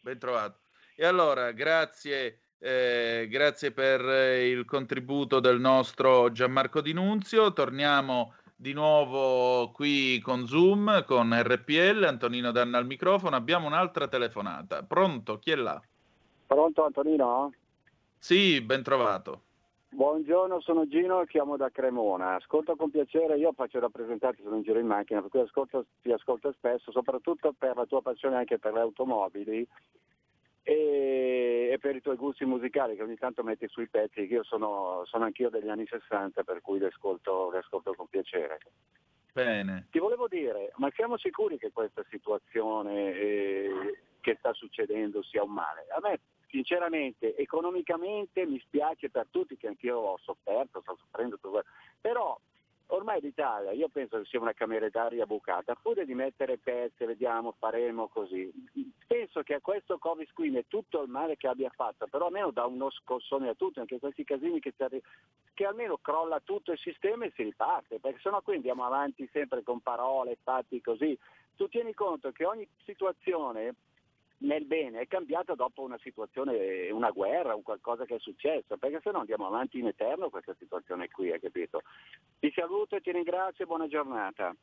ben 0.00 0.18
trovato. 0.18 0.60
E 0.94 1.06
allora, 1.06 1.52
grazie, 1.52 2.40
eh, 2.58 3.26
grazie 3.30 3.72
per 3.72 4.00
il 4.42 4.64
contributo 4.64 5.40
del 5.40 5.60
nostro 5.60 6.30
Gianmarco 6.32 6.80
Dinunzio. 6.80 7.52
Torniamo 7.52 8.34
di 8.60 8.72
nuovo 8.72 9.70
qui 9.70 10.18
con 10.18 10.44
Zoom, 10.48 11.04
con 11.04 11.32
RPL, 11.32 12.02
Antonino 12.02 12.50
Danna 12.50 12.78
al 12.78 12.86
microfono, 12.86 13.36
abbiamo 13.36 13.68
un'altra 13.68 14.08
telefonata. 14.08 14.82
Pronto? 14.82 15.38
Chi 15.38 15.52
è 15.52 15.54
là? 15.54 15.80
Pronto 16.44 16.84
Antonino? 16.84 17.52
Sì, 18.18 18.60
ben 18.60 18.82
trovato. 18.82 19.42
Buongiorno, 19.90 20.60
sono 20.60 20.88
Gino, 20.88 21.24
chiamo 21.24 21.56
da 21.56 21.70
Cremona. 21.70 22.34
Ascolto 22.34 22.74
con 22.74 22.90
piacere, 22.90 23.38
io 23.38 23.52
faccio 23.52 23.78
rappresentante, 23.78 24.42
sono 24.42 24.56
in 24.56 24.62
giro 24.62 24.80
in 24.80 24.86
macchina, 24.86 25.20
per 25.20 25.30
cui 25.30 25.40
ascolto, 25.40 25.86
ti 26.02 26.10
ascolto 26.10 26.50
spesso, 26.50 26.90
soprattutto 26.90 27.54
per 27.56 27.76
la 27.76 27.86
tua 27.86 28.02
passione 28.02 28.36
anche 28.36 28.58
per 28.58 28.72
le 28.72 28.80
automobili 28.80 29.66
e, 30.68 31.78
per 31.80 31.96
i 31.96 32.02
tuoi 32.02 32.16
gusti 32.16 32.44
musicali 32.44 32.94
che 32.94 33.02
ogni 33.02 33.16
tanto 33.16 33.42
metti 33.42 33.66
sui 33.68 33.88
pezzi, 33.88 34.26
che 34.26 34.34
io 34.34 34.44
sono, 34.44 35.02
sono 35.06 35.24
anch'io 35.24 35.48
degli 35.48 35.70
anni 35.70 35.86
60 35.86 36.44
per 36.44 36.60
cui 36.60 36.78
le 36.78 36.88
ascolto, 36.88 37.50
le 37.50 37.58
ascolto 37.58 37.94
con 37.94 38.06
piacere. 38.06 38.58
Bene. 39.32 39.86
Ti 39.90 39.98
volevo 39.98 40.28
dire, 40.28 40.72
ma 40.76 40.90
siamo 40.94 41.16
sicuri 41.16 41.56
che 41.56 41.72
questa 41.72 42.04
situazione 42.10 43.12
eh, 43.14 43.98
che 44.20 44.36
sta 44.38 44.52
succedendo 44.52 45.22
sia 45.22 45.42
un 45.42 45.52
male? 45.52 45.86
A 45.88 46.00
me 46.02 46.20
sinceramente 46.48 47.34
economicamente 47.36 48.44
mi 48.44 48.58
spiace 48.60 49.08
per 49.08 49.28
tutti 49.30 49.56
che 49.56 49.68
anch'io 49.68 49.96
ho 49.96 50.18
sofferto, 50.18 50.82
sto 50.82 50.98
soffrendo, 51.00 51.38
però 51.98 52.38
ormai 52.88 53.20
l'Italia 53.20 53.72
io 53.72 53.88
penso 53.88 54.18
che 54.18 54.24
sia 54.26 54.40
una 54.40 54.52
camera 54.52 54.88
d'aria 54.88 55.26
bucata, 55.26 55.74
pure 55.74 56.04
di 56.04 56.14
mettere 56.14 56.58
pezzi, 56.58 57.04
vediamo, 57.04 57.54
faremo 57.58 58.08
così. 58.08 58.50
Penso 59.06 59.42
che 59.42 59.54
a 59.54 59.60
questo 59.60 59.98
Covid 59.98 60.32
qui 60.32 60.54
è 60.56 60.64
tutto 60.68 61.02
il 61.02 61.08
male 61.08 61.36
che 61.36 61.48
abbia 61.48 61.70
fatto, 61.74 62.06
però 62.06 62.26
almeno 62.26 62.50
dà 62.50 62.66
uno 62.66 62.90
scossone 62.90 63.48
a 63.48 63.54
tutti, 63.54 63.80
anche 63.80 63.98
questi 63.98 64.24
casini 64.24 64.60
che, 64.60 64.74
che 65.54 65.64
almeno 65.64 65.98
crolla 65.98 66.40
tutto 66.40 66.72
il 66.72 66.78
sistema 66.78 67.24
e 67.24 67.32
si 67.34 67.42
riparte, 67.42 67.98
perché 68.00 68.20
sennò 68.20 68.40
qui 68.42 68.56
andiamo 68.56 68.84
avanti 68.84 69.28
sempre 69.32 69.62
con 69.62 69.80
parole, 69.80 70.38
fatti 70.42 70.80
così. 70.80 71.18
Tu 71.56 71.68
tieni 71.68 71.92
conto 71.94 72.30
che 72.30 72.44
ogni 72.44 72.68
situazione 72.84 73.74
nel 74.38 74.64
bene 74.64 75.00
è 75.00 75.06
cambiata 75.08 75.54
dopo 75.54 75.82
una 75.82 75.98
situazione, 76.02 76.90
una 76.90 77.10
guerra, 77.10 77.54
un 77.54 77.62
qualcosa 77.62 78.04
che 78.04 78.16
è 78.16 78.20
successo, 78.20 78.76
perché 78.76 79.00
se 79.02 79.10
no 79.10 79.20
andiamo 79.20 79.46
avanti 79.46 79.78
in 79.78 79.86
eterno 79.86 80.30
questa 80.30 80.54
situazione 80.58 81.08
qui, 81.08 81.32
hai 81.32 81.40
capito? 81.40 81.82
Ti 82.38 82.52
saluto 82.54 82.96
e 82.96 83.00
ti 83.00 83.10
ringrazio 83.10 83.64
e 83.64 83.66
buona 83.66 83.88
giornata. 83.88 84.54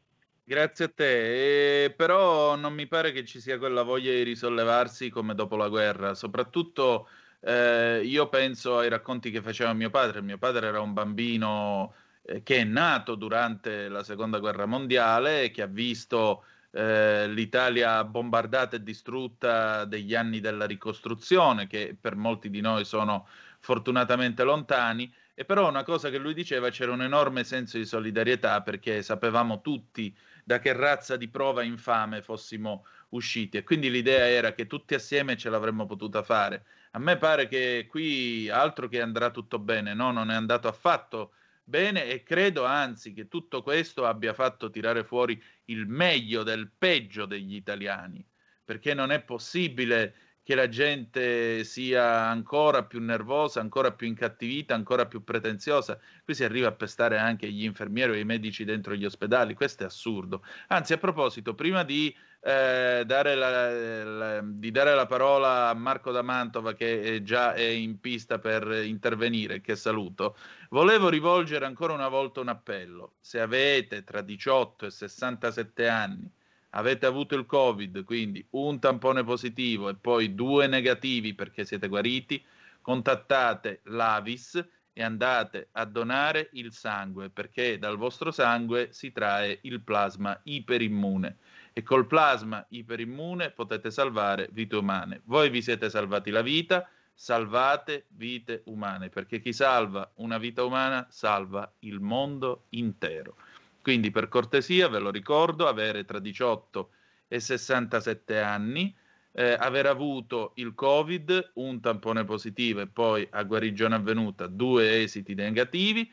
Grazie 0.47 0.85
a 0.85 0.91
te, 0.93 1.85
eh, 1.85 1.89
però 1.91 2.55
non 2.55 2.73
mi 2.73 2.85
pare 2.85 3.11
che 3.11 3.25
ci 3.25 3.39
sia 3.39 3.57
quella 3.57 3.81
voglia 3.81 4.11
di 4.11 4.21
risollevarsi 4.21 5.09
come 5.09 5.33
dopo 5.33 5.55
la 5.55 5.69
guerra, 5.69 6.13
soprattutto 6.13 7.09
eh, 7.41 8.01
io 8.03 8.29
penso 8.29 8.77
ai 8.77 8.89
racconti 8.89 9.31
che 9.31 9.41
faceva 9.41 9.73
mio 9.73 9.89
padre, 9.89 10.21
mio 10.21 10.37
padre 10.37 10.67
era 10.67 10.81
un 10.81 10.93
bambino 10.93 11.95
eh, 12.21 12.43
che 12.43 12.57
è 12.57 12.63
nato 12.63 13.15
durante 13.15 13.89
la 13.89 14.03
seconda 14.03 14.37
guerra 14.37 14.67
mondiale, 14.67 15.49
che 15.49 15.63
ha 15.63 15.67
visto 15.67 16.43
eh, 16.75 17.27
l'Italia 17.29 18.03
bombardata 18.03 18.75
e 18.75 18.83
distrutta 18.83 19.85
degli 19.85 20.13
anni 20.13 20.41
della 20.41 20.65
ricostruzione, 20.65 21.67
che 21.67 21.95
per 21.99 22.17
molti 22.17 22.49
di 22.49 22.59
noi 22.59 22.83
sono 22.83 23.27
fortunatamente 23.59 24.43
lontani. 24.43 25.11
E 25.33 25.45
però 25.45 25.69
una 25.69 25.83
cosa 25.83 26.09
che 26.09 26.17
lui 26.17 26.33
diceva 26.33 26.69
c'era 26.69 26.91
un 26.91 27.01
enorme 27.01 27.45
senso 27.45 27.77
di 27.77 27.85
solidarietà 27.85 28.61
perché 28.61 29.01
sapevamo 29.01 29.61
tutti 29.61 30.13
da 30.43 30.59
che 30.59 30.73
razza 30.73 31.15
di 31.15 31.29
prova 31.29 31.63
infame 31.63 32.21
fossimo 32.21 32.85
usciti 33.09 33.57
e 33.57 33.63
quindi 33.63 33.89
l'idea 33.89 34.27
era 34.27 34.53
che 34.53 34.67
tutti 34.67 34.93
assieme 34.95 35.37
ce 35.37 35.49
l'avremmo 35.49 35.85
potuta 35.85 36.23
fare. 36.23 36.65
A 36.91 36.99
me 36.99 37.17
pare 37.17 37.47
che 37.47 37.87
qui 37.89 38.49
altro 38.49 38.87
che 38.87 39.01
andrà 39.01 39.29
tutto 39.29 39.59
bene, 39.59 39.93
no, 39.93 40.11
non 40.11 40.29
è 40.29 40.35
andato 40.35 40.67
affatto 40.67 41.31
bene 41.65 42.05
e 42.05 42.23
credo 42.23 42.63
anzi 42.63 43.11
che 43.11 43.27
tutto 43.27 43.61
questo 43.61 44.05
abbia 44.05 44.33
fatto 44.33 44.69
tirare 44.69 45.03
fuori 45.03 45.41
il 45.65 45.87
meglio 45.87 46.43
del 46.43 46.71
peggio 46.77 47.25
degli 47.25 47.55
italiani, 47.55 48.25
perché 48.63 48.93
non 48.93 49.11
è 49.11 49.21
possibile 49.21 50.15
che 50.45 50.53
la 50.53 50.69
gente 50.69 51.63
sia 51.63 52.27
ancora 52.27 52.83
più 52.85 53.01
nervosa, 53.01 53.61
ancora 53.61 53.91
più 53.93 54.05
incattivita, 54.05 54.75
ancora 54.75 55.07
più 55.07 55.23
pretenziosa. 55.23 55.99
Qui 56.23 56.35
si 56.35 56.43
arriva 56.43 56.67
a 56.67 56.71
pestare 56.71 57.17
anche 57.17 57.51
gli 57.51 57.63
infermieri 57.63 58.11
o 58.11 58.15
i 58.15 58.25
medici 58.25 58.63
dentro 58.63 58.93
gli 58.93 59.05
ospedali, 59.05 59.55
questo 59.55 59.81
è 59.81 59.85
assurdo. 59.87 60.45
Anzi, 60.67 60.93
a 60.93 60.99
proposito, 60.99 61.55
prima 61.55 61.83
di, 61.83 62.15
eh, 62.47 63.03
dare, 63.07 63.33
la, 63.33 64.03
la, 64.03 64.41
di 64.43 64.69
dare 64.69 64.93
la 64.93 65.07
parola 65.07 65.69
a 65.69 65.73
Marco 65.73 66.11
da 66.11 66.21
Mantova, 66.21 66.75
che 66.75 67.01
è 67.01 67.23
già 67.23 67.53
è 67.53 67.63
in 67.63 67.99
pista 67.99 68.37
per 68.37 68.83
intervenire, 68.85 69.61
che 69.61 69.75
saluto, 69.75 70.37
volevo 70.69 71.09
rivolgere 71.09 71.65
ancora 71.65 71.93
una 71.93 72.07
volta 72.07 72.41
un 72.41 72.49
appello. 72.49 73.15
Se 73.19 73.39
avete 73.39 74.03
tra 74.03 74.21
18 74.21 74.85
e 74.85 74.91
67 74.91 75.87
anni, 75.87 76.31
avete 76.71 77.07
avuto 77.07 77.33
il 77.33 77.47
Covid, 77.47 78.03
quindi 78.03 78.45
un 78.51 78.77
tampone 78.77 79.23
positivo 79.23 79.89
e 79.89 79.95
poi 79.95 80.35
due 80.35 80.67
negativi 80.67 81.33
perché 81.33 81.65
siete 81.65 81.87
guariti, 81.87 82.45
contattate 82.79 83.79
l'Avis 83.85 84.63
e 84.93 85.01
andate 85.01 85.69
a 85.71 85.85
donare 85.85 86.49
il 86.53 86.71
sangue 86.71 87.31
perché 87.31 87.79
dal 87.79 87.97
vostro 87.97 88.29
sangue 88.29 88.89
si 88.91 89.11
trae 89.11 89.57
il 89.63 89.81
plasma 89.81 90.39
iperimmune 90.43 91.37
e 91.77 91.83
col 91.83 92.07
plasma 92.07 92.65
iperimmune 92.69 93.51
potete 93.51 93.91
salvare 93.91 94.47
vite 94.53 94.77
umane. 94.77 95.19
Voi 95.25 95.49
vi 95.49 95.61
siete 95.61 95.89
salvati 95.89 96.31
la 96.31 96.41
vita, 96.41 96.87
salvate 97.13 98.05
vite 98.11 98.61
umane 98.67 99.09
perché 99.09 99.41
chi 99.41 99.51
salva 99.51 100.09
una 100.15 100.37
vita 100.37 100.63
umana 100.63 101.05
salva 101.09 101.69
il 101.79 101.99
mondo 101.99 102.67
intero. 102.69 103.35
Quindi 103.81 104.09
per 104.09 104.29
cortesia 104.29 104.87
ve 104.87 104.99
lo 104.99 105.11
ricordo, 105.11 105.67
avere 105.67 106.05
tra 106.05 106.19
18 106.19 106.91
e 107.27 107.41
67 107.41 108.39
anni, 108.39 108.95
eh, 109.33 109.57
aver 109.59 109.87
avuto 109.87 110.53
il 110.55 110.73
Covid, 110.75 111.51
un 111.55 111.81
tampone 111.81 112.23
positivo 112.23 112.79
e 112.79 112.87
poi 112.87 113.27
a 113.31 113.43
guarigione 113.43 113.95
avvenuta 113.95 114.47
due 114.47 115.01
esiti 115.01 115.33
negativi, 115.33 116.09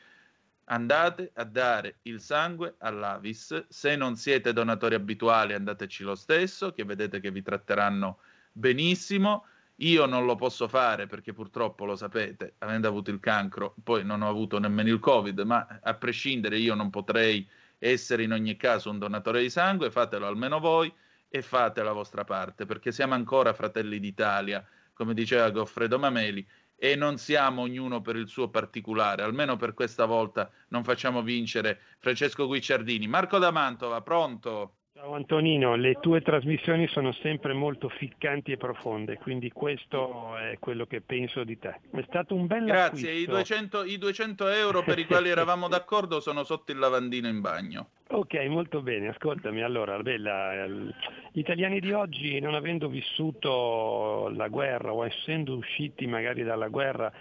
andate 0.72 1.32
a 1.34 1.44
dare 1.44 1.98
il 2.02 2.20
sangue 2.20 2.74
all'Avis. 2.78 3.66
Se 3.68 3.94
non 3.94 4.16
siete 4.16 4.52
donatori 4.52 4.94
abituali 4.94 5.52
andateci 5.52 6.02
lo 6.02 6.14
stesso, 6.14 6.72
che 6.72 6.84
vedete 6.84 7.20
che 7.20 7.30
vi 7.30 7.42
tratteranno 7.42 8.18
benissimo. 8.50 9.44
Io 9.76 10.06
non 10.06 10.24
lo 10.24 10.34
posso 10.34 10.68
fare 10.68 11.06
perché 11.06 11.32
purtroppo 11.32 11.84
lo 11.84 11.96
sapete, 11.96 12.54
avendo 12.58 12.88
avuto 12.88 13.10
il 13.10 13.20
cancro, 13.20 13.74
poi 13.82 14.04
non 14.04 14.22
ho 14.22 14.28
avuto 14.28 14.58
nemmeno 14.58 14.90
il 14.90 14.98
Covid, 14.98 15.40
ma 15.40 15.80
a 15.82 15.94
prescindere 15.94 16.58
io 16.58 16.74
non 16.74 16.88
potrei 16.88 17.46
essere 17.78 18.22
in 18.22 18.32
ogni 18.32 18.56
caso 18.56 18.90
un 18.90 18.98
donatore 18.98 19.42
di 19.42 19.50
sangue, 19.50 19.90
fatelo 19.90 20.26
almeno 20.26 20.60
voi 20.60 20.92
e 21.28 21.42
fate 21.42 21.82
la 21.82 21.92
vostra 21.92 22.22
parte, 22.22 22.64
perché 22.64 22.92
siamo 22.92 23.14
ancora 23.14 23.52
fratelli 23.54 23.98
d'Italia, 23.98 24.64
come 24.92 25.14
diceva 25.14 25.50
Goffredo 25.50 25.98
Mameli, 25.98 26.46
e 26.84 26.96
non 26.96 27.16
siamo 27.16 27.62
ognuno 27.62 28.00
per 28.00 28.16
il 28.16 28.26
suo 28.26 28.50
particolare, 28.50 29.22
almeno 29.22 29.54
per 29.54 29.72
questa 29.72 30.04
volta 30.04 30.50
non 30.70 30.82
facciamo 30.82 31.22
vincere 31.22 31.80
Francesco 32.00 32.48
Guicciardini. 32.48 33.06
Marco 33.06 33.38
da 33.38 33.52
Mantova, 33.52 34.02
pronto? 34.02 34.78
Ciao 35.02 35.14
Antonino, 35.14 35.74
le 35.74 35.94
tue 35.94 36.20
trasmissioni 36.20 36.86
sono 36.86 37.10
sempre 37.10 37.54
molto 37.54 37.88
ficcanti 37.88 38.52
e 38.52 38.56
profonde, 38.56 39.18
quindi 39.18 39.50
questo 39.50 40.36
è 40.36 40.58
quello 40.60 40.86
che 40.86 41.00
penso 41.00 41.42
di 41.42 41.58
te. 41.58 41.80
È 41.90 42.04
stato 42.06 42.36
un 42.36 42.46
bel 42.46 42.66
Grazie, 42.66 43.10
i 43.10 43.26
200, 43.26 43.82
i 43.82 43.98
200 43.98 44.46
euro 44.46 44.84
per 44.84 45.00
i 45.00 45.04
quali 45.04 45.26
eravamo 45.28 45.66
d'accordo 45.66 46.20
sono 46.20 46.44
sotto 46.44 46.70
il 46.70 46.78
lavandino 46.78 47.26
in 47.26 47.40
bagno. 47.40 47.88
Ok, 48.10 48.34
molto 48.46 48.80
bene, 48.80 49.08
ascoltami, 49.08 49.60
allora, 49.60 49.98
bella, 49.98 50.68
gli 50.68 51.40
italiani 51.40 51.80
di 51.80 51.90
oggi 51.90 52.38
non 52.38 52.54
avendo 52.54 52.86
vissuto 52.88 54.30
la 54.36 54.46
guerra 54.46 54.92
o 54.92 55.04
essendo 55.04 55.56
usciti 55.56 56.06
magari 56.06 56.44
dalla 56.44 56.68
guerra 56.68 57.12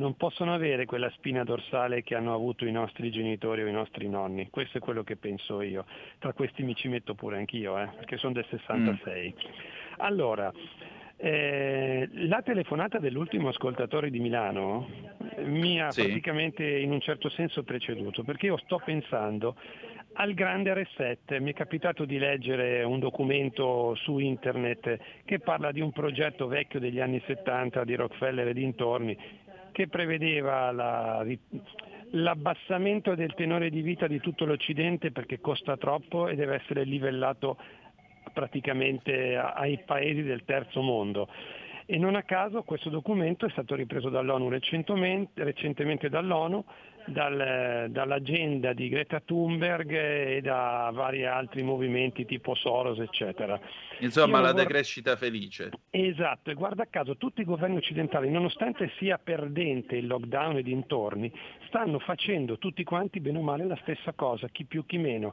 non 0.00 0.16
possono 0.16 0.54
avere 0.54 0.86
quella 0.86 1.10
spina 1.10 1.44
dorsale 1.44 2.02
che 2.02 2.14
hanno 2.14 2.32
avuto 2.32 2.64
i 2.64 2.72
nostri 2.72 3.10
genitori 3.10 3.62
o 3.62 3.66
i 3.66 3.72
nostri 3.72 4.08
nonni. 4.08 4.48
Questo 4.48 4.78
è 4.78 4.80
quello 4.80 5.04
che 5.04 5.16
penso 5.16 5.60
io. 5.60 5.84
Tra 6.18 6.32
questi 6.32 6.62
mi 6.62 6.74
ci 6.74 6.88
metto 6.88 7.14
pure 7.14 7.36
anch'io, 7.36 7.78
eh, 7.78 7.86
perché 7.96 8.16
sono 8.16 8.32
del 8.32 8.46
66. 8.48 9.34
Mm. 9.34 9.50
Allora, 9.98 10.50
eh, 11.18 12.08
la 12.12 12.40
telefonata 12.40 12.98
dell'ultimo 12.98 13.48
ascoltatore 13.48 14.08
di 14.08 14.20
Milano 14.20 14.88
mi 15.44 15.82
ha 15.82 15.90
sì. 15.90 16.04
praticamente 16.04 16.64
in 16.64 16.92
un 16.92 17.00
certo 17.00 17.28
senso 17.28 17.62
preceduto, 17.62 18.24
perché 18.24 18.46
io 18.46 18.56
sto 18.56 18.80
pensando 18.82 19.54
al 20.14 20.32
grande 20.32 20.72
reset. 20.72 21.36
Mi 21.40 21.50
è 21.50 21.54
capitato 21.54 22.06
di 22.06 22.16
leggere 22.16 22.82
un 22.84 23.00
documento 23.00 23.94
su 23.96 24.18
internet 24.18 24.98
che 25.26 25.40
parla 25.40 25.72
di 25.72 25.82
un 25.82 25.92
progetto 25.92 26.46
vecchio 26.46 26.80
degli 26.80 27.00
anni 27.00 27.22
70 27.26 27.84
di 27.84 27.94
Rockefeller 27.96 28.48
e 28.48 28.54
dintorni 28.54 29.18
che 29.72 29.88
prevedeva 29.88 30.70
la, 30.72 31.24
l'abbassamento 32.10 33.14
del 33.14 33.34
tenore 33.34 33.70
di 33.70 33.82
vita 33.82 34.06
di 34.06 34.20
tutto 34.20 34.44
l'Occidente 34.44 35.12
perché 35.12 35.40
costa 35.40 35.76
troppo 35.76 36.28
e 36.28 36.34
deve 36.34 36.56
essere 36.56 36.84
livellato 36.84 37.56
praticamente 38.32 39.36
ai 39.36 39.78
paesi 39.84 40.22
del 40.22 40.44
terzo 40.44 40.82
mondo. 40.82 41.28
E 41.86 41.98
non 41.98 42.14
a 42.14 42.22
caso 42.22 42.62
questo 42.62 42.88
documento 42.88 43.46
è 43.46 43.50
stato 43.50 43.74
ripreso 43.74 44.10
dall'ONU 44.10 44.48
recentemente, 44.48 45.42
recentemente 45.42 46.08
dall'ONU 46.08 46.64
dal, 47.10 47.90
dall'agenda 47.90 48.72
di 48.72 48.88
Greta 48.88 49.20
Thunberg 49.20 49.92
e 49.92 50.40
da 50.42 50.90
vari 50.92 51.26
altri 51.26 51.62
movimenti 51.62 52.24
tipo 52.24 52.54
Soros, 52.54 52.98
eccetera. 52.98 53.60
Insomma, 54.00 54.38
Io 54.38 54.42
la 54.44 54.50
vorrei... 54.52 54.66
decrescita 54.66 55.16
felice. 55.16 55.70
Esatto, 55.90 56.50
e 56.50 56.54
guarda 56.54 56.86
caso, 56.88 57.16
tutti 57.16 57.42
i 57.42 57.44
governi 57.44 57.76
occidentali, 57.76 58.30
nonostante 58.30 58.90
sia 58.98 59.18
perdente 59.18 59.96
il 59.96 60.06
lockdown 60.06 60.56
e 60.56 60.62
dintorni, 60.62 61.32
stanno 61.66 61.98
facendo 61.98 62.58
tutti 62.58 62.82
quanti 62.84 63.20
bene 63.20 63.38
o 63.38 63.42
male 63.42 63.66
la 63.66 63.78
stessa 63.82 64.12
cosa, 64.12 64.48
chi 64.48 64.64
più 64.64 64.86
chi 64.86 64.98
meno 64.98 65.32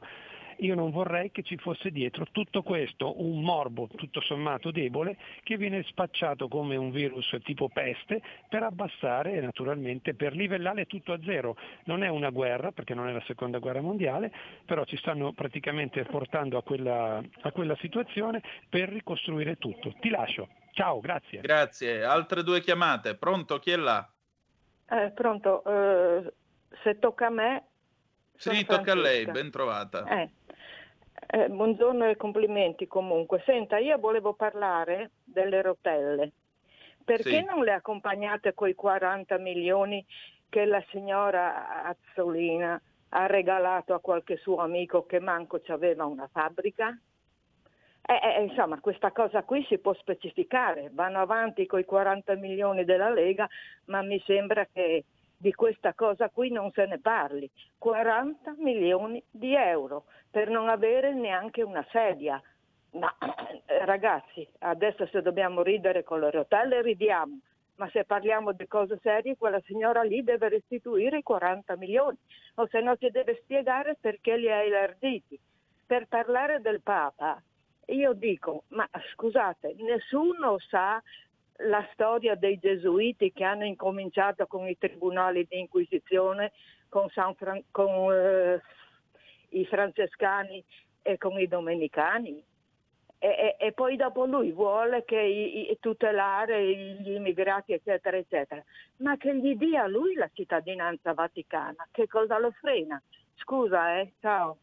io 0.58 0.74
non 0.74 0.90
vorrei 0.90 1.30
che 1.30 1.42
ci 1.42 1.56
fosse 1.56 1.90
dietro 1.90 2.26
tutto 2.32 2.62
questo, 2.62 3.22
un 3.22 3.42
morbo 3.42 3.88
tutto 3.94 4.20
sommato 4.20 4.70
debole 4.70 5.16
che 5.42 5.56
viene 5.56 5.82
spacciato 5.84 6.48
come 6.48 6.76
un 6.76 6.90
virus 6.90 7.36
tipo 7.42 7.68
peste 7.68 8.22
per 8.48 8.62
abbassare 8.62 9.40
naturalmente, 9.40 10.14
per 10.14 10.34
livellare 10.34 10.86
tutto 10.86 11.12
a 11.12 11.20
zero. 11.24 11.56
Non 11.84 12.02
è 12.02 12.08
una 12.08 12.30
guerra 12.30 12.72
perché 12.72 12.94
non 12.94 13.08
è 13.08 13.12
la 13.12 13.22
seconda 13.26 13.58
guerra 13.58 13.80
mondiale, 13.80 14.32
però 14.64 14.84
ci 14.84 14.96
stanno 14.96 15.32
praticamente 15.32 16.04
portando 16.04 16.58
a 16.58 16.62
quella, 16.62 17.22
a 17.42 17.52
quella 17.52 17.76
situazione 17.76 18.42
per 18.68 18.88
ricostruire 18.88 19.56
tutto. 19.56 19.94
Ti 20.00 20.08
lascio. 20.08 20.48
Ciao, 20.72 21.00
grazie. 21.00 21.40
Grazie. 21.40 22.04
Altre 22.04 22.42
due 22.42 22.60
chiamate. 22.60 23.16
Pronto? 23.16 23.58
Chi 23.58 23.70
è 23.70 23.76
là? 23.76 24.08
Eh, 24.88 25.10
pronto. 25.10 25.62
Uh, 25.64 26.32
se 26.82 26.98
tocca 26.98 27.26
a 27.26 27.30
me. 27.30 27.64
Sì, 28.36 28.64
tocca 28.64 28.92
a 28.92 28.94
lei, 28.94 29.26
ben 29.26 29.50
trovata. 29.50 30.04
Eh. 30.04 30.30
Eh, 31.26 31.48
buongiorno 31.48 32.08
e 32.08 32.16
complimenti 32.16 32.86
comunque. 32.86 33.42
Senta, 33.44 33.78
io 33.78 33.98
volevo 33.98 34.34
parlare 34.34 35.10
delle 35.24 35.60
rotelle. 35.62 36.32
Perché 37.04 37.38
sì. 37.38 37.44
non 37.44 37.64
le 37.64 37.72
accompagnate 37.72 38.54
coi 38.54 38.74
40 38.74 39.38
milioni 39.38 40.04
che 40.48 40.64
la 40.64 40.82
signora 40.90 41.82
Azzolina 41.84 42.80
ha 43.10 43.26
regalato 43.26 43.94
a 43.94 44.00
qualche 44.00 44.36
suo 44.36 44.58
amico 44.58 45.06
che 45.06 45.18
manco 45.18 45.60
ci 45.60 45.72
aveva 45.72 46.04
una 46.04 46.28
fabbrica? 46.30 46.96
Eh, 48.02 48.20
eh, 48.22 48.42
insomma, 48.42 48.80
questa 48.80 49.10
cosa 49.10 49.42
qui 49.42 49.64
si 49.64 49.78
può 49.78 49.94
specificare. 49.94 50.90
Vanno 50.92 51.20
avanti 51.20 51.66
coi 51.66 51.84
40 51.84 52.36
milioni 52.36 52.84
della 52.84 53.10
Lega, 53.10 53.48
ma 53.86 54.02
mi 54.02 54.22
sembra 54.24 54.66
che 54.72 55.04
di 55.38 55.52
questa 55.54 55.94
cosa 55.94 56.28
qui 56.28 56.50
non 56.50 56.70
se 56.72 56.84
ne 56.86 56.98
parli. 56.98 57.48
40 57.78 58.56
milioni 58.58 59.22
di 59.30 59.54
euro 59.54 60.04
per 60.30 60.48
non 60.48 60.68
avere 60.68 61.14
neanche 61.14 61.62
una 61.62 61.86
sedia. 61.90 62.42
Ma 62.92 63.14
eh, 63.66 63.84
ragazzi, 63.84 64.46
adesso 64.58 65.06
se 65.06 65.22
dobbiamo 65.22 65.62
ridere 65.62 66.02
con 66.02 66.20
le 66.20 66.30
rotelle 66.30 66.82
ridiamo, 66.82 67.38
ma 67.76 67.88
se 67.90 68.04
parliamo 68.04 68.52
di 68.52 68.66
cose 68.66 68.98
serie, 69.00 69.36
quella 69.36 69.60
signora 69.64 70.02
lì 70.02 70.24
deve 70.24 70.48
restituire 70.48 71.18
i 71.18 71.22
40 71.22 71.76
milioni, 71.76 72.16
o 72.56 72.66
se 72.66 72.80
no 72.80 72.96
si 72.96 73.08
deve 73.10 73.38
spiegare 73.42 73.96
perché 74.00 74.36
li 74.36 74.50
ha 74.50 74.62
elarditi. 74.62 75.38
Per 75.86 76.06
parlare 76.08 76.60
del 76.60 76.80
Papa, 76.82 77.40
io 77.86 78.12
dico, 78.14 78.64
ma 78.68 78.88
scusate, 79.12 79.76
nessuno 79.78 80.58
sa 80.58 81.00
la 81.62 81.86
storia 81.92 82.34
dei 82.34 82.58
gesuiti 82.58 83.32
che 83.32 83.44
hanno 83.44 83.64
incominciato 83.64 84.46
con 84.46 84.68
i 84.68 84.78
tribunali 84.78 85.46
di 85.48 85.58
inquisizione, 85.58 86.52
con, 86.88 87.08
Fran- 87.08 87.64
con 87.70 88.12
eh, 88.12 88.62
i 89.50 89.64
francescani 89.66 90.64
e 91.02 91.18
con 91.18 91.38
i 91.38 91.48
domenicani. 91.48 92.44
E, 93.20 93.26
e, 93.26 93.56
e, 93.58 93.72
poi 93.72 93.96
dopo 93.96 94.26
lui 94.26 94.52
vuole 94.52 95.04
i, 95.08 95.72
i, 95.72 95.78
tutelare 95.80 96.64
gli 97.00 97.10
immigrati 97.10 97.72
eccetera 97.72 98.16
eccetera. 98.16 98.62
Ma 98.98 99.16
che 99.16 99.34
gli 99.36 99.56
dia 99.56 99.88
lui 99.88 100.14
la 100.14 100.30
cittadinanza 100.32 101.14
vaticana 101.14 101.88
che 101.90 102.06
cosa 102.06 102.38
lo 102.38 102.52
frena? 102.52 103.02
Scusa 103.34 103.98
eh 103.98 104.12
ciao. 104.20 104.58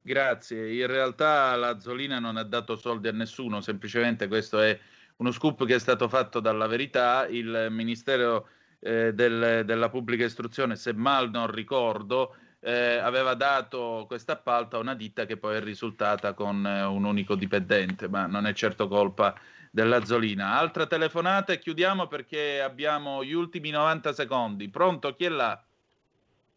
Grazie. 0.00 0.72
In 0.72 0.86
realtà 0.86 1.54
la 1.56 1.78
Zolina 1.78 2.18
non 2.18 2.38
ha 2.38 2.44
dato 2.44 2.76
soldi 2.76 3.08
a 3.08 3.12
nessuno 3.12 3.60
semplicemente 3.60 4.26
questo 4.26 4.58
è 4.60 4.78
uno 5.16 5.30
scoop 5.30 5.64
che 5.64 5.74
è 5.74 5.78
stato 5.78 6.08
fatto 6.08 6.40
dalla 6.40 6.66
verità 6.66 7.26
il 7.26 7.68
ministero 7.70 8.48
eh, 8.80 9.12
del, 9.14 9.64
della 9.64 9.88
pubblica 9.88 10.24
istruzione 10.24 10.76
se 10.76 10.92
mal 10.92 11.30
non 11.30 11.50
ricordo 11.50 12.34
eh, 12.60 12.96
aveva 12.96 13.34
dato 13.34 14.04
questo 14.08 14.32
appalto 14.32 14.76
a 14.76 14.80
una 14.80 14.94
ditta 14.94 15.24
che 15.24 15.36
poi 15.36 15.56
è 15.56 15.60
risultata 15.60 16.34
con 16.34 16.66
eh, 16.66 16.82
un 16.82 17.04
unico 17.04 17.36
dipendente, 17.36 18.08
ma 18.08 18.26
non 18.26 18.44
è 18.44 18.52
certo 18.54 18.88
colpa 18.88 19.38
della 19.70 20.04
Zolina. 20.04 20.58
Altra 20.58 20.86
telefonata 20.86 21.52
e 21.52 21.58
chiudiamo 21.58 22.08
perché 22.08 22.60
abbiamo 22.60 23.22
gli 23.22 23.34
ultimi 23.34 23.70
90 23.70 24.12
secondi. 24.12 24.68
Pronto? 24.68 25.14
Chi 25.14 25.26
è 25.26 25.28
là? 25.28 25.62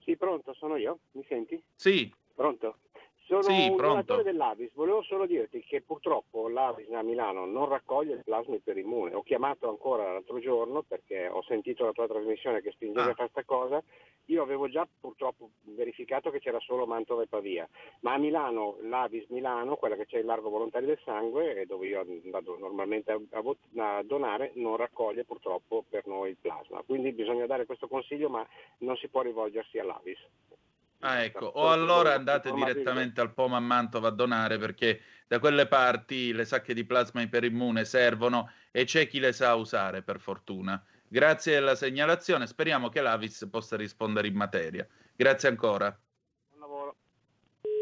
Sì, 0.04 0.16
pronto, 0.16 0.54
sono 0.54 0.78
io. 0.78 1.00
Mi 1.12 1.24
senti? 1.28 1.62
Sì. 1.76 2.12
Pronto? 2.34 2.78
Sono 3.30 3.44
sì, 3.44 3.68
un 3.70 3.76
pronto. 3.76 4.24
dell'Avis, 4.24 4.72
volevo 4.74 5.04
solo 5.04 5.28
dirti 5.28 5.62
che 5.62 5.82
purtroppo 5.82 6.50
l'Avis 6.50 6.90
a 6.90 7.04
Milano 7.04 7.46
non 7.46 7.70
raccoglie 7.70 8.16
il 8.16 8.24
plasma 8.24 8.56
iperimmune. 8.56 9.14
Ho 9.14 9.22
chiamato 9.22 9.70
ancora 9.70 10.12
l'altro 10.12 10.40
giorno 10.40 10.82
perché 10.82 11.28
ho 11.28 11.44
sentito 11.44 11.86
la 11.86 11.92
tua 11.92 12.08
trasmissione 12.08 12.60
che 12.64 12.72
spingeva 12.72 13.06
ah. 13.06 13.12
a 13.12 13.14
fare 13.14 13.30
questa 13.30 13.44
cosa. 13.44 13.84
Io 14.26 14.42
avevo 14.42 14.68
già 14.68 14.88
purtroppo 15.00 15.52
verificato 15.62 16.32
che 16.32 16.40
c'era 16.40 16.60
solo 16.60 16.88
Mantova 16.88 17.22
e 17.22 17.28
Pavia, 17.28 17.70
ma 18.00 18.14
a 18.14 18.18
Milano 18.18 18.78
l'Avis 18.82 19.28
Milano, 19.28 19.76
quella 19.76 19.96
che 19.96 20.08
c'è 20.08 20.18
il 20.18 20.26
largo 20.26 20.50
volontari 20.50 20.88
del 20.88 21.00
sangue, 21.06 21.68
dove 21.68 21.86
io 21.86 22.04
vado 22.32 22.58
normalmente 22.58 23.12
a, 23.12 23.20
a, 23.30 23.98
a 23.98 24.02
donare, 24.02 24.54
non 24.56 24.76
raccoglie 24.76 25.24
purtroppo 25.24 25.86
per 25.88 26.08
noi 26.08 26.32
il 26.32 26.38
plasma. 26.42 26.82
Quindi 26.82 27.12
bisogna 27.12 27.46
dare 27.46 27.68
questo 27.68 27.88
consiglio, 27.88 28.28
ma 28.28 28.44
non 28.80 28.98
si 28.98 29.08
può 29.08 29.22
rivolgersi 29.22 29.78
all'Avis. 29.78 30.18
Ah, 31.02 31.24
ecco, 31.24 31.46
o 31.46 31.72
allora 31.72 32.14
andate 32.14 32.52
direttamente 32.52 33.22
al 33.22 33.34
Poma 33.34 33.58
a 33.58 33.62
Mantova 33.62 34.10
a 34.10 34.12
donare 34.12 34.58
perché 34.58 35.02
da 35.28 35.40
quelle 35.40 35.66
parti 35.66 36.34
le 36.34 36.44
sacche 36.44 36.74
di 36.74 36.84
plasma 36.84 37.22
iperimmune 37.22 37.86
servono 37.86 38.52
e 38.72 38.84
c'è 38.84 39.08
chi 39.08 39.20
le 39.20 39.32
sa 39.32 39.56
usare 39.56 40.02
per 40.02 40.20
fortuna. 40.20 40.84
Grazie 41.08 41.58
alla 41.58 41.76
segnalazione, 41.76 42.48
speriamo 42.48 42.90
che 42.90 43.02
l'Avis 43.02 43.48
possa 43.50 43.78
rispondere 43.78 44.28
in 44.28 44.36
materia. 44.36 44.86
Grazie 45.16 45.50
ancora. 45.50 45.98
Buon 46.50 46.60
lavoro. 46.60 46.96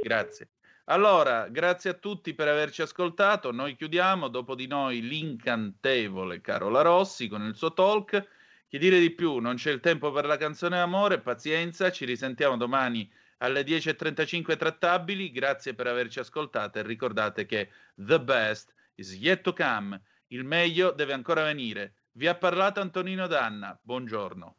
Grazie. 0.03 0.49
Allora, 0.85 1.47
grazie 1.49 1.89
a 1.89 1.93
tutti 1.95 2.33
per 2.33 2.47
averci 2.47 2.81
ascoltato. 2.81 3.51
Noi 3.51 3.75
chiudiamo, 3.75 4.27
dopo 4.29 4.55
di 4.55 4.67
noi 4.67 5.01
l'incantevole 5.01 6.39
Carola 6.39 6.81
Rossi 6.81 7.27
con 7.27 7.45
il 7.45 7.55
suo 7.55 7.73
talk. 7.73 8.25
Che 8.69 8.77
dire 8.79 8.99
di 8.99 9.11
più? 9.11 9.37
Non 9.37 9.55
c'è 9.55 9.71
il 9.71 9.79
tempo 9.79 10.11
per 10.11 10.25
la 10.25 10.35
canzone 10.35 10.75
d'amore, 10.75 11.21
pazienza, 11.21 11.89
ci 11.89 12.03
risentiamo 12.03 12.57
domani 12.57 13.09
alle 13.37 13.61
10.35 13.61 14.57
trattabili. 14.57 15.31
Grazie 15.31 15.73
per 15.73 15.87
averci 15.87 16.19
ascoltato 16.19 16.77
e 16.77 16.83
ricordate 16.83 17.45
che 17.45 17.69
the 17.95 18.19
best 18.19 18.73
is 18.95 19.15
yet 19.15 19.41
to 19.41 19.53
come. 19.53 20.01
Il 20.27 20.43
meglio 20.43 20.91
deve 20.91 21.13
ancora 21.13 21.43
venire. 21.43 21.93
Vi 22.11 22.27
ha 22.27 22.35
parlato 22.35 22.81
Antonino 22.81 23.25
Danna. 23.27 23.79
Buongiorno. 23.81 24.55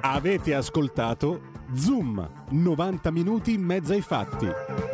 Avete 0.00 0.54
ascoltato 0.54 1.52
Zoom, 1.74 2.46
90 2.52 3.10
minuti 3.10 3.52
in 3.52 3.62
mezzo 3.62 3.92
ai 3.92 4.00
fatti. 4.00 4.87